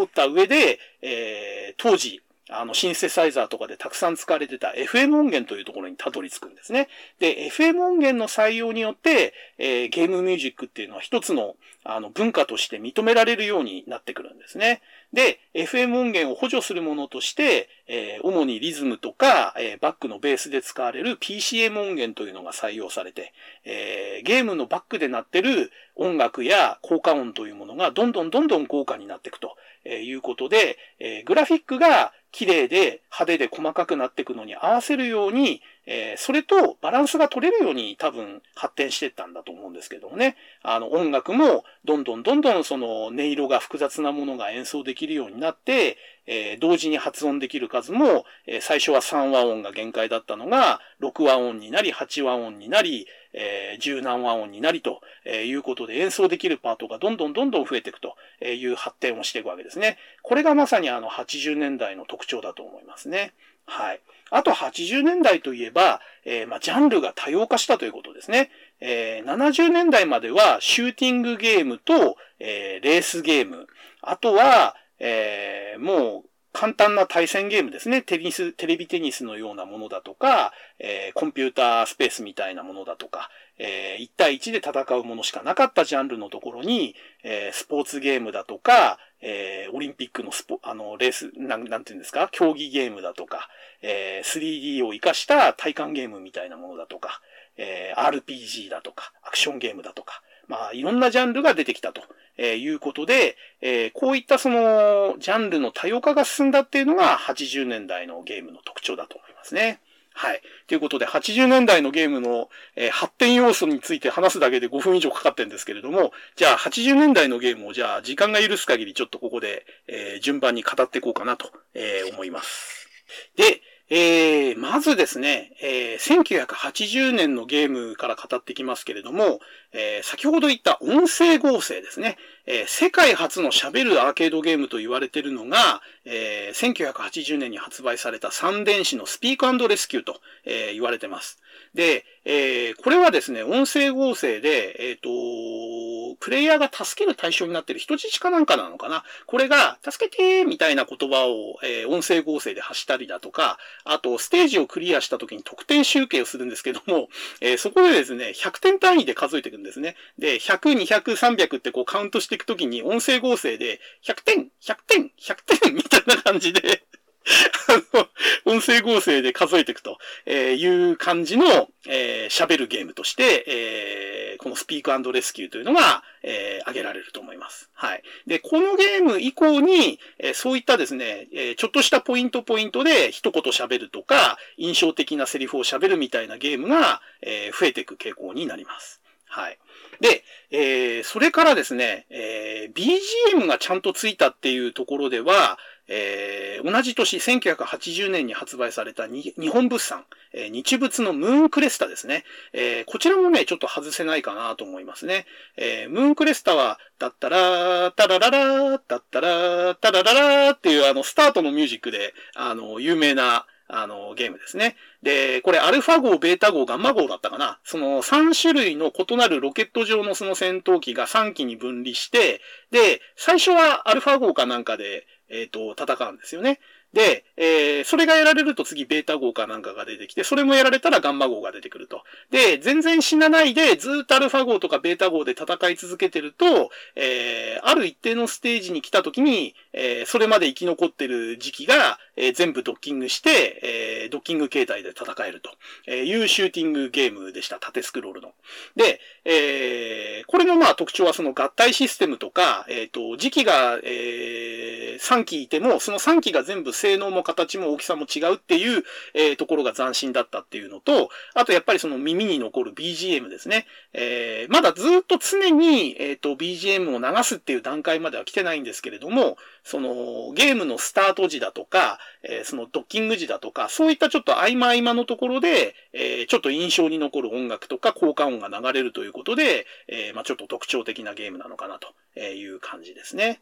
[0.02, 6.88] った上で、えー、当時、あの、シンセサイザーとかでたくさん使われてた FM 音源というところにたどり着くんですね。
[7.18, 14.80] で、FM 音源の採用によって、えー、ゲームミュージックっていうのは一つの、あの、文化として認められるようになってくるんですね。
[15.12, 23.32] で、FM 音源を補助するものとして、えー、主にリズムとか、えー、バックのベースで使われる PCM 音源というのが採用されて、
[23.64, 29.56] えー、ゲームのバックで鳴ってる音楽や効果音というものがどんどんどんどん豪華になっていくと
[29.88, 40.36] いうことで、えグラフィックが綺麗で派手で細かくなっていくのに合わせるように、えー、それとバランスが取れるように多分発展していったんだと思うんですけどもね。
[40.62, 45.96] あの音楽もどんどんどんどんその音色が複雑なものが演奏できるようになって、
[46.26, 59.98] えー、同時に発音できる数も、えー、最初は3和音が限界だったのが、6和音になり、8和音になり、えー、十何和音になりとえいうことで演奏できるパートがどんどんどんどん増えていくという発展をしていくわけですね。
[60.22, 63.34] これがまさにあの80年代の特徴だと思いますね。
[63.66, 64.00] はい。
[64.30, 68.50] あと80年代といえば、えー、まあ、ジャンルが多様化したということですね。
[68.80, 73.66] えー、70年代まではシューティングゲームと、えー、レースゲーム。
[74.02, 78.00] あとは、えー、もう簡単な対戦ゲームですね。
[78.00, 83.28] テニス、テレビテニスのようなものだとか、えー、コンピュータースペースみたいなものだとか、
[83.58, 93.50] えー、1対1で戦うものしかなかったジャンルのところに、えー、スポーツゲームだとか、えー、オリンピックのスポ、あの、レース、なん、なんていうんですか、競技ゲームだとか、
[93.82, 97.20] えー、3D を活かした体感ゲームみたいなものだとか、
[97.58, 102.02] えー、RPG だとか、アクションゲームだとか、まあ、いろんなジャンルが出てきたと、
[102.38, 109.80] え、いうことで、え、こういったその、ジャンルの多様化が進んだっていうのが80年代のゲームの特徴だと思いますね。
[110.18, 110.40] はい。
[110.66, 122.88] ということで、80年代のゲームの、えー、発展要素について話すだけで5分以上かかってるんですけれども、じゃあ80年代のゲームをじゃあ時間が許す限りちょっとここで、えー、順番に語っていこうかなと、えー、思います。
[123.36, 129.38] で、えー、まずですね、えー、1980年のゲームから語ってきますけれども、
[129.72, 141.38] えー、先ほど言った音声合成ですね、えー、世界初の喋るアーケードゲームと言われているのが、えー、1980年に発売された三電子のスピークレスキューと、えー、言われてます。
[141.76, 157.08] で、えー、これはですね、音声合成で、えっ、ー、と、プレイヤーが助ける対象になっている人質かなんかなのかなこれが、助けてーみたいな言葉を、えー、音声合成で発したりだとか、あと、ステージをクリアした時に得点集計をするんですけども、
[157.42, 159.96] えー、そこでですね、100点単位で数えていくんですね。
[160.18, 166.86] で、100、200、300ってこうカウントしていくときに音声合成で、100点、100点、100点みたいな感じで
[167.68, 168.08] あの、
[168.44, 177.68] 音声合成で数えていくという感じの、えー、喋るゲームとして、えー、このスピークレスキューというのが、えー、挙げられると思います。
[177.74, 178.02] はい。
[178.26, 189.00] で、このゲーム以降に、えー、そういったですね、え、ちょっとしたポイントポイントで一言喋るとか、印象的なセリフを喋るみたいなゲームが、え、増えていく傾向になります。
[189.26, 189.58] はい。
[190.00, 202.24] で、えー、それからですね、えー、BGM がちゃんとついたっていうところでは、えー、同じ年、1980年に発売された日本物産、えー、日物のムーンクレスタですね。
[202.52, 205.26] えー、こちらもね、ちょっと外せないかなと思いますね。
[205.56, 214.76] え、ムーンクレスタは、だったら、タラララ、だったら、タラララっていうあの、スタートのミュージックで、あの、有名な、あの、ゲームですね。
[215.02, 222.40] で、これアルファ号、ベータ号、ガンマ号だったかなその3種類の異なるロケット上のその戦闘機が3機に分離して、
[222.70, 226.60] で、最初はアルファ号かなんかで、えっ、ー、と、戦うんですよね。
[226.92, 232.02] で、えー、それがやられると次ベータ号かなんかが出てきて、それもやられたらガンマ号が出てくると。
[232.30, 245.50] で、全然死なないで、ずっとアルファ号とかベータ号で戦い続けてると、えー、ある一定のステージに来た時に、えー、それまで生き残ってる時期が、えー、全部ドッキングして、えー、ドッキング形態で戦えると
[245.86, 247.58] えいうシューティングゲームでした。
[247.60, 248.32] 縦スクロールの。
[248.74, 258.84] で、え、これのまあ特徴はその合体システムとか、えっ、と、時期が、え、3機いても、その3機が全部性能も形も大きさも違うっていう、
[259.14, 263.66] え、ところが斬新だったっていうのと、あとやっぱりその耳に残る BGM ですね。
[263.92, 269.36] え、まだずっと常に、えっ、と、BGM を流すっていう段階までは来てないんですけれども、
[269.66, 283.40] その、ゲームのスタート時だとか、えー、そのドッキング時だとか、そういったちょっと合間合間のところで、えー、ちょっと印象に残る音楽とか効果音が流れるということで、えー、まあちょっと特徴的なゲームなのかなという感じですね。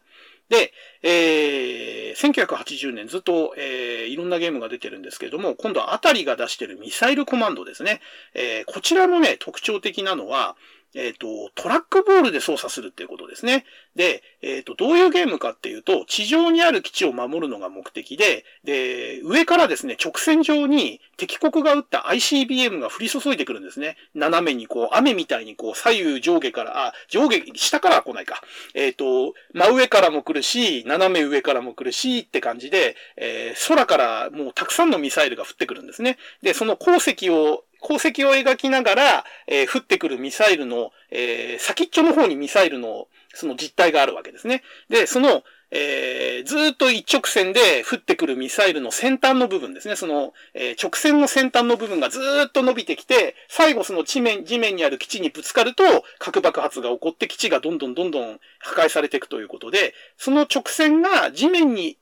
[0.49, 0.73] で、
[1.03, 8.01] えー、1980年ずっと、えー、いろんなゲームが出てるんですけれども、今度はあたりが出してるミサイルコマンドですね。
[8.33, 10.55] えー、こちらのね、特徴的なのは、
[10.95, 13.65] えっ、ー、と、トラックボールで操作するっていうことですね。
[13.95, 23.97] で、えっ、ー、と、どういうゲームかっていうと、地上にある基地を守るのが目的で、で、上からですね、直線上に敵国が撃った ICBM が降り注いでくるんですね。
[24.15, 28.41] 斜めにこう、雨みたいにこう、左右上下から、あ、上下、下からは来ないか。
[28.73, 36.17] えっ、ー、と、真上からも来るし、斜め上からも来るし、って感じで、え、空からもうたくさんのミサイルが降ってくるんですね。
[36.41, 44.63] で、その鉱石を功績を描きながら、えー、降ってくるミサイルの、えー、先っちょの方にミサイルの、その実体があるわけですね。
[44.89, 49.95] で、その、えー、ずっと一直線で降ってくるミサイルの先端の部分ですね。
[49.95, 55.83] その、えー、直線の先端の部分がずっと伸びてきて、最後その地面、地面にある基地にぶつかると、
[56.17, 61.97] 核爆発が起こって基地がどんどんどんどん破壊されていくということで、その直線が地面に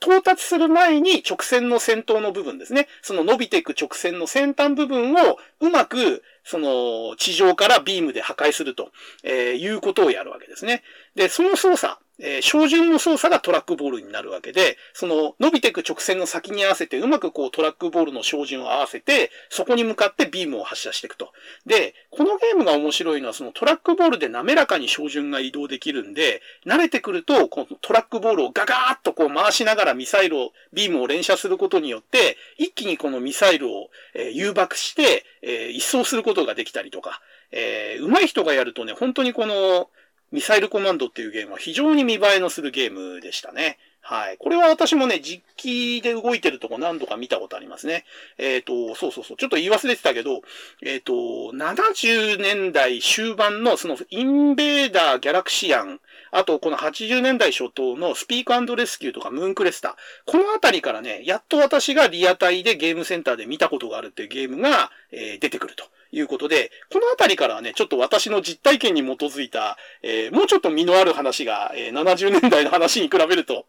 [0.00, 2.88] 到達する前に直線の先頭の部分ですね。
[3.02, 8.92] その伸びていく直線の先端部分をうまく、その地上からビームで破壊すると、
[9.22, 10.82] えー、いうことをやるわけですね。
[11.14, 21.32] で、その操作、えー、照準の操作がトラックボールになるわけで、その伸びていく直線の先に合わせてうまくこうトラックボールの照準を合わせて、そこに向かってビームを発射していくと。
[21.66, 37.20] で、このゲームが面白いのはそのトラックボールで滑らかに照準が移動できるんで、慣れてくると、このトラックボールをガガーッとこう回しながらミサイルを、ビームを連射することによって、一気にこのミサイルを、えー、誘爆して、えー、一掃することができたりとか、
[37.50, 39.88] えー、上手い人がやるとね、本当にこの、
[40.30, 43.78] ミサイルコマンドっていうゲームは非常に見栄えのするゲームでしたね。
[44.00, 44.38] はい。
[44.38, 48.06] これは私もね、実機で動いてるとこ何度か見たことありますね。
[48.38, 49.36] えっ、ー、と、そうそうそう。
[49.36, 50.40] ちょっと言い忘れてたけど、
[50.82, 56.00] えっ、ー、と、70年代終盤のそのインベーダーギャラクシアン、
[56.30, 59.96] あとこの80年代初頭のスピークレスキューとかムーンクレスタ。
[60.24, 65.84] このあたりからね、やっと私がリアタイでゲームセンターで見たことがあるっていうゲームが、えー、出てくると。
[66.12, 73.66] いうことで、このあたりからはね、ちょっと私の実体験に基づいた、えー、もうちょっと身のある話が、えー、70年代の話に比べると、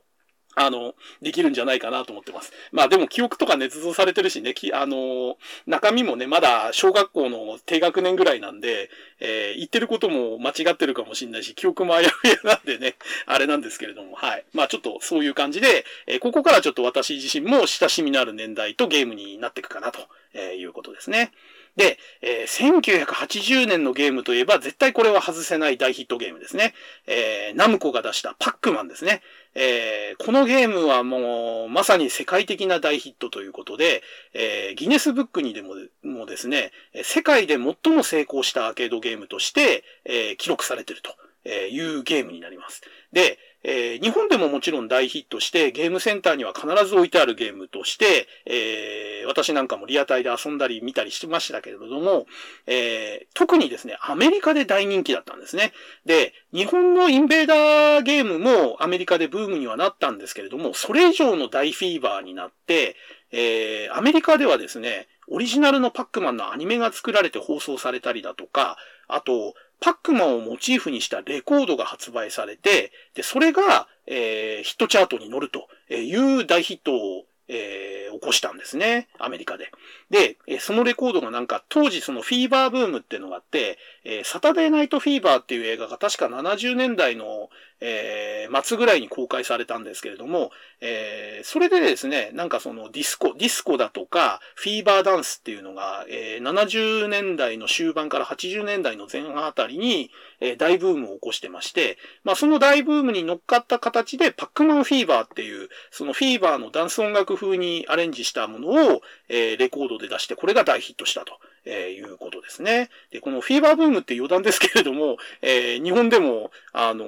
[0.56, 2.52] あの、できるんじゃないかなと思ってます。
[2.72, 5.38] まあでも記憶とか捏造されてるしね、きあの、
[5.68, 8.90] 中身もね、まだ小学校の低学年ぐらいなんで、
[9.20, 12.96] えー、言ってることも間違ってるかもしれないし、記憶もあやふやなんでね、
[13.28, 14.46] あれなんですけれども、はい。
[14.54, 20.00] まあちょっとそういう感じで、えー、ここからちょっと私自身も親しみのある年代とゲームになっていくかなと
[20.34, 21.32] えいうことですね。
[21.80, 26.74] で、えー、1980年のゲームといえば絶対これは外せない大ヒットゲームですね。
[27.08, 29.22] えー、ナムコが出したパックマンですね。
[29.56, 34.04] えー、このゲームはもうまさに世界的な大ヒットということで、
[34.34, 42.82] えー、ギネスブックにでももですね、世界で最も成功したアーケードゲームとして、えー、記録されているというゲームになります。
[43.14, 52.26] で、えー、日本でももちろん大ヒットして、ゲームセンターには必ず置いてあるゲームとして、えー、私なんかもリアタイで遊んだり見たりしてましたけれども、
[52.68, 55.74] えー、特にですね、アメリカで大人気だったんですね。
[56.06, 62.96] で、日本のインベーダーゲームもアメリカでブームにはなったんですけれども、それ以上の大フィーバーになって、
[63.32, 68.78] えー、アメリカではですね、オリジナルのパックマンのアニメが作られて放送されたりだとか、
[69.08, 79.10] あと、パックマンをモチーフにしたレコードが発売されて、で、それが、えー、ヒットチャートに乗るという大ヒットをえー、起こしたんですね。
[79.18, 79.72] アメリカで。
[80.12, 87.50] で、そのレコードがなんか、当時そのフィーバーブームっていうのがあって、えー、サタデーナイトフィーバーっていう映画が確か70年代の、
[87.82, 90.52] えー、末ぐらいに公開されたんですけれども、
[90.82, 111.40] えー、それでですね、なんかそのディスコ、ディスコだとか、フィーバーダンスっていうのが、えー、70年代の終盤から80年代の前半あたりに、えー、大ブームを起こしてまして、まあその大ブームに乗っかった形で、パックマンフィーバーっていう、そのフィーバーのダンス音楽風にアレンジしたものを、えー、レコードで出して、これが大ヒットしたと。
[111.72, 112.90] えー、いうことですね。
[113.12, 117.06] で、このフィーバーブームって余談ですけれども、え、日本でも、あの、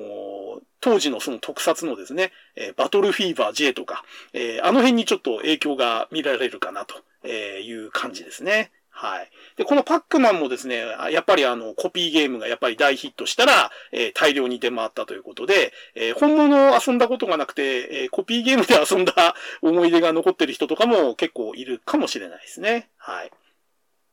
[0.79, 8.71] 当時のその特撮のですね、え、バトルフィーバー J とか、え、あの辺にちょっと影響が見られるかなという感じですね。
[8.91, 9.31] はい。
[9.55, 19.33] で、このパックマンもですね、やっぱりあの、コピーゲームがやっぱり大ヒットしたら、えー、大量に出回ったということで、えー、本物を遊んだことがなくて、えー、コピーゲームで遊んだ
[19.63, 22.89] 思い出が残ってる人とかも結構いるかもしれないですね。
[22.97, 23.31] はい。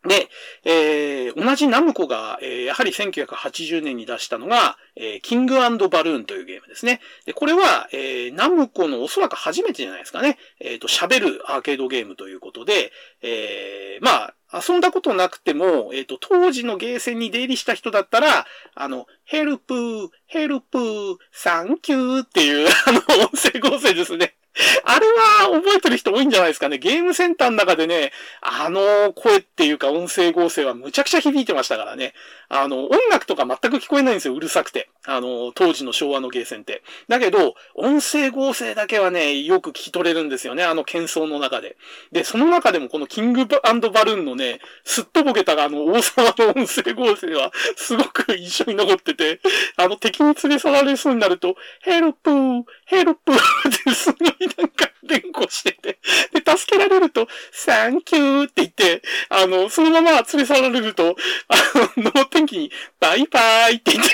[0.09, 0.29] で、
[0.65, 7.01] えー、同じナムコが、えー、やはり1980年に出したのが、えー、キングバルーンというゲームですね。
[7.27, 10.39] で、これは、えー、ナムコのおそらく初めてじゃないですかね。
[10.61, 12.91] えっ、ー、と、喋るアーケードゲームということで、
[13.23, 24.38] えー、まあ、遊んだことなくても、えっ、ー、と、当時のゲーセンに出入りした人だったら、あの、ヘルプー、ヘルプー、サンキューっていう、あの、音声合成ですね。
[24.85, 26.79] あれは覚えてる人多いんじゃないですかね。
[26.79, 32.15] ゲームセンターの中でね、あの声っていうか音声合成はむちゃくちゃ響いてましたからね。
[32.49, 34.89] あの、音楽とか全く聞こえないんですよ、うるさくて。
[35.07, 36.83] あの、当時の昭和のゲーセンって。
[37.09, 41.77] だけど、音声合成だけはね、よく聞き取れるんですよね、あの喧騒の中で。
[42.11, 43.61] で、その中でもこのキングバ
[44.05, 49.41] ルーンのね、すっとぼけたがあの王様の音声合成はすごく一緒に残ってて、
[49.77, 55.99] あの敵に連れ去られそうになると、ヘルプー、ヘルプーってすごいなんか連呼してて、
[56.33, 61.17] で、助けられると、サンキューって言って、あの、そのまま連れ去られると、
[61.49, 62.71] あの、脳天気に、
[63.01, 64.11] バイバイって言って、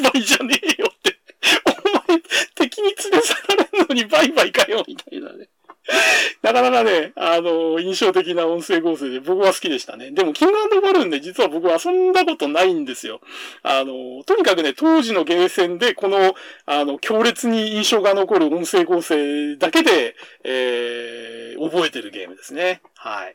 [0.00, 1.18] バイバイじゃねえよって、
[1.66, 2.20] お前、
[2.54, 5.49] 敵に連れ去られるのにバイバイかよ、みたいなね。
[6.42, 10.10] なかなかね、あの、印象的な音声合成で僕は好きでしたね。
[10.10, 13.20] でも、キングバルーンで実は僕は遊んだことないんですよ。
[13.62, 16.34] あの、とにかくね、当時のゲーセンでこの、
[16.66, 20.14] あの、強烈に印象が残る音声合成だけで、
[20.44, 22.80] えー、覚えてるゲームですね。
[22.96, 23.32] はい。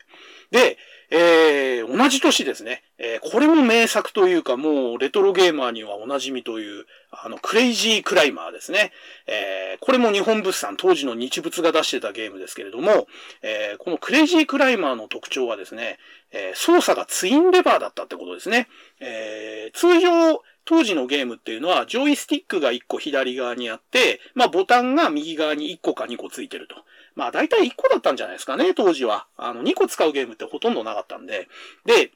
[0.50, 0.78] で、
[1.10, 2.82] えー、同じ年ですね。
[2.98, 8.92] えー、これも名作というか、もうレトロゲーマーにはお馴染みという、あの、クレイジークライマーですね。
[9.26, 13.06] えー、これも日本物産、当時の日物が出してたゲームですけれども、
[13.42, 15.98] えー、このクレイジークライマーの特徴はですね、
[16.32, 18.68] えー、操作がツインレバーだったってことですね。
[19.00, 26.74] えー、通常、当時のゲームっていうのは、ジョイスティックが1個左側にあって、まあボタンが右側に1個か2個ついてると。
[27.16, 29.26] まあ大体1個だったんじゃないですかね、当時は。
[29.36, 31.48] あの、2個使うゲームってほとんどなかったんで。
[31.84, 32.12] で、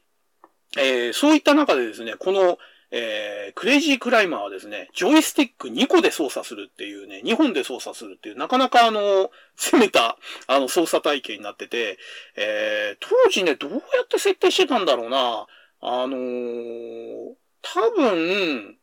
[0.77, 2.57] えー、そういった中でですね、この、
[2.91, 10.17] えー、クレイジークライマーはですね、ジョイスティック2個で操作するっていうね、2本で操作するっていう、なかなかあの、 攻めた、
[10.47, 11.97] あの、操作体系になってて、
[12.35, 15.47] えー、当時ね、どうやって設定してたんだろうな。
[15.83, 18.77] あのー、多分、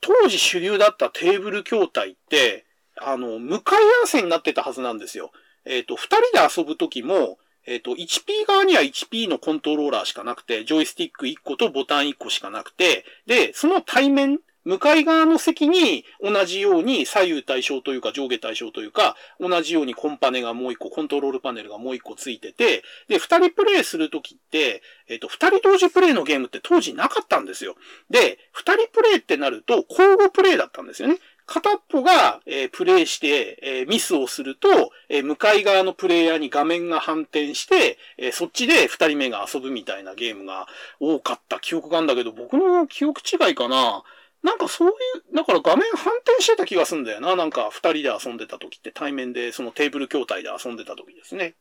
[0.00, 2.66] 当時主流だったテーブル筐体って、
[3.00, 5.32] あの、向かい合わせになってたはずなんですよ。
[5.64, 27.76] えっ、ー、と、二人で遊ぶときも、えっ、ー、と、1P 側には 1P のコントローラーしかなくて、ジョイスティック1個とボタン1個しかなくて、で、その対面、向かい側の席に同じように左右対称というか上下対称というか、同じようにコンパネがもう一個、コントロールパネルがもう一個ついてて、で、二人プレイするときって、えっ、と、二人同時プレイのゲームって当時なかったんですよ。
[28.10, 31.16] で、二人プレイってなると交互プレイだったんですよね。
[31.48, 34.68] 片っぽが、えー、プレイして、えー、ミスをすると、
[35.08, 40.66] えー、向かい側のプレイヤーに画面が反転して、えそっちで二人目が遊ぶみたいなゲームが
[41.00, 44.02] 多かった記憶があるんだけど、僕の記憶違いかな。
[44.42, 47.34] なんかそういう、だから画面反転してた気がすんだよな。
[47.34, 51.54] なんか二人で遊んでた時って対面でそのテーブル筐体で遊んでた時ですね。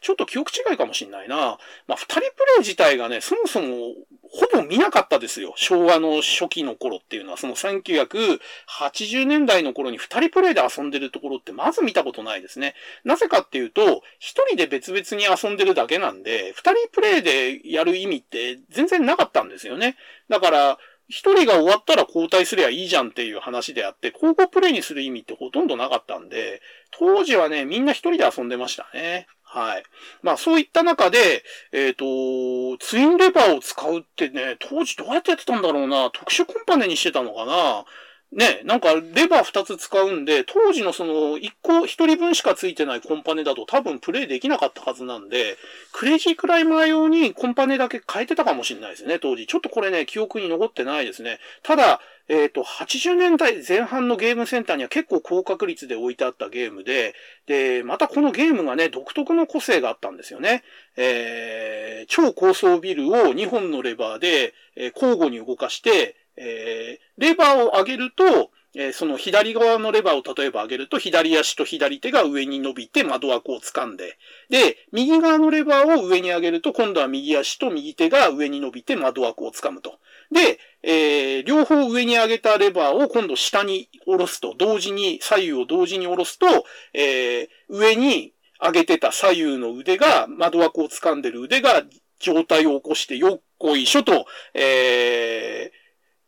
[0.00, 1.58] ちょっと記憶違いかもしんないな。
[1.86, 2.26] まあ、二人プレ
[2.56, 3.94] イ自体がね、そもそも、
[4.30, 5.54] ほぼ見なかったですよ。
[5.56, 12.74] 昭和の初期の頃っていうのは、その1980年代の頃に二人プレイで遊んでるところってまず見たことないですね。
[13.04, 19.96] なぜかっていうと、一人で別々に遊んでるだけなんで、二人プレイでやる意味って全然なかったんですよね。
[20.28, 20.78] だから、
[21.08, 29.26] 一人が終わったら交代すりゃいいじゃんっていう話であって、交互プレイにする意味ってほとんどなかったんで、当時はね、みんな一人で遊んでましたね。
[29.54, 29.84] はい。
[30.22, 36.10] まあそういった中で、えっ、ー、と、ツインレバーを使うってね、当時どうやってやってたんだろうな。
[36.10, 37.84] 特殊コンパネにしてたのかな。
[38.32, 45.56] ね、なんかレバー2つ使うんで、当時のその1個1人分しかついてないコンパネだと多分プレイできなかったはずなんで、
[45.92, 49.46] クレイジークライマー用にコンパネだけ変えてたかもしれないですね、当時。
[49.46, 51.38] ちょっとこれね、記憶に残ってないですね。
[51.62, 57.14] ただ、えっ、ー、と、80年代前半のゲームセンターには結構高確率で置いてあったゲームで、
[57.46, 60.64] で、またこのゲームがね、独特の個性があったんですよね。
[60.96, 74.18] えー、超高層ビルを2本のレバーで、えー、交互に動かして、えー、レバーを上げると、えー、その左側のレバーを例えば上げると、左足と左手が上に伸びて窓枠を掴んで、
[74.50, 80.00] で、右側のレバーを上に上げると、今度は右足と右手が上に伸びて窓枠を掴むと。
[80.34, 86.46] で、えー、両方上に上げたレバーを今度下に下ろすと、同時に、左右を同時に下ろすと、
[86.92, 91.84] えー、上に上げてた左右の腕が、窓枠を掴んでる腕が
[92.18, 95.83] 状態を起こしてよっこいしょと、えー、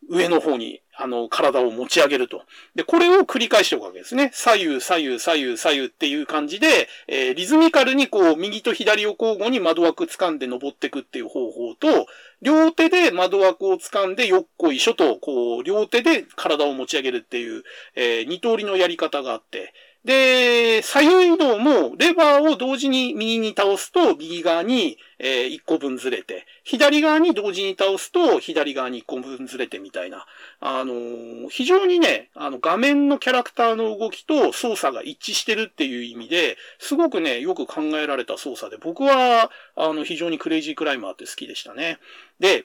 [0.08, 2.42] 上の方に、あの、体を持ち上げると。
[2.74, 4.30] で、これを繰り返しておくわけですね。
[4.32, 12.06] 左右、左右、左右、左右っていう感じで、えー、リズミカルにこう、右と左を交互に窓枠掴んで登っていくっていう方法と、
[12.40, 17.62] 両手で窓枠を掴んでよっこいしょと、こう、両手で体を持ち上げるっていう、
[17.94, 19.74] えー、二通りのやり方があって、
[20.06, 30.24] で、左右移動もレバーを同時に右に倒すと右側に、え、1個分ずれて、左側に同時に倒すと左側に1個分ずれてみたいな。
[30.60, 41.98] あの、非常にね、あの画面のキャラクターの動きと操作が一致してるっていう意味で、すごくね、よく考えられた操作で、僕は、あの、非常にクレイジークライマーって好きでしたね。
[42.38, 42.64] で、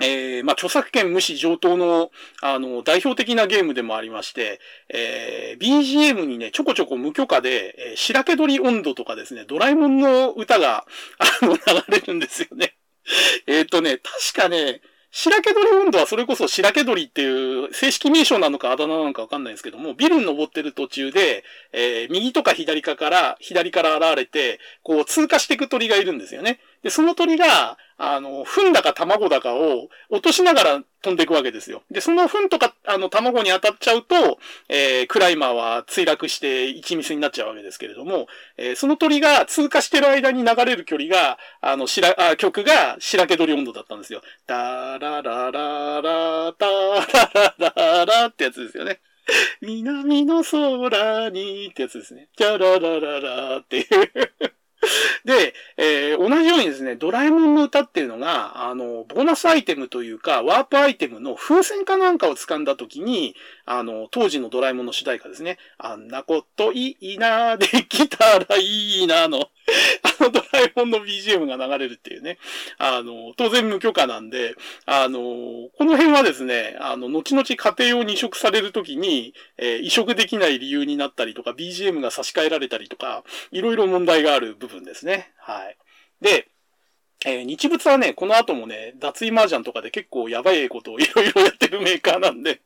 [0.00, 2.10] えー、まあ、著作権無視上等の、
[2.42, 10.86] あの、代表的なゲームでもありまして、えー、BGM にね、ちょこちょこ無許可で、えー、白け鳥温度とかですね、ドラえもんの歌が、
[11.18, 12.74] あの、流れるんですよね。
[13.46, 14.80] えっとね、確かね、
[15.12, 26.60] 白け鳥温度はそれこそ白け鳥っていう正式名称なのかあだ名なのかわかんないんですけども、ビルに登ってる途中で、えー、右とか左かから、左から現れて、こう通過していく鳥がいるんですよね。
[26.84, 31.82] で、その鳥が、あの、糞だか卵だかを落としながら飛んでいくわけですよ。
[31.90, 34.38] で、その糞とか、あの、卵に当たっちゃうと、
[34.70, 44.22] えー、クライマーは墜落して一ミスになっちゃうわけですけれども、えー、その鳥が通過してる間に流れる距離が、あの、しら、あ、曲が白け鳥温度だったんですよ。
[44.46, 49.00] ダララララ、タララララってやつですよね。
[49.60, 52.28] 南の空にってやつですね。
[52.34, 53.86] チャララララっていう
[55.24, 63.34] で、えー、同じようにですね、ドラえもんの歌っていうのが、あの、ボーナスアイテムというか、ワープアイテムの風船かなんかを掴んだ時に、
[63.72, 65.56] あの、当時のドラえもんの主題歌ですね。
[65.78, 69.48] あんなこといいな、できたらいいな、の、
[70.18, 72.38] あのドラえもんの BGM が流れるっていうね。
[72.78, 74.56] あの、当然無許可なんで、
[74.86, 83.22] あの、この辺はですね、あの、後々家庭用に移植されるときに、えー、移植できない理由になったりとか、BGM が差し替えられたりとか、
[83.52, 85.30] いろいろ問題がある部分ですね。
[85.38, 85.76] はい。
[86.20, 86.48] で、
[87.24, 92.60] えー、日物はね、この後もね、脱衣麻雀とかで結構やばいことをいろいろやってるメーカーなんで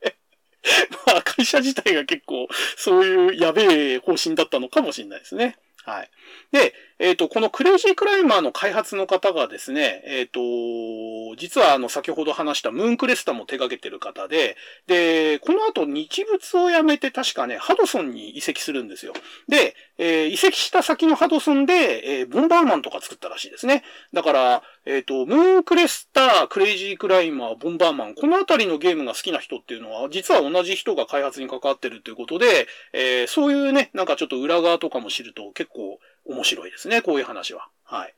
[1.07, 5.57] まあ、会社自体が結構、そういうやべえ方針だったのかもしれないですね。
[5.85, 6.11] はい。
[6.55, 14.57] で、えっ、ー、と、このクレイジークライマーの開発の方がですね、えっ、ー、と、実はあの、先ほど話したムーンクレスタも手掛けてる方で、
[14.87, 19.15] で、この後日物を辞めて確かね、ハドソンに移籍するんですよ。
[19.49, 23.83] で、えー、移籍した先のハドソンで、えー、ボンバーマンとか作ったらしいですね。
[24.13, 37.69] だから、えっ、ー、と、ムーンクレスタ、クレイジークライマー、ボンバーマン、このあたりのゲームが好きな人っていうのは、実は同じ人が開発に関わってるということで、えー、そういうね、なんかちょっと裏側とかも知ると結構面白いですね、こういう話は。
[37.85, 38.15] はい。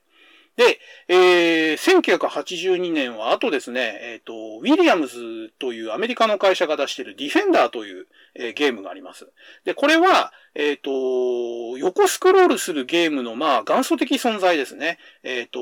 [0.57, 9.29] で、えー、1982年は、あとですね、えっ、ー、と、ウィリアムズというアメリカの会社が出しているディフェンダーという、えー、ゲームがあります。
[9.65, 14.97] で、これは、えっ、ー、と、横スクロールするゲームの、まあ、元祖的存在ですね。
[15.21, 15.59] えっ、と、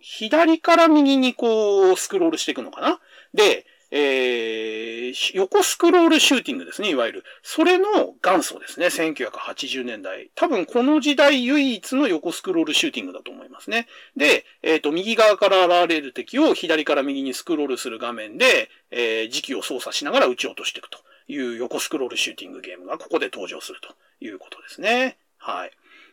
[0.00, 2.98] 左から右にこう、スクロールしていくのかな
[3.34, 7.24] で、えー、横スクロールシューティングですね、いわゆる。
[7.42, 7.86] それの
[8.22, 10.30] 元祖ですね、1980年代。
[10.34, 13.86] 多分この時代唯一の横スクロールシューティングだと思いますね。
[14.16, 20.98] で、えっ、ー、と、右側から現れる敵を左から右にスクロールする画面で、えー、時期を操作しながら撃ち落としていくと
[21.28, 23.94] いう横スクロールシューティングゲームがここで登場すると
[24.24, 25.16] いうことですね。
[25.38, 25.70] はい。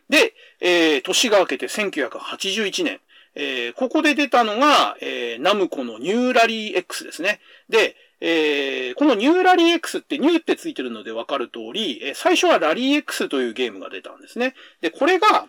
[0.08, 3.00] で、えー、年が明けて1981年。
[3.34, 7.40] えー、ここで出たのが、えー、ナムコのニューラリー X ですね。
[7.68, 14.54] で、えー、このニューラリー X ってニューってついてるのでわかる通り、え、最初はラリー X というゲームが出たんですね。
[14.80, 15.48] で、これが、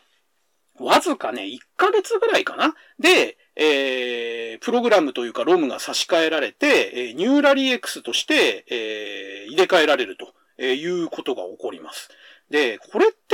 [0.78, 12.10] わずかね、1ヶ月ぐらいかなで、えー、プログラムというかロムが差し替えられて、え、ニューラリー X として、え、入れ替えられるということが起こります。
[12.50, 13.25] で、これって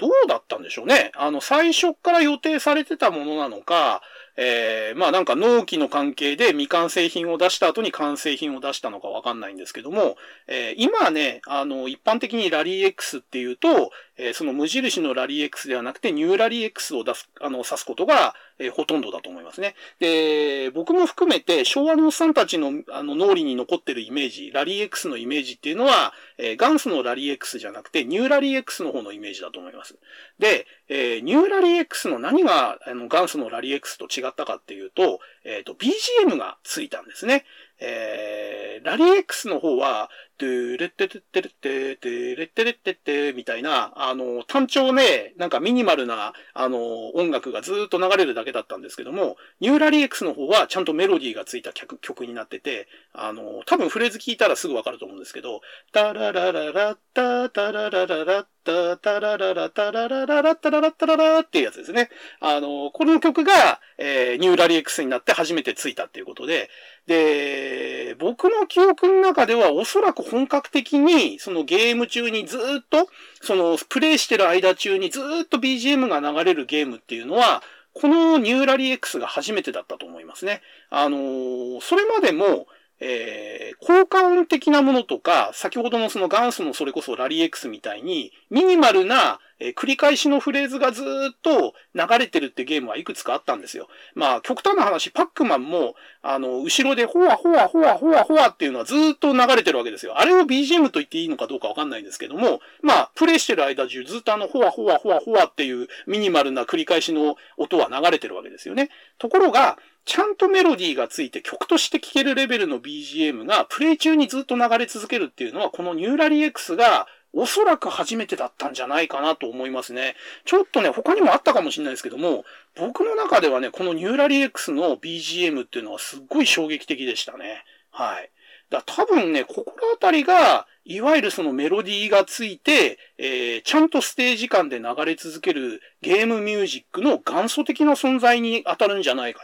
[0.00, 1.12] どうだったんでしょうね。
[1.14, 4.00] あの、最初から予定されてたものなのか、
[4.36, 19.74] えー、まあなんか納期の関係で未完成品を出した後に完成品を出したのかわかんないんですけども、えー、今ね、あの、一般的にラリー X っていうと、えー、その無印のラリー X ではなくてニューラリー X を出す、あの、指すことが、えー、ほとんどだと思いますね。
[19.98, 29.98] で、僕も含めて昭和のおっさんたちのあの脳裏に残ってるイメージ、ラリー X のイメージっていうのは、えー、元祖のラリー X じゃなくてニューラリー X の方のイメージだと思います。
[30.38, 37.44] で、えー、ニューラリー X の何があの元祖のラリー X と違ったかっていうと、えっ、ー、と、BGM がついたんですね。
[37.80, 55.60] えー、ラリー X の方は、トゥーレッテテッテレッテ、トゥレッテレッテッテみたいな、あの、単調ね、なんかミニマルな、あの、音楽がずっと流れるだけだったんですけども、ニューラリー X の方はちゃんとメロディーがついた曲曲になってて、あの、多分フレーズ聞いたらすぐわかると思うんですけど、
[55.92, 62.08] タララララッタタララララッタタラララタララララッタララッタララっていうやつですね。
[62.40, 66.70] あの、この曲が、えー、ニューラリー X になって初めてついたっていうことで、
[67.10, 73.08] で、僕の記憶の中ではおそらく本格的に、そのゲーム中にずっと、
[73.42, 77.64] そのプレイしてる間中にずっと BGM が流れるゲームっていうのは、
[77.94, 80.62] このニューラリー X が初めてだったと思いますね。
[80.88, 82.68] あのー、それまでも、
[83.00, 91.06] えー、効果音的なものとか、先ほどのその元祖のそれこそラリー X みたいに、ミニマルな、えー、繰り返しのフレーズがずっ
[91.42, 93.88] と流れてるってゲームはいくつかあったんですよ。
[94.14, 100.18] まあ、極端な話、パックマンも、あの、後ろでホワホワホワホワホワっていうのはずっと流れてるわけですよ。
[100.18, 108.90] あれを BGM と言っていいのかどうかわかんないんですけども、まあ、プレイしてる間中ずっとあの、ホワホワホワホワっていうミニマルな繰り返しの音は流れてるわけですよね。
[109.18, 120.16] ところが、ちゃんとメロディーがついて曲として聴けるレベルの BGM がプレイ中にずっと流れ続けるっていうのは、このニューラリー X がおそらく初めてだったんじゃないかなと思いますね。
[120.44, 122.44] ちょっとね、他にもあったかもしれないですけども、
[122.76, 127.64] 僕の中ではね、このニューラリー X の BGM っていうのはすっごい衝撃的でしたね。
[127.90, 128.30] はい。
[128.70, 139.40] だ多分ね、ここのあたりが、いわゆるそのメロディーがついて、えー、ちゃんとステージ間で流れ続けるゲームミュージックの元祖的な存在に当たるんじゃないか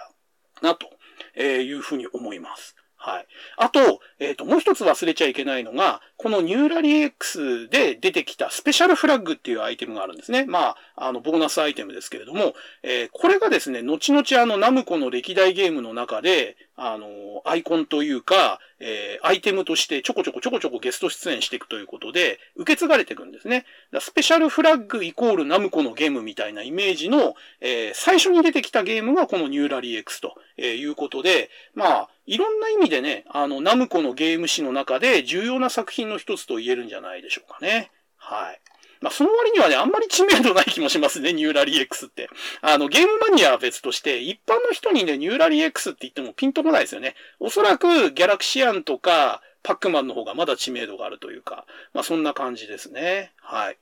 [0.62, 0.88] な、と
[1.40, 2.75] いうふうに思います。
[2.96, 3.26] はい。
[3.56, 10.44] あと、えっ、ー、と、もう一つ忘れちゃいけないのが、このニューラリー X で出てきたスペシャルフラッグっていうアイテムがあるんですね。
[10.46, 23.64] まあ、あの、ボーナスアイテムですけれども、えー、これがですね、後々あの、ナムコの歴代ゲームの中で、あの、アイコンというか、えー、アイテムとしてちょこちょこちょこちょこゲスト出演していくということで、受け継がれていくんですね。
[24.00, 37.90] スペシャルフラッグイコールナムコのゲームみたいなイメージの、えー、最初に出てきたゲームがこのニューラリー X ということで、まあ、いろんな意味でね、あの、ナムコのゲーム史の中で重要な作品の一つと言えるんじゃないでしょうかね。
[38.16, 38.60] はい。
[39.00, 42.28] まあ、その割にはね、あんまり知名度ない気もしますね、ニューラリー X って。
[42.62, 47.14] あの、ゲームマニアは別として、一般の人にね、ニューラリー X って言ってもピンとこないですよね。
[47.38, 53.32] おそらく、ギャラクシアンとか、パックマンの方がまだ知名度があるというか、まあ、そんな感じですね。
[53.40, 53.78] はい。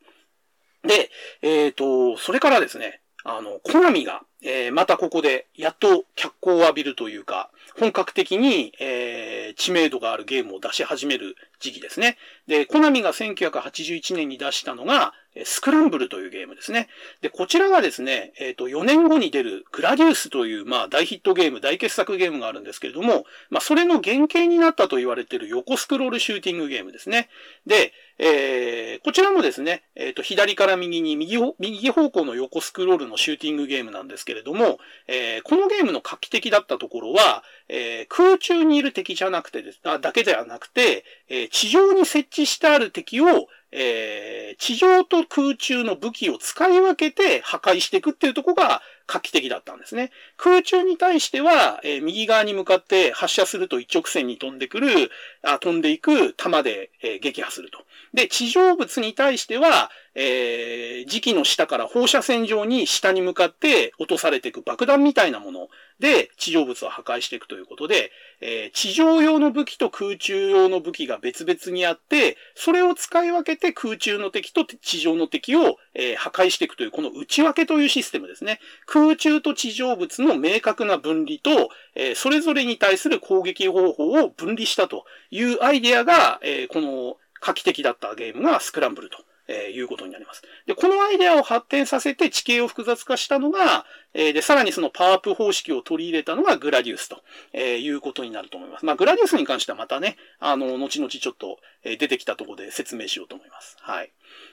[0.82, 1.10] で、
[1.42, 12.18] えっ、ー、と、それからですね、あの、コナミが、えー、またここで、やっと脚光を浴びるというか、本格的に、えー、知名度があるゲームを出し始める時期ですね。
[12.46, 15.14] で、コナミが1981年に出したのが、
[15.44, 16.88] スクランブルというゲームですね。
[17.20, 27.28] で、こちらがですね、えっ、ー、と、4年後に出るグラディウスという、まあ、大ヒットゲーム、大傑作ゲームがあるんですけれども、まあ、それの原型になったと言われている横スクロールシューティングゲームですね。
[27.66, 34.78] で、えー、こちらもですね、えっ、ー、と、左から右に右、右方向の横スクロールのシューティングゲームなんですけれども、
[35.08, 50.12] えー、このゲームの画期的だったところは、え、空中にいる敵じゃなくてです、あだけではなくて、え、地上に設置してある敵を、えー、地上と空中の武器を使い分けて破壊していくっていうとこが画期的だったんですね。
[50.36, 55.10] 空中に対しては、えー、右側に向かって発射すると一直線に飛んでくる、
[55.42, 57.78] あ飛んでいく弾で、えー、撃破すると。
[58.14, 65.68] で、地上物に対しては、えー、磁気の下から放射線状に下に向かって落とされていく爆弾みたいなもの
[65.98, 78.60] で地上物を破壊していくということで、えー、地上用の武器と空中用の武器が別々にあって、それを使い分けて空中の敵と地上の敵を、えー、破壊していくという、この内訳というシステムですね。
[78.86, 90.42] 空中と地上物の明確な分離と、えー、それぞれに対する攻撃方法を分離したというアイデアが、え、この画期的だったゲームがスクランブルとえー、いうことになります。
[90.66, 93.84] で、このアイデアを発展させて地形を複雑化したのが、
[94.14, 97.22] えー、で、さらにそのパワーアップ方式を取り入れたのがグラディウスと、
[97.52, 98.84] えー、いうことになると思います。
[98.84, 103.76] まあ、グラディウスに関してはまたね、あの、後々ちょっと、え出てきたところで説明しようと思います。
[103.80, 104.10] はい。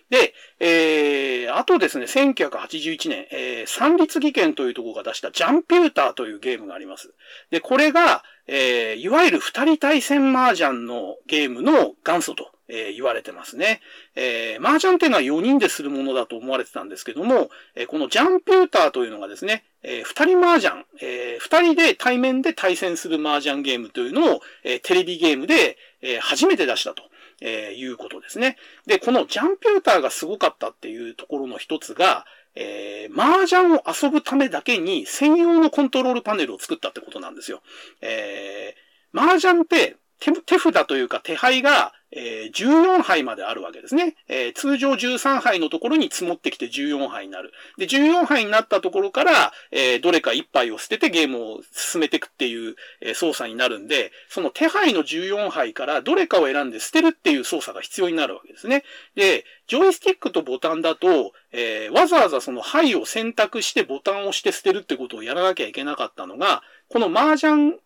[0.10, 7.14] で、えー、あとですね、1981年、えー、三立技研というところが出したジャンピューターというゲームがあります。
[7.50, 8.24] で、これが、
[8.54, 13.82] えー、いわゆる二人対戦麻雀のゲームの元祖とえー、言われてますね。
[14.16, 27.04] えー、麻雀っていうのは4人でするものだと思われてたんですけども、えー、このジャンピューターというのがですね、えー、二人麻雀、えー、二人で対面で対戦する麻雀ゲームというのを、えー、テレビゲームで、えー、初めて出したと。
[27.44, 28.56] えー、いうことですね。
[28.86, 32.26] で、このジャンピューターがすごかったっていうところの一つが、
[32.56, 37.62] えー、麻雀を遊ぶためだけに専用のコントロールパネルを作ったってことなんですよ。
[38.02, 44.16] えー、麻雀って手手札というか手配がえー、14杯まであるわけですね。
[44.28, 47.54] えー、通常13杯のところに積もってきて14杯になる。
[47.78, 58.84] で、14杯になったところから、えー、どれか1杯を捨ててゲームを進めていくっていう、え操作になるんで、その手配の14杯からどれかを選んで捨てるっていう操作が必要になるわけですね。
[59.16, 67.80] で、ジョイスティックとボタンだと、えわざわざその牌を選択してボタンを押して捨てるってことをやらなきゃいけなかったのが、この麻雀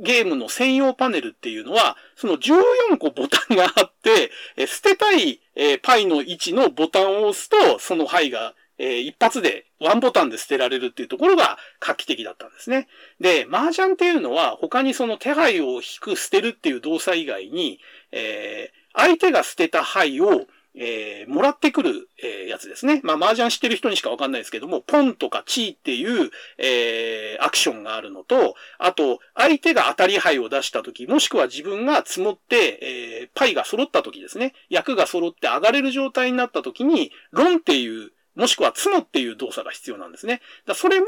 [0.00, 12.86] ゲームの専用パネルっていうのは、その14個ボタンがあって、え捨てたい、えパイの位置のボタンを押すと、その牌が、え一発でワンボタンで捨てられるっていうところが画期的だったんですね。
[13.20, 17.80] で、麻雀っていうのは他にその手配を引く捨てるっていう動作以外に、
[18.12, 20.46] えー、相手が捨てた牌を
[20.80, 23.00] えー、もらってくる、えー、やつですね。
[23.02, 34.54] まあ、麻雀してる人にしかわかんないですけども、ポンとかチーっていう、えー、アクションがあるのと、あと、相手が当たり牌を出した時、もしくは自分が積もって、えー、パイが揃った時ですね。
[34.70, 40.40] 役が揃って上がれる状態になった時に、ロンっていう、もしくはツノっていう動作が必要なんですね。
[40.64, 41.06] だそれも、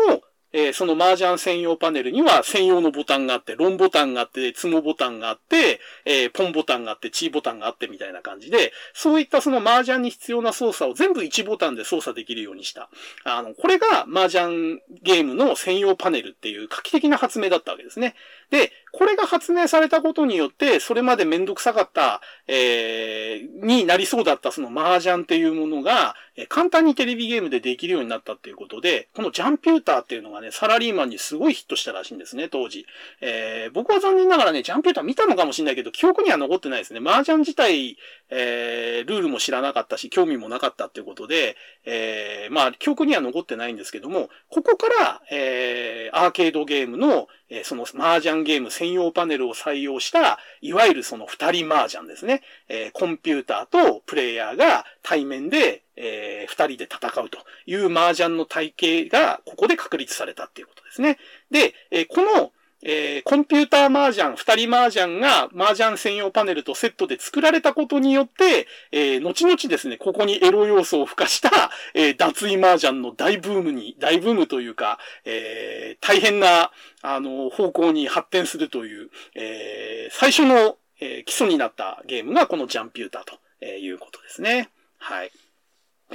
[0.52, 12.90] えー、その麻雀専用パネルには専用のボタンがあって、ロンボタンがあって、ツモボタンがあって、えー、ポンボタンがあって、チーボタンがあってみたいな感じで、そういったその麻雀に必要な操作を全部1ボタンで操作できるようにした。
[13.24, 18.14] あの、これが麻雀ゲームの専用パネルっていう画期的な発明だったわけですね。
[18.51, 32.87] で、これが発明されたことによって、それまでめんどくさかった、えー、になりそうだったその麻雀っていうものが、えー、簡単にテレビゲームでできるようになったっていうことで、このジャンピューターっていうのがね、サラリーマンにすごいヒットしたらしいんですね、当時。
[33.21, 37.01] えー、僕は残念ながらね、ジャンピューター見たのかもしれないけど、記憶には残ってないですね。
[37.01, 37.97] 麻雀自体、
[38.31, 52.43] えー、ルールも知らなかったし、興味もなかったっていうことで、えー、まあ、記憶には残ってないんですけども、ここから、えー、アーケードゲームの、えー、その麻雀ゲーム専用パネルを採用した、いわゆるその二人麻雀ですね。
[52.69, 61.19] えー、コンピューターとプレイヤーが対面で、えー、二人で戦うという麻雀の体系が、ここで確立されたっていうことですね。
[61.51, 62.52] で、えー、この、
[62.82, 76.70] えー、コンピューター麻雀、二人麻雀が麻雀専用パネルとセットで作られたことによって、えー、後々ですね、ここにエロ要素を付加した、えー、脱衣麻雀の大ブームに、大ブームというか、えー、大変な、
[77.02, 83.24] あの、方向に発展するという、えー、最初の、えー、基礎になったゲームがこのジャンピューター
[83.61, 84.70] ということですね。
[84.98, 85.31] はい。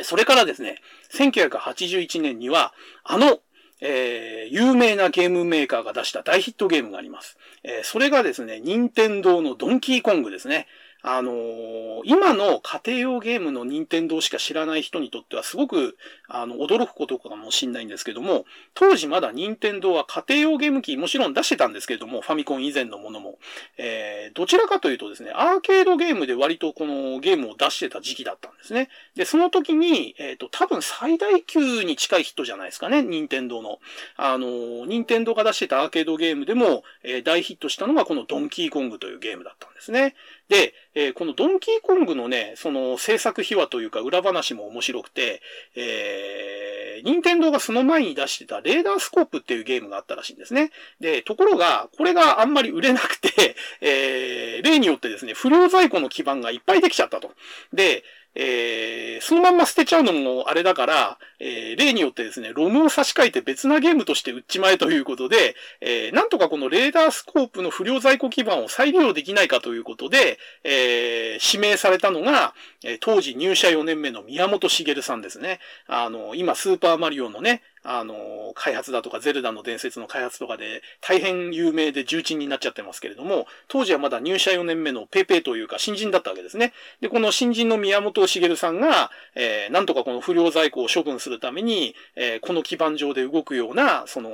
[0.04, 0.82] それからですね、
[1.14, 2.74] 1981年には、
[3.04, 3.40] あの
[3.82, 7.38] えー、有名なゲームメーカーが出した大ヒットゲームがあります。
[7.64, 10.68] えー、それがですね、任天堂のドンキーコングですね。
[11.08, 23.38] あのー、今の家庭用ゲームの任天堂しか知らない人にとってはすごく、あの、驚くことかもしれないんですけども、当時まだ任天堂は家庭用ゲーム機もちろん出してたんですけれども、ファミコン以前のものも。
[23.78, 28.90] えー、どちらかというとですね、アーケードゲームで割とこのゲームを出してた時期だったんですね。
[29.16, 33.78] で、その時に、えっ、ー、と、多分最大級に近いヒットじゃないですかね、任天堂の。
[34.18, 40.16] あの、任天堂が出してたアーケードゲームでも、えー、大ヒットしたのがこのドンキーコングというゲームだったんですね。
[40.50, 45.42] で、えー、このドンキーコングのね、その制作秘話というか裏話も面白くて、
[45.76, 50.72] えー、任天堂がその前に出してたレーダースコープっていうゲームがあったらしいんですね。
[51.00, 57.32] で、ところが、これがあんまり売れなくて、 えー、例によってですね、不良在庫の基盤がいっぱいできちゃったと。
[57.74, 58.04] で、
[58.36, 72.54] えー、そのまんま捨てちゃうのもあれだから、えー、例によってですね、ロムを差し替えて別なゲームとして売っちまえということで、えー、なんとかこのレーダースコープの不良在庫基盤を再利用できないかということで、えー、指名されたのが、
[72.84, 75.60] え、当時入社4年目の宮本茂さんですね。
[75.88, 86.74] あの、今スーパーマリオのね、あの、開発だとか、ゼルダの伝説の開発とかで、大変有名で重鎮になっちゃってますけれども、当時はまだ入社4年目のペーペーというか新人だったわけですね。
[87.02, 94.32] で、この新人の宮本茂さんが、えー、なんとかこの不良在庫を処分するために、えー、この基盤上で動くような、その、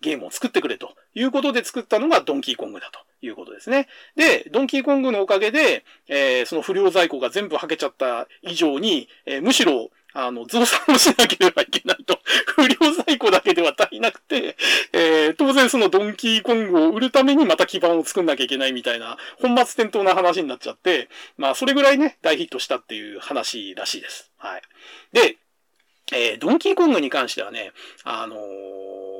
[0.00, 3.88] ゲームを作ってくれということで作ったのがドンキーコングだということですね。
[4.14, 12.18] で、ドンキーコングのおかげで、えー、その不良在庫が全部はけちゃった以上に、えー、むしろ、あの、増産をしなければいけないと。
[12.46, 14.56] 不良在庫だけでは足りなくて、
[14.92, 24.30] えー、当然そのドンキーコングを売るためにまた基盤を作んなきゃいけないみたいな、本末転倒な話になっちゃって、まあ、それぐらいね、大ヒットしたっていう話らしいです。
[24.38, 24.62] はい。
[25.12, 25.36] で、
[26.12, 27.72] えー、ドンキーコングに関してはね、
[28.04, 28.38] あのー、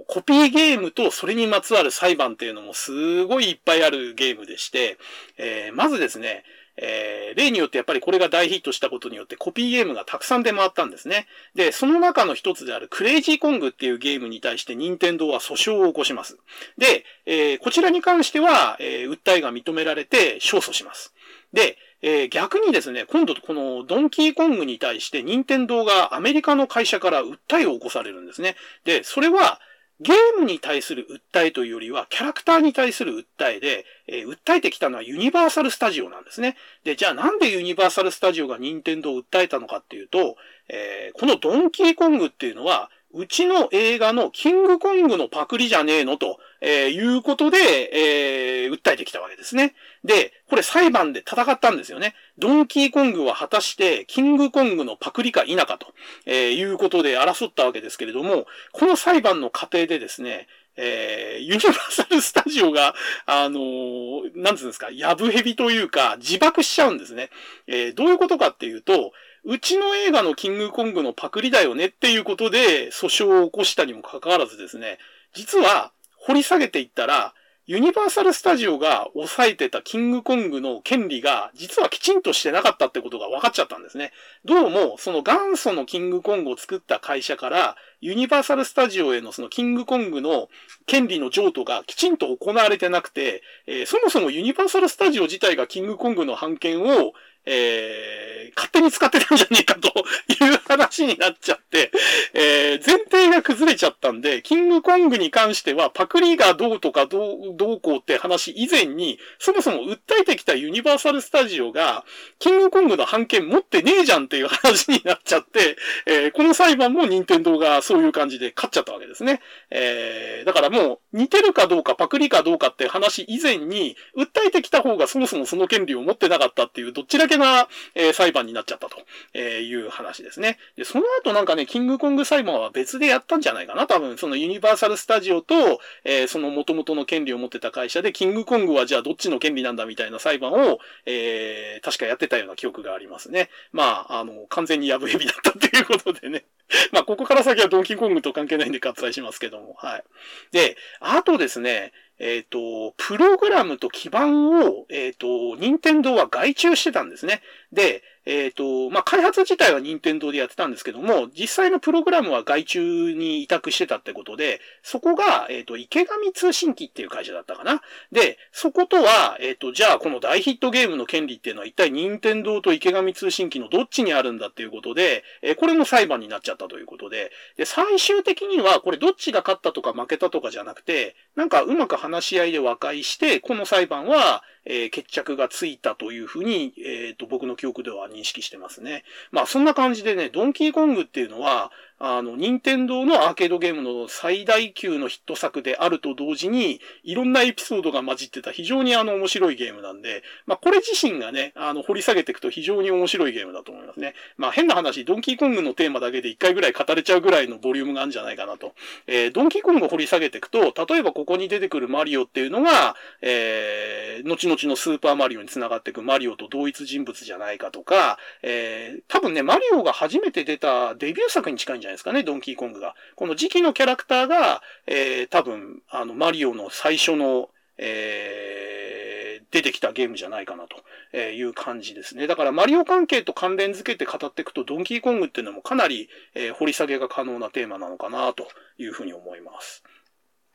[0.07, 4.97] コピーゲームとそれにまつわる裁判っていうのもすごいいっぱいあるゲームでして、
[5.37, 6.45] えー、まずですね、
[6.77, 11.27] えー、例によってやっぱりこれが大ヒットしたことによってコピーゲームがたくさん出回ったんですね。
[11.55, 16.39] で、その中の一つであるクレイジーコングっていうゲームに対して任天堂は訴訟を起こします。
[16.79, 21.15] で、えー、こちらに関しては、えー、訴えが認められて勝訴します。
[21.53, 28.57] で、えー、逆にですね、今度このドンキーコングに対して任天堂がアメリカの会社から訴えを起こされるんですね。
[28.85, 29.61] で、それは
[30.01, 36.57] ゲームに対する訴えというよりは、キャラクターに対する訴えで、えー、訴えてきたのはユニバーサルスタジオなんですね。
[36.85, 40.37] で、じゃあなんでユニバーサルスタジオが任天堂を訴えたのかっていうと、
[40.69, 49.75] えー、このドンキーコングっていうのは、うちの映画のキングコングのパクリじゃねえのと、えー、いうことで、えー、訴えてきたわけですね。
[50.05, 52.15] で、これ裁判で戦ったんですよね。
[52.39, 67.31] ドンキーコングは果たしてキングコングのパクリか否かと、えー、いうことで争ったわけですけれども、この裁判の過程でですね、えー、ユニバーサルスタジオが、あのー、なんつうんですか、やぶヘビというか、自爆しちゃうんですね。
[67.67, 69.13] えー、どういうことかっていうと、
[69.45, 74.99] うちの映画のキングコングのパクリだよねっていうことで訴訟を起こしたにもかかわらずですね、
[75.35, 75.93] 実は
[76.27, 77.35] 掘り下げていったら、
[77.67, 84.13] ユニバーサルスタジオが抑えてたキングコングの権利が実はきちんとしてなかったってことが分かっちゃったんですね。
[84.45, 90.49] どうも、その元祖のキングコングを作った会社から、ユニバーサルスタジオへのそのキングコングの
[90.87, 97.13] 権利の譲渡がきちんと行われてなくて、えー、そもそもユニバーサルスタジオ自体がキングコングの判権を、
[97.47, 101.91] えー、勝手に使ってたんじゃねえかという話になっちゃって、
[102.35, 112.05] えー、前提が崩れちゃったんで、キングコングに関してはパクリがどうとかどう、どうこうって話以前に、そもそも訴えてきたユニバーサルスタジオが、
[112.39, 119.41] キングコングの判権持ってねえじゃんっていう話になっちゃって、えー、この裁判も任天堂がそういう感じで勝っちゃったわけですね。
[119.71, 128.97] えー、だからもう似てるかどうかパクリかどうかって話以前に、訴えてきた方がそもそもその権利を持ってなかったっていうどっちだけな、えー、裁判になっちゃったと、
[129.35, 130.59] えいう話ですね。
[130.77, 143.51] で、その後なんかね、キングコング裁判は別でやったんじゃないかな多分、そのユニバーサルスタジオと、えー、その元々の権利を持ってた会社で、キングコングはじゃあどっちの権利なんだみたいな裁判を、えー、確かやってたような記憶がありますね。
[143.73, 146.45] まあ、あの、完全にヤブヘビだったっていうことでね。
[146.93, 150.05] まあ、ここから先はドンキーコングと関係ないんで割愛しますけども、はい。
[150.53, 157.43] で、あとですね、えっ、ー、と、プログラムと基盤を、えっ、ー、と、任天堂は外注してたんですね。
[157.73, 167.83] で、えっ、ー、と、まあ、開発自体は任天堂でやってたんですけども、実際のプログラムは外注に委託してたってことで、そこが、えっ、ー、と、池上通信機っていう会社だったかな。
[168.11, 189.05] で、そことは、えっ、ー、と、じゃあこの大ヒットゲームの権利っていうのは一体任天堂と池上通信機のどっちにあるんだっていうことで、えこれも裁判になっちゃったということで、で、最終的にはこれどっちが勝ったとか負けたとかじゃなくて、なんかうまく話し合いで和解して、この裁判は、えー、決着がついたというふうに、えっ、ー、と、僕の記憶では認識してますね。
[189.31, 204.15] まあ、そんな感じでね、ドンキーコングっていうのは、あの、任天堂のアーケードゲームの最大級のヒット作であると同時に、いろんなエピソードが混じってた非常にあの面白いゲームなんで、まあこれ自身がね、あの掘り下げていくと非常に面白いゲームだと思いますね。
[204.37, 208.75] まあ変な話、ドンキーコングのテーマだけで一回ぐらい語れちゃうぐらいのボリュームがあるんじゃないかなと。
[209.07, 222.95] えー、ドンキーコングを掘り下げていくと、例えばここに出てくるマリオっていうのが、えー、後々のスーパーマリオに繋がっていくマリオと同一人物じゃないかとか、えー、多分ね、マリオが初めて出たデビュー作に近いんじゃないじゃないですかね、ドンキーコングが。
[223.15, 232.27] この時期のキャラクターが、えー、多分、あの、マリオの最初の、えー、出てきたゲームじゃないかなという感じですね。
[232.27, 238.49] だからマリオ関係と関連付けて語っていくとドンキーコングっていうのもかなり、えー、掘り下げが可能なテーマなのかなと
[238.79, 239.83] いうふうに思います。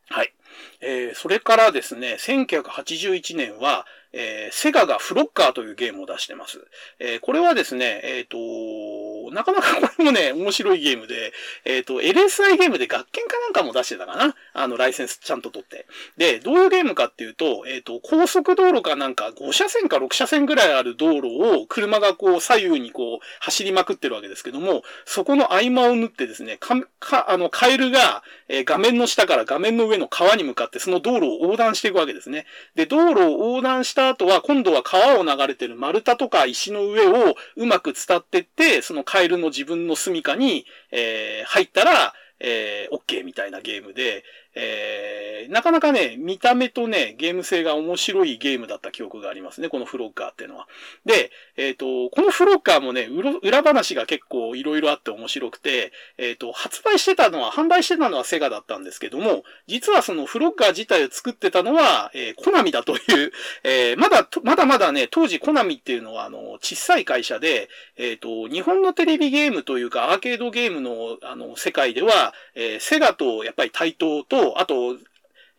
[0.09, 0.33] はい。
[0.81, 6.65] えー、それからですね、1981年は、えー、セガがフロッカーというゲームを出してます。
[6.99, 11.33] えー、これはですね、えっ、ー、と、なかなかこれもね、面白いゲームで、
[11.65, 14.35] えっ、と、LSI ゲームで学研かなんかも出してたかな？
[14.53, 15.85] あの、ライセンスちゃんと取って。
[16.17, 21.27] で、どういうゲームかっていうと、えっ、と、高速道路かなんか5車線か6車線ぐらいある道路
[21.61, 32.45] を車がこう左右にこう走りまくってるわけですけども、そこの合間を縫ってですね、か、か、あの、カエルが、え、画面の下から画面の上の川に向かってその道路を横断していくわけですね。
[32.75, 44.23] で、道路を横断した後は、今度は川を流れてる丸太とか石の上をうまく伝ってって、そのカエルの自分の住処に、えー、入ったら、えー、OK みたいなゲームで、
[44.55, 50.67] えー、なかなかね、見た目とね、ゲーム性が面白いゲームだった記憶がありますね、このフロッカーっていうのは。
[51.05, 53.07] で、えっ、ー、と、このフロッカーもね、
[53.41, 63.31] 裏話が結構いろいろあって面白くて、えっ、ー、と、発売してたのは、販売してたのはセガだったんですけども、実はそのフロッカー自体を作ってたのは、えー、コナミだという、
[63.63, 74.97] えー、まだ、まだまだね、当時コナミっていうのは、あの、小さい会社で、えっ、と、日本のテレビゲームというか、アーケードゲームの、あの、世界では、え、セガとやっぱり対等と、あと、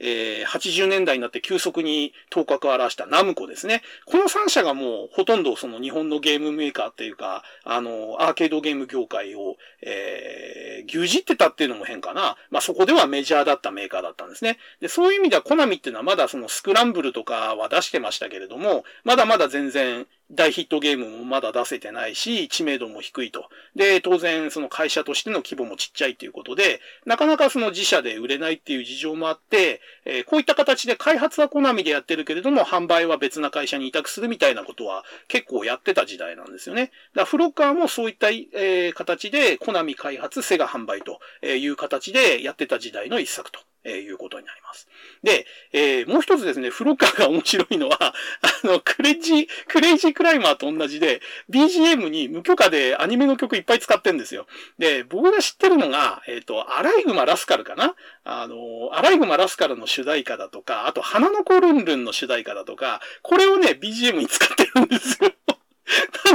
[0.05, 3.83] えー、80年代になって急速に頭角を現したナムコですね。
[4.05, 12.37] この3社がもうほとんどその日本のゲームメーカーっていうか、あの、アーケードゲーム業界を、えー、牛耳ってたっていうのも変かな。
[12.51, 14.59] まあ、そこではメジャーだったメーカーだったんですね。
[14.81, 23.49] で、そういう意味ではコナミっていうのはまだそのスクランブルとかは出してましたけれども、まだまだ全然大ヒットゲームもまだ出せてないし、知名度も低いと。
[23.77, 36.85] で、当然その会社としての規模もちっちゃいっていうことで、なかなかその自社で売れないっていう事情もあって、えー、こういった形で開発はコナミでやってるけれども、販売は別な会社に委託するみたいなことは結構やってた時代なんですよね。
[36.85, 43.61] だからフロッガーもそういった、えー、形でコナミ開発、セガ販売という形でやってた時代の一作と。
[43.85, 44.87] え、いうことになります。
[45.25, 48.15] で、えー、もう一つですね、フロッガーが面白いのは、
[48.65, 51.21] あの、クレイジー、クレイジークライマーと同じで、
[51.51, 54.47] BGM に無許可でアニメの曲いっぱい使ってんですよ。
[54.79, 57.97] で、僕が知ってるのが、えっ、ー、と、アライグマラスカルかな？
[58.25, 65.33] あの、アライグマラスカルの主題歌だとか、あと、花の子ルンルンの主題歌だとか、これをね、BGM に使ってるんですよ。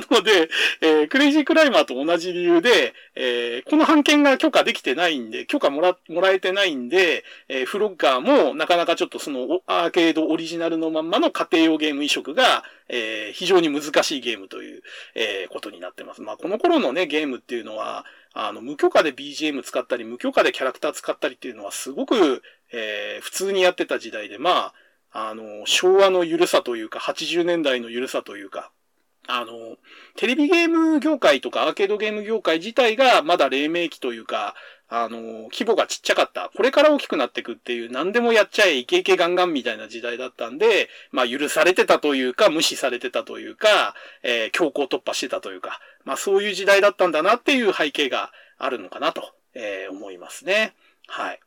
[0.09, 0.49] なので、
[0.81, 14.81] えー、クレイジークライマーと同じ理由で、えー、この案件が許可できてないんで、許可もら、もらえてないんで、えー、フロッガーもなかなかちょっとそのアーケードオリジナルのまんまの家庭用ゲーム移植が、えー、非常に難しいゲームという、
[15.15, 16.21] えー、ことになってます。
[16.21, 24.73] まあ、この頃のね、ゲームっていうのは、あの、無許可で BGM 使ったり、無許可でキャラクター使ったりっていうのはすごく、えー、普通にやってた時代で、ま
[25.11, 28.71] あ、あの、昭和の緩さというか、80年代の緩さというか、
[29.27, 29.77] あの、
[30.15, 34.55] テレビゲーム業界とかアーケードゲーム業界自体がまだ黎明期というか、
[34.89, 36.49] あの、規模がちっちゃかった。
[36.55, 50.73] これから大きくなっていくっていう、何でもやっちゃえ、イケイケガンガンみたいな時代だったんで、まあ許されてたというか、無視されてたというか、えー、強行突破してたというか、まあそういう時代だったんだなっていう背景があるのかなと、えー、思いますね。
[51.07, 51.39] はい。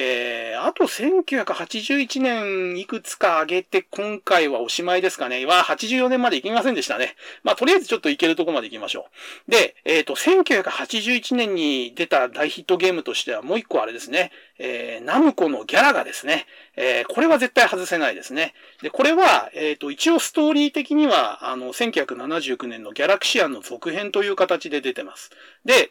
[0.00, 5.44] えー、あと1981年いくつか上げて今回はおしまいですかね。
[5.44, 7.16] は84年まで行きませんでしたね。
[7.42, 9.06] まあ、とりあえずちょっと行けるとこまで行きましょ
[9.48, 9.50] う。
[9.50, 14.30] で、えっ、ー、と、1981年に出た大ヒットゲームとしてはもう一個あれですね。
[14.60, 16.46] えー、ナムコのギャラがですね。
[16.76, 18.54] えー、これは絶対外せないですね。
[18.82, 25.30] で、これは、えっ、ー、と、一応ストーリー的には、あの、1979年のギャラクシアンの続編という形で出てます。
[25.64, 25.90] で、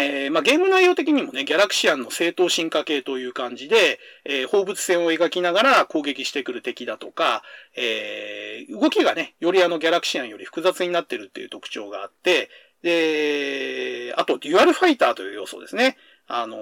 [0.00, 7.42] えー、まあ、ゲーム内容的にもね、ギャラクシアンの正当進化系という感じで、えー、放物線を描きながら攻撃してくる敵だとか、
[7.76, 12.48] えー、動きがね、よりあのギャラクシアンより複雑になってるっていう特徴があって、
[12.82, 15.96] で、あと、デュアルファイターという要素ですね。
[16.28, 16.58] あの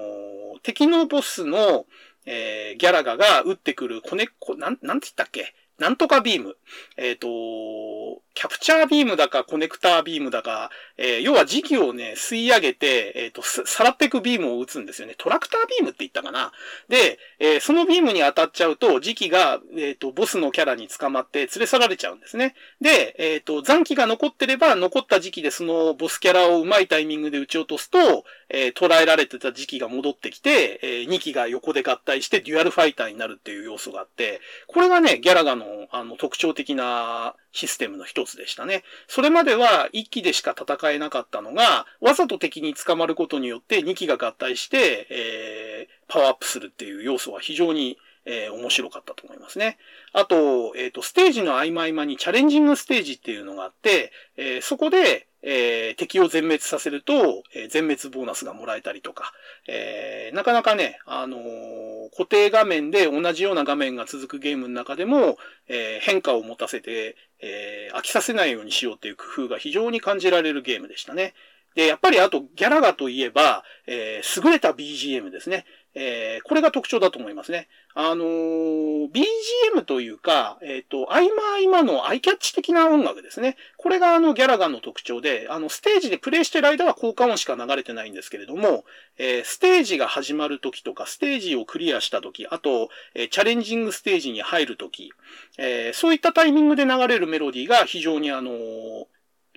[0.62, 1.86] 敵のボスの、
[2.24, 5.54] えー、ギャラガが撃ってくるコネ、コ、なん、なんて言ったっけ？
[5.78, 6.56] なんとかビーム。
[6.96, 15.14] えっ、ー、と、キャプチャービームだかコネクタービームだか、えー、要は時期をね、吸い上げて、えっ、ー、と、さらっていくビームを撃つんですよね。
[15.16, 16.52] トラクタービームって言ったかな。
[16.90, 22.54] で、えー、そのビームに当たっちゃうと、時期が、えっ、と、ボスのキャラに捕まって連れ去られちゃうんですね。
[22.82, 38.84] で、えっ、と、残機が残ってれば、残った時期でそのボスキャラをうまいタイミングで撃ち落とすと、え捉えられてた時期が戻ってきて、え2機が横で合体してデュアルファイターになるっていう要素があって、これがね、ギャラガの、あの、特徴的なシステムの一つでしたね。
[39.08, 49.78] それまでは1機でしか戦えなかったのが、わざと敵に捕まることによって2機が合体して、えー、パワーアップするっていう要素は非常にえー、面白かったと思いますね。
[50.12, 59.32] あと、えっ、ー、と、ステージの合間合間にチャレンジングステージっていうのがあって、えー、そこで、えー、敵を全滅させると、えー、全滅ボーナスがもらえたりとか、
[59.68, 71.32] えー、なかなかね、あのー、固定画面で同じような画面が続くゲームの中でも、えー、変化を持たせて、えー、飽きさせないようにしようっていう工夫が非常に感じられるゲームでしたね。
[71.76, 75.64] で、やっぱりあとギャラガといえば、えー、優れた BGM ですね。
[75.98, 77.68] えー、これが特徴だと思いますね。
[77.94, 81.28] あのー、BGM というか、えっ、ー、と、合間
[81.66, 83.56] 合間のアイキャッチ的な音楽ですね。
[83.78, 88.84] これがあのギャラガンの特徴で、あの、ステージでプレイしてる間は効果音しか流れてないんですけれども、
[89.16, 95.14] えー、ステージが始まる時とか、ステージをクリアした時、あと、えー、チャレンジングステージに入る時、
[95.56, 98.50] えー、そういったタイミングで流れるメロディーが非常にあの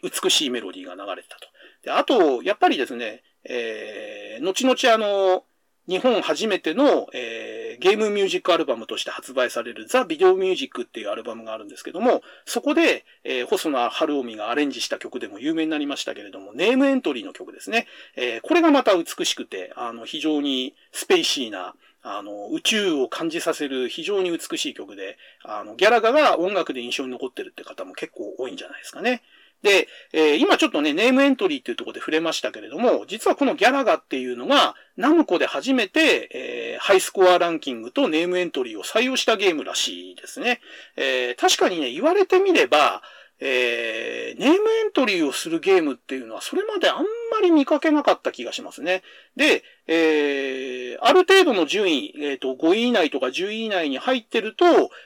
[0.02, 1.50] 美しいメロディーが流れてたと。
[1.84, 5.44] で、あと、やっぱりですね、えー、後々あの、
[5.90, 17.88] 日本初めての、えー、ゲームミュージックアルバムとして発売されるザ・ビデオミュージックっていうアルバムがあるんですけども、そこで、えー、細野晴臣がアレンジした曲でも有名になりましたけれども、ネームエントリーの曲ですね。
[18.16, 29.24] えー、これがまた美しくて、あの、非常にスペイシーな、あの、宇宙を感じさせる非常に美しい曲で、あの、ギャラガが音楽で印象に残ってるって方も結構多いんじゃないですかね。
[29.62, 40.62] で、えー、今ちょっとね、ネームエントリーっていうところで触れましたけれども、実はこのギャラガっていうのが、ナムコで初めて、えー、ハイスコアランキングとネームエントリーを採用したゲームらしいですね。
[40.96, 43.02] えー、確かにね、言われてみれば、
[43.42, 44.58] えー、ネームエ
[44.90, 47.04] ントリーをするゲームっていうのはそれまであんま
[47.42, 49.02] り見かけなかった気がしますね。
[49.38, 54.66] で、えー、ある程度の順位、えっ、ー、と、5位以内とか10位以内に入ってると、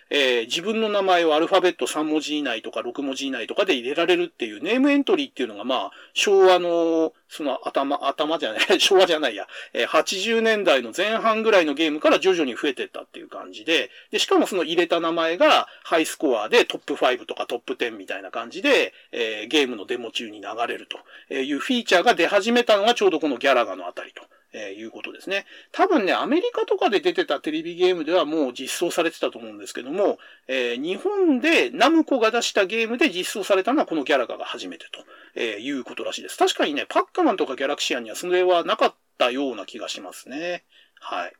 [0.09, 24.23] えー、自分の名前をアルファベット3文字以内とか6文字以内とかで入れられるっていうネームエントリーっていうのが、まあ、昭和の、その頭、頭じゃない、 昭和じゃないや、えー、80年代の前半ぐらいのゲームから徐々に増えてったっていう感じで、で、しかもその入れた名前がハイスコアでトップ5とかトップ10みたいな感じで、えー、ゲームのデモ中に流れるというフィーチャーが出始めたのがちょうどこのギャラガのあたりと。
[24.53, 25.45] えー、いうことですね。
[25.71, 35.03] 多分ね、アメリカとかで出てたテレビゲームではもう実装されてたと思うんですけども、えー、日本でナムコが出したゲームで実装されたのはこのギャラガが初めてと、
[35.35, 36.37] えー、いうことらしいです。
[36.37, 40.63] 確かにね、パッカマンとかギャラクシアンにはそれはなかったような気がしますね。
[40.99, 41.33] はい。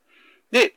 [0.52, 0.76] で、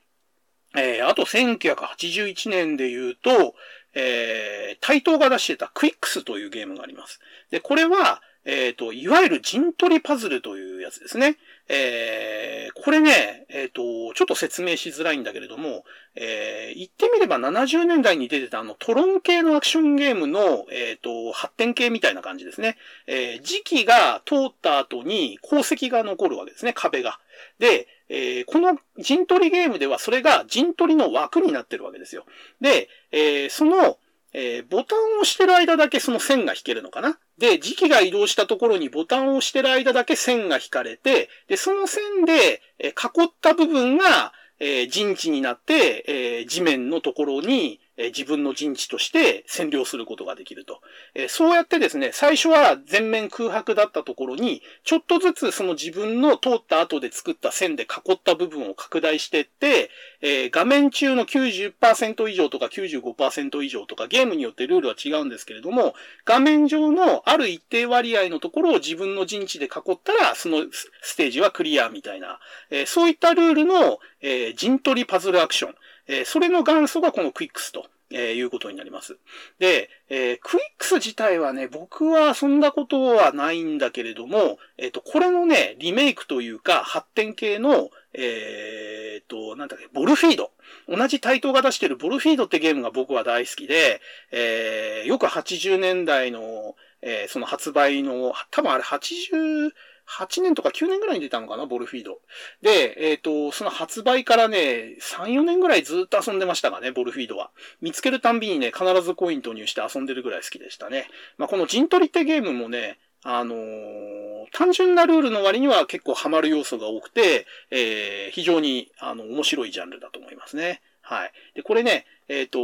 [0.77, 3.55] えー、あと1981年で言うと、
[3.95, 7.19] えー、対等が出してたクイックスというゲームがあります。
[7.51, 11.37] で、これは、えっ、ー、と、いわゆる陣取りパズルというやつですね。
[11.69, 22.77] えー、これね、えっ、ー、と、ちょっと説明しづらいんだけれども、えー、言ってみれば70年代に出てたあのトロン系のアクションゲームの、えっ、ー、と、発展系みたいな感じですね。
[23.09, 27.19] えー、時期が通った後に鉱石が残るわけですね、壁が。
[27.59, 32.25] で、えー、この陣取りゲームではそれが陣取りの枠になってるわけですよ。
[32.61, 33.99] で、えー、その、
[34.39, 37.19] えー、ボタンを押してる間だけその線が引けるのかな？
[37.39, 42.95] で、時期が移動したところにボタンを押してる間だけ線が引かれて、で、その線で、え、囲っ
[43.41, 50.81] た部分が、えー、陣地になって、えー、地面のところに、え自分の陣地として占領することができると。
[51.15, 59.91] えそうやってですね、最初は全面空白だったところに、ちょっとずつその自分の通った後で作った線で囲った部分を拡大していって、
[60.21, 65.95] え画面中の90%以上とか95%以上とかゲームによってルールは違うんですけれども、
[66.25, 70.65] 画面上のある一定割合のところを自分の陣地で囲ったら、その
[71.03, 72.41] ステージはクリアみたいな、
[72.71, 75.75] えそういったルールの、え陣取りパズルアクション。
[76.09, 77.87] えー、それの元祖がこのクイックスと。
[78.11, 79.19] えー、いうことになります。
[79.59, 90.53] で、えー、クイックス自体はね、僕は遊んだことはないんだけれども、えっ、ー、と、これのね、リメイクというか、発展系の、えっ、と、なんだっけ、ボルフィード。
[90.89, 94.01] 同じ対等が出してるボルフィードってゲームが僕は大好きで、
[94.31, 99.73] えー、よく80年代の、えー、その発売の、多分あれ80、
[100.09, 102.21] 8年とか9年ぐらいに出たのかな、ボルフィード。
[102.63, 107.51] で、えっ、ー、と、その発売からね、3、4年ぐらいずっと遊んでましたがね、ボルフィードは。
[107.81, 111.09] 見つけるたんびにね、必ずコイン投入して遊んでるぐらい好きでしたね。
[111.39, 120.81] まあ、この陣取りってゲームもね、あのー、単純なルールの割には結構ハマる要素が多くて、えー、非常に、あの、面白いジャンルだと思いますね。
[121.03, 121.33] はい。
[121.55, 122.59] で、これね、えっ、ー、と、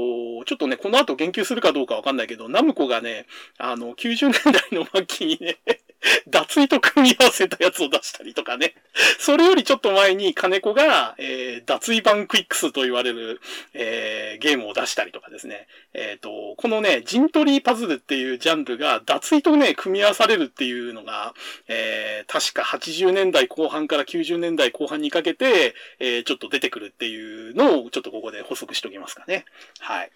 [0.45, 3.27] ちょっとね、この後言及するかどうかわかんないけど、ナムコがね、
[3.59, 5.59] あの、90年代の末期にね
[6.29, 8.75] 脱衣と組み合わせたやつを出したりとかね。
[9.19, 13.41] それよりちょっと前に金子が、えー、脱衣版クイックスと言われる、
[13.75, 15.69] えー、ゲームを出したりとかですね。
[15.95, 21.35] えっ、ー、と、このね、陣取りパズルっていうジャンルが脱衣とね、組み合わされるっていうのが、
[21.69, 29.45] えー、確か80年代後半から90年代後半にかけて、えー、ちょっと出てくるっていうのをちょっとここで補足しておきますかね。
[29.79, 30.11] はい。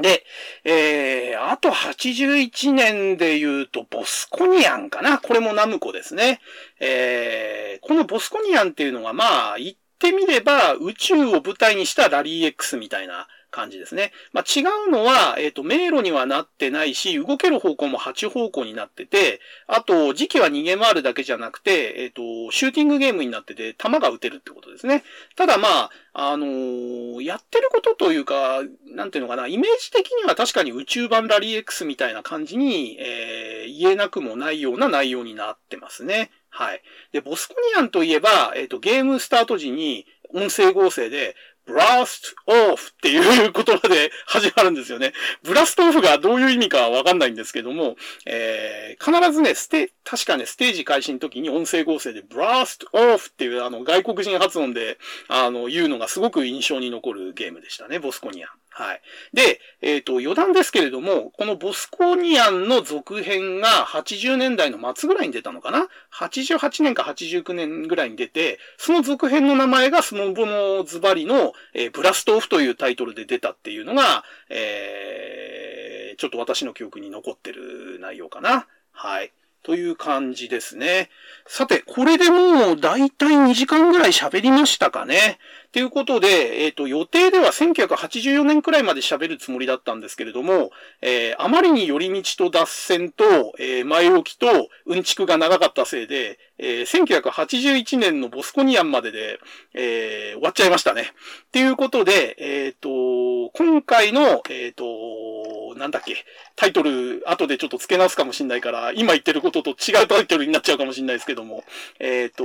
[0.00, 0.24] で、
[0.64, 6.40] えー、あと81年で言うと、ボスコニアンかなこれもナムコですね。
[6.80, 14.12] えー、このボスコニアンっていうのが、まあ、言ってみれば、宇宙を舞台にしたラリー X みたいな感じですね。
[14.32, 25.02] まあ、違うのは、えっ、ー、と、迷路にはなってないし、動ける方向も8方向になってて、あと、時期は逃げ回るだけじゃなくて、えっ、ー、と、シューティングゲームになってて、弾が撃てるってことですね。
[25.36, 36.30] ただまあ、あのー、やってることというか、なんていうのかな、イメージ的には確かに宇宙版ラリー X みたいな感じに、えー、言えなくもないような内容になってますね。
[36.50, 36.82] はい。
[37.12, 40.04] で、ボスコニアンといえば、えっ、ー、と、ゲームスタート時に
[40.34, 41.36] 音声合成で、
[41.70, 45.12] ブラストオフっていう言葉で始まるんですよね。
[45.44, 47.94] ブラストオフがどういう意味かわかんないんですけども、
[48.26, 54.98] えー、必ずね、ステ、確かね、ステージ開始の時に音声合成でブラストオフっていうあの外国人発音で、
[55.28, 58.48] あの、言うのがすごく印象に残るゲームでしたね、ボスコニア。
[58.80, 59.02] はい。
[59.34, 78.66] で、えっ、ー、と、余談ですけれども、このボスコーニアンの続編が80年代の末ぐらいに出たのかな ?88 年か89年ぐらいに出て、その続編の名前がスノボのズバリの、えー、ブラストオフというタイトルで出たっていうのが、えー、ちょっと私の記憶に残ってる内容かな。
[78.92, 79.30] はい。
[79.62, 81.10] という感じですね。
[81.46, 85.38] さて、これでもうだいたい2時間ぐらい喋りましたかね。
[85.72, 93.24] ということで、えっ、ー、と、予定では1984年くらいまで喋るつもりだったんですけれども、えー、あまりに寄り道と脱線と、
[93.58, 94.46] えー、前置きと
[94.86, 99.38] うんちくが長かったせいで、えー、1981年のボスコニアンまでで、
[99.74, 101.02] えー、終わっちゃいましたね。
[101.02, 106.16] っていうことで、えっ、ー、と、今回の、えっ、ー、と、なんだっけ、
[106.56, 111.62] タイトル、後でちょっと付け直すかもしんないから、今言ってることと違うタイトルになっちゃうかもしんないですけども、
[112.00, 112.44] えっ、と、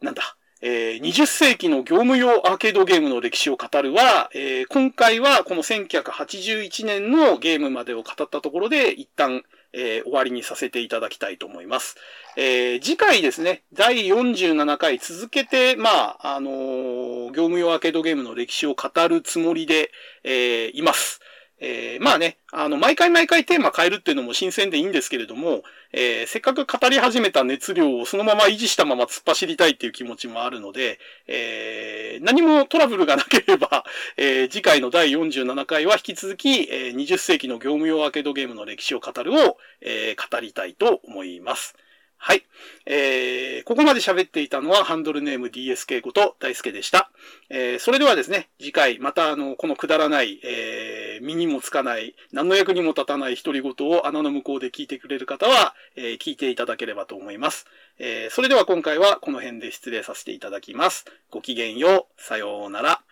[0.00, 11.96] なんだ、えー、20世紀の業務用アーケードゲームの歴史を語るは、えー、今回はこの1981年のゲームまでを語ったところで一旦、えー、終わりにさせていただきたいと思います。
[12.36, 15.90] え、次回ですね、第47回続けて、ま
[16.20, 16.50] あ、あの、
[17.28, 19.92] 業務用アーケードゲームの歴史を語るつもりで、
[20.24, 21.20] え、います。
[21.60, 25.62] えー、まあね、あの、毎回毎回テーマ変えるっていうのも新鮮でいいんですけれども、
[25.92, 33.84] えー、せっかく語り始めた熱量をそのまま維持したまま突っ走りたいっていう気持ちもあるので、えー、何もトラブルがなければ、
[34.16, 41.74] えー、次回の第47回は引き続き、えー、20世紀の業務用アーケードゲームの歴史を語るを、えー、語りたいと思います。
[42.18, 42.44] はい。
[42.84, 47.10] えー、ここまで喋っていたのはハンドルネーム DSK こと大輔でした。
[47.48, 57.66] えー、それではですね、次回またあの、このくだらない、えー、身にもつかない、何の役にも立たない独り言を穴の向こうで聞いてくれる方は、えー、聞いていただければと思います。
[57.98, 61.04] えー、それでは今回はこの辺で失礼させていただきます。
[61.30, 62.22] ごきげんよう。
[62.22, 63.07] さようなら。